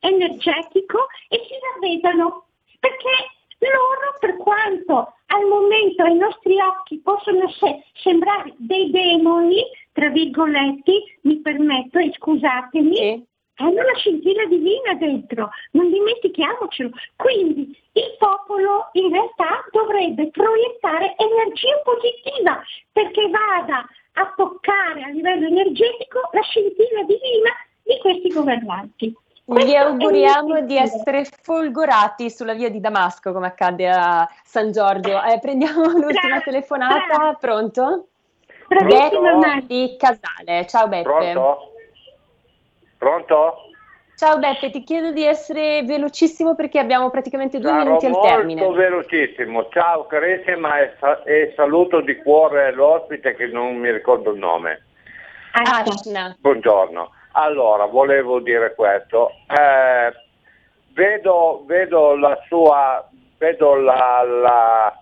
energetico 0.00 1.06
e 1.28 1.38
si 1.46 1.54
ravvedano, 1.72 2.44
perché 2.80 3.10
loro, 3.58 4.16
per 4.18 4.36
quanto 4.36 5.14
al 5.26 5.46
momento 5.46 6.02
ai 6.02 6.16
nostri 6.16 6.60
occhi 6.60 6.98
possono 6.98 7.48
se- 7.50 7.84
sembrare 8.02 8.54
dei 8.58 8.90
demoni, 8.90 9.62
tra 9.92 10.08
virgolette, 10.08 11.18
mi 11.22 11.40
permetto 11.40 11.98
e 11.98 12.12
scusatemi, 12.12 12.96
Sì. 12.96 13.24
Hanno 13.62 13.82
la 13.82 13.94
scintilla 13.96 14.44
divina 14.46 14.94
dentro, 14.94 15.50
non 15.72 15.90
dimentichiamocelo. 15.90 16.90
Quindi 17.16 17.76
il 17.92 18.16
popolo 18.18 18.88
in 18.92 19.10
realtà 19.10 19.64
dovrebbe 19.70 20.30
proiettare 20.30 21.14
energia 21.16 21.80
positiva 21.84 22.62
perché 22.92 23.28
vada 23.30 23.86
a 24.14 24.32
toccare 24.36 25.02
a 25.02 25.08
livello 25.08 25.46
energetico 25.46 26.28
la 26.32 26.42
scintilla 26.42 27.02
divina 27.04 27.50
di 27.82 27.98
questi 28.00 28.28
governanti. 28.28 29.16
Vi 29.44 29.54
Questo 29.54 29.70
il 29.70 29.76
auguriamo 29.76 30.60
di 30.62 30.76
essere 30.76 31.24
folgorati 31.42 32.30
sulla 32.30 32.54
via 32.54 32.70
di 32.70 32.80
Damasco, 32.80 33.32
come 33.32 33.48
accade 33.48 33.88
a 33.88 34.28
San 34.44 34.70
Giorgio. 34.70 35.20
Eh, 35.22 35.38
prendiamo 35.40 35.82
l'ultima 35.98 36.36
Bra- 36.36 36.40
telefonata. 36.40 37.36
Pronto? 37.40 38.06
Bravissima 38.68 39.30
Pronto? 39.30 39.46
Mari. 39.46 39.66
Di 39.66 39.96
Casale. 39.98 40.66
Ciao 40.66 40.88
Beppe. 40.88 41.02
Pronto? 41.02 41.71
Pronto? 43.02 43.56
Ciao 44.14 44.38
Beppe, 44.38 44.70
ti 44.70 44.84
chiedo 44.84 45.10
di 45.10 45.24
essere 45.26 45.82
velocissimo 45.82 46.54
perché 46.54 46.78
abbiamo 46.78 47.10
praticamente 47.10 47.58
due 47.58 47.70
Sarò 47.70 47.82
minuti 47.82 48.06
al 48.06 48.12
molto 48.12 48.28
termine. 48.28 48.68
velocissimo. 48.68 49.68
Ciao 49.70 50.06
carissima 50.06 50.78
e, 50.78 50.92
sa- 51.00 51.20
e 51.24 51.52
saluto 51.56 52.00
di 52.00 52.14
cuore 52.18 52.70
l'ospite 52.72 53.34
che 53.34 53.46
non 53.48 53.74
mi 53.74 53.90
ricordo 53.90 54.30
il 54.30 54.38
nome. 54.38 54.84
Ascia. 55.50 55.82
Ashna. 55.82 56.36
Buongiorno. 56.38 57.10
Allora, 57.32 57.86
volevo 57.86 58.38
dire 58.38 58.72
questo. 58.76 59.30
Eh, 59.48 60.12
vedo, 60.92 61.64
vedo 61.66 62.14
la 62.14 62.38
sua, 62.46 63.04
vedo 63.36 63.74
la, 63.74 64.22
la- 64.22 64.96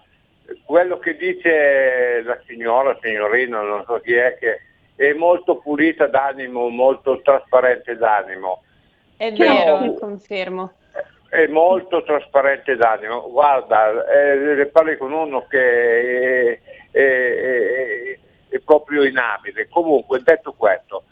quello 0.65 0.99
che 0.99 1.17
dice 1.19 2.23
la 2.25 2.39
signora, 2.47 2.97
signorina, 3.03 3.61
non 3.61 3.85
so 3.87 4.01
chi 4.03 4.15
è, 4.15 4.39
che 4.39 4.61
è 5.01 5.15
molto 5.15 5.57
pulita 5.57 6.07
d'animo, 6.07 6.69
molto 6.69 7.23
trasparente 7.23 7.97
d'animo. 7.97 8.63
È 9.17 9.33
vero, 9.33 9.95
confermo. 9.95 10.73
è 11.31 11.47
molto 11.47 12.03
trasparente 12.03 12.77
d'animo. 12.77 13.31
Guarda, 13.31 14.05
eh, 14.11 14.35
ne 14.37 14.67
parli 14.67 14.99
con 14.99 15.13
uno 15.13 15.47
che 15.47 16.53
è, 16.53 16.61
è- 16.91 16.99
è- 17.01 18.19
è 18.51 18.59
proprio 18.59 19.05
inabile. 19.05 19.69
Comunque, 19.71 20.21
detto 20.23 20.53
questo, 20.53 21.05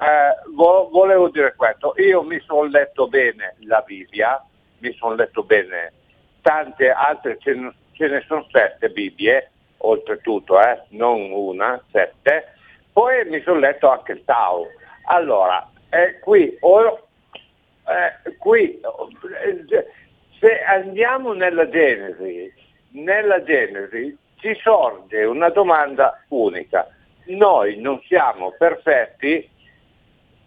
eh, 0.00 0.50
vo- 0.52 0.88
volevo 0.90 1.28
dire 1.28 1.54
questo. 1.54 1.94
Io 1.98 2.22
mi 2.22 2.40
sono 2.40 2.64
letto 2.64 3.06
bene 3.06 3.54
la 3.60 3.80
Bibbia, 3.86 4.44
mi 4.78 4.92
sono 4.94 5.14
letto 5.14 5.44
bene 5.44 5.92
tante 6.40 6.90
altre, 6.90 7.38
ce 7.38 7.54
ne, 7.54 7.72
ce 7.92 8.08
ne 8.08 8.24
sono 8.26 8.44
sette 8.50 8.88
Bibbie, 8.88 9.50
oltretutto, 9.78 10.60
eh, 10.60 10.82
non 10.90 11.30
una, 11.30 11.80
sette. 11.92 12.50
Poi 12.96 13.26
mi 13.26 13.42
sono 13.42 13.58
letto 13.58 13.90
anche 13.90 14.12
il 14.12 14.24
Tao. 14.24 14.68
Allora, 15.08 15.68
eh, 15.90 16.18
qui 16.20 16.56
o- 16.60 17.08
eh, 17.88 18.32
qui 18.38 18.80
eh, 18.80 19.86
se 20.40 20.62
andiamo 20.62 21.34
nella 21.34 21.68
Genesi, 21.68 22.50
nella 22.92 23.42
Genesi 23.42 24.16
ci 24.36 24.58
sorge 24.62 25.24
una 25.24 25.50
domanda 25.50 26.22
unica. 26.28 26.88
Noi 27.26 27.76
non 27.76 28.00
siamo 28.06 28.54
perfetti 28.56 29.46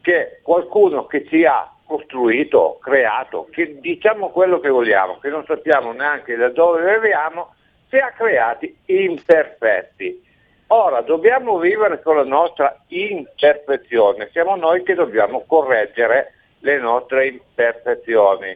che 0.02 0.40
qualcuno 0.42 1.06
che 1.06 1.28
ci 1.28 1.46
ha 1.46 1.72
costruito, 1.86 2.80
creato, 2.82 3.48
che 3.52 3.80
diciamo 3.80 4.30
quello 4.32 4.60
che 4.60 4.70
vogliamo, 4.70 5.20
che 5.20 5.30
non 5.30 5.46
sappiamo 5.46 5.92
neanche 5.92 6.36
da 6.36 6.50
dove 6.50 6.82
arriviamo, 6.82 7.54
ci 7.90 7.98
ha 8.00 8.10
creati 8.10 8.76
imperfetti. 8.86 10.26
Ora 10.72 11.02
dobbiamo 11.02 11.58
vivere 11.58 12.00
con 12.00 12.18
la 12.18 12.24
nostra 12.24 12.80
imperfezione, 12.90 14.30
siamo 14.32 14.56
noi 14.56 14.84
che 14.84 14.94
dobbiamo 14.94 15.44
correggere 15.48 16.34
le 16.60 16.78
nostre 16.78 17.28
imperfezioni. 17.28 18.56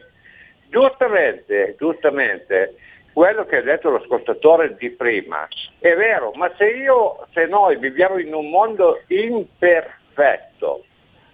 Giustamente, 0.68 1.74
giustamente, 1.76 2.76
quello 3.12 3.44
che 3.46 3.56
ha 3.56 3.62
detto 3.62 3.90
lo 3.90 3.96
ascoltatore 3.96 4.76
di 4.76 4.90
prima 4.90 5.48
è 5.80 5.92
vero, 5.96 6.30
ma 6.34 6.52
se 6.56 6.66
io, 6.66 7.26
se 7.32 7.46
noi 7.46 7.78
viviamo 7.78 8.18
in 8.18 8.32
un 8.32 8.48
mondo 8.48 9.00
imperfetto, 9.08 10.84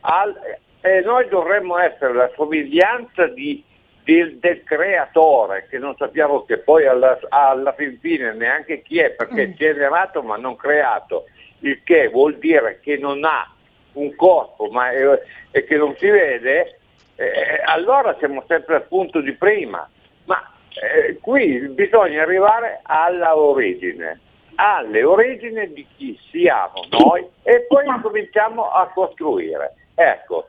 al, 0.00 0.34
e 0.80 1.00
noi 1.02 1.28
dovremmo 1.28 1.76
essere 1.76 2.14
la 2.14 2.30
somiglianza 2.34 3.26
di, 3.26 3.62
del, 4.04 4.38
del, 4.38 4.62
creatore, 4.64 5.66
che 5.68 5.78
non 5.78 5.94
sappiamo 5.96 6.44
che 6.44 6.58
poi 6.58 6.86
alla, 6.86 7.18
alla 7.28 7.72
fin 7.72 7.98
fine 8.00 8.32
neanche 8.32 8.82
chi 8.82 8.98
è, 8.98 9.10
perché 9.10 9.46
mm. 9.46 9.50
è 9.50 9.54
generato 9.54 10.22
ma 10.22 10.36
non 10.36 10.56
creato, 10.56 11.26
il 11.60 11.82
che 11.82 12.08
vuol 12.08 12.38
dire 12.38 12.80
che 12.80 12.96
non 12.96 13.24
ha 13.24 13.52
un 13.92 14.14
corpo 14.14 14.68
ma 14.70 14.90
è, 14.90 15.22
e 15.50 15.64
che 15.64 15.76
non 15.76 15.94
si 15.96 16.08
vede, 16.08 16.78
eh, 17.16 17.60
allora 17.64 18.16
siamo 18.18 18.44
sempre 18.46 18.76
al 18.76 18.86
punto 18.86 19.20
di 19.20 19.32
prima. 19.32 19.88
Ma 20.24 20.50
eh, 20.70 21.18
qui 21.20 21.68
bisogna 21.68 22.22
arrivare 22.22 22.80
alla 22.82 23.36
origine, 23.36 24.20
alle 24.54 25.02
origini 25.02 25.72
di 25.72 25.86
chi 25.96 26.18
siamo 26.30 26.84
noi 26.90 27.26
e 27.42 27.66
poi 27.68 27.84
cominciamo 28.00 28.70
a 28.70 28.88
costruire. 28.88 29.74
Ecco, 29.94 30.46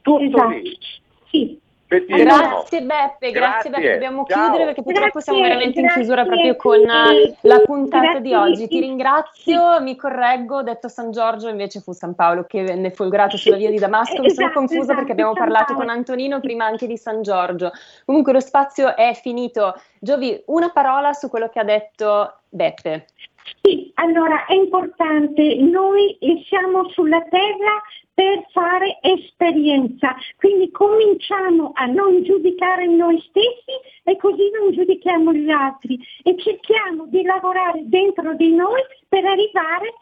tutto 0.00 0.24
esatto. 0.24 0.48
lì. 0.48 0.78
Sì. 1.28 1.60
Grazie 1.88 2.82
Beppe, 2.82 3.30
grazie, 3.30 3.30
grazie 3.30 3.70
Beppe, 3.70 3.92
dobbiamo 3.92 4.24
Ciao. 4.26 4.42
chiudere 4.42 4.64
perché 4.64 4.82
purtroppo 4.82 5.10
grazie, 5.12 5.32
siamo 5.32 5.40
veramente 5.40 5.80
in 5.80 5.88
chiusura 5.88 6.24
proprio 6.24 6.56
con 6.56 6.80
la 6.82 7.60
puntata 7.60 8.18
di 8.18 8.34
oggi. 8.34 8.66
Ti 8.66 8.80
ringrazio, 8.80 9.80
mi 9.80 9.94
correggo, 9.94 10.62
detto 10.62 10.88
San 10.88 11.12
Giorgio 11.12 11.48
invece 11.48 11.80
fu 11.80 11.92
San 11.92 12.16
Paolo 12.16 12.44
che 12.44 12.64
venne 12.64 12.90
folgorato 12.90 13.36
sulla 13.36 13.56
via 13.56 13.70
di 13.70 13.78
Damasco, 13.78 14.20
mi 14.20 14.30
sono 14.30 14.48
esatto, 14.48 14.58
confusa 14.58 14.80
esatto, 14.80 14.96
perché 14.96 15.12
abbiamo 15.12 15.32
parlato 15.34 15.74
con 15.74 15.88
Antonino 15.88 16.40
prima 16.40 16.64
anche 16.64 16.88
di 16.88 16.96
San 16.96 17.22
Giorgio. 17.22 17.70
Comunque 18.04 18.32
lo 18.32 18.40
spazio 18.40 18.96
è 18.96 19.12
finito. 19.14 19.74
Giovi, 20.00 20.42
una 20.46 20.70
parola 20.70 21.12
su 21.12 21.28
quello 21.28 21.48
che 21.48 21.60
ha 21.60 21.64
detto 21.64 22.38
Beppe. 22.48 23.06
Sì, 23.62 23.92
allora 23.94 24.44
è 24.46 24.54
importante, 24.54 25.54
noi 25.60 26.18
siamo 26.48 26.88
sulla 26.90 27.22
terra 27.30 27.80
per 28.16 28.46
fare 28.50 28.98
esperienza. 29.02 30.16
Quindi 30.38 30.70
cominciamo 30.70 31.72
a 31.74 31.84
non 31.84 32.22
giudicare 32.22 32.86
noi 32.86 33.22
stessi 33.28 33.76
e 34.04 34.16
così 34.16 34.48
non 34.58 34.72
giudichiamo 34.72 35.34
gli 35.34 35.50
altri 35.50 35.98
e 36.22 36.34
cerchiamo 36.38 37.04
di 37.08 37.22
lavorare 37.22 37.82
dentro 37.84 38.34
di 38.34 38.54
noi 38.54 38.80
per 39.06 39.22
arrivare 39.22 39.92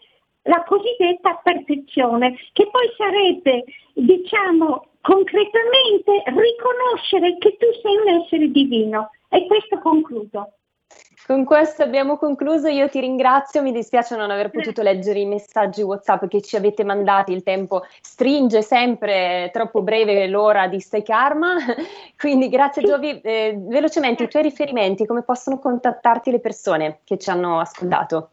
alla 0.45 0.63
cosiddetta 0.63 1.41
perfezione, 1.43 2.37
che 2.53 2.69
poi 2.71 2.89
sarebbe, 2.97 3.65
diciamo, 3.95 4.91
concretamente 5.01 6.23
riconoscere 6.27 7.37
che 7.39 7.57
tu 7.57 7.67
sei 7.83 7.97
un 7.97 8.23
essere 8.23 8.49
divino. 8.49 9.11
E 9.29 9.45
questo 9.49 9.81
concludo. 9.81 10.53
Con 11.27 11.45
questo 11.45 11.83
abbiamo 11.83 12.19
concluso, 12.19 12.69
io 12.69 12.91
ti 12.91 13.01
ringrazio, 13.01 13.63
mi 13.63 13.73
dispiace 13.73 14.15
non 14.15 14.31
aver 14.31 14.51
potuto 14.51 14.83
leggere 14.83 15.21
i 15.21 15.25
messaggi 15.25 15.81
WhatsApp 15.81 16.27
che 16.27 16.43
ci 16.43 16.55
avete 16.55 16.85
mandati, 16.85 17.33
il 17.33 17.43
tempo 17.43 17.83
stringe 18.03 18.61
sempre, 18.61 19.49
troppo 19.51 19.81
breve 19.81 20.27
l'ora 20.27 20.69
di 20.69 20.81
Stay 20.81 21.03
Karma, 21.03 21.57
quindi 22.19 22.51
grazie 22.51 22.83
Giovi, 22.83 23.23
eh, 23.23 23.57
velocemente 23.59 24.25
i 24.25 24.29
tuoi 24.29 24.43
riferimenti, 24.43 25.07
come 25.07 25.23
possono 25.23 25.59
contattarti 25.59 26.31
le 26.31 26.41
persone 26.41 26.99
che 27.05 27.17
ci 27.17 27.31
hanno 27.31 27.59
ascoltato? 27.59 28.29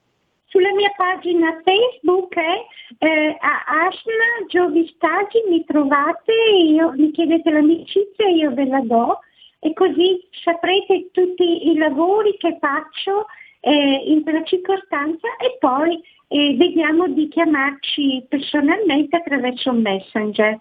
Sulla 0.48 0.74
mia 0.74 0.92
pagina 0.94 1.62
Facebook 1.64 2.36
eh, 2.36 3.38
a 3.40 3.86
Ashna 3.86 4.46
Giovi 4.50 4.86
Stagi, 4.94 5.42
mi 5.48 5.64
trovate, 5.64 6.34
io, 6.62 6.92
mi 6.98 7.10
chiedete 7.12 7.52
l'amicizia, 7.52 8.28
io 8.28 8.54
ve 8.54 8.66
la 8.66 8.82
do 8.82 9.20
e 9.64 9.74
così 9.74 10.28
saprete 10.44 11.10
tutti 11.12 11.70
i 11.70 11.78
lavori 11.78 12.36
che 12.38 12.58
faccio 12.60 13.28
eh, 13.60 14.04
in 14.08 14.24
quella 14.24 14.44
circostanza 14.44 15.28
e 15.40 15.56
poi 15.60 16.02
eh, 16.28 16.56
vediamo 16.56 17.08
di 17.08 17.28
chiamarci 17.28 18.26
personalmente 18.28 19.18
attraverso 19.18 19.70
un 19.70 19.82
messenger. 19.82 20.60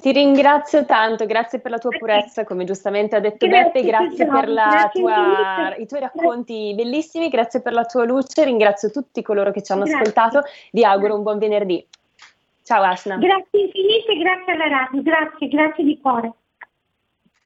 Ti 0.00 0.12
ringrazio 0.12 0.86
tanto, 0.86 1.26
grazie 1.26 1.58
per 1.58 1.72
la 1.72 1.78
tua 1.78 1.90
purezza, 1.90 2.44
come 2.44 2.64
giustamente 2.64 3.16
ha 3.16 3.20
detto 3.20 3.46
grazie 3.48 3.82
Beppe, 3.82 3.86
grazie 3.86 4.26
per 4.26 4.44
grazie 4.46 5.00
tua, 5.00 5.76
i 5.76 5.86
tuoi 5.86 6.00
racconti 6.00 6.72
bellissimi, 6.74 7.28
grazie 7.28 7.60
per 7.60 7.72
la 7.72 7.84
tua 7.84 8.04
luce, 8.04 8.44
ringrazio 8.44 8.90
tutti 8.90 9.22
coloro 9.22 9.50
che 9.50 9.62
ci 9.62 9.72
hanno 9.72 9.82
grazie. 9.82 10.00
ascoltato, 10.00 10.48
vi 10.70 10.84
auguro 10.84 11.16
un 11.16 11.22
buon 11.24 11.38
venerdì. 11.38 11.84
Ciao 12.62 12.82
Asna. 12.84 13.16
Grazie 13.16 13.60
infinite, 13.60 14.16
grazie 14.16 14.52
alla 14.52 14.68
radio, 14.68 15.02
grazie, 15.02 15.48
grazie 15.48 15.84
di 15.84 16.00
cuore. 16.00 16.32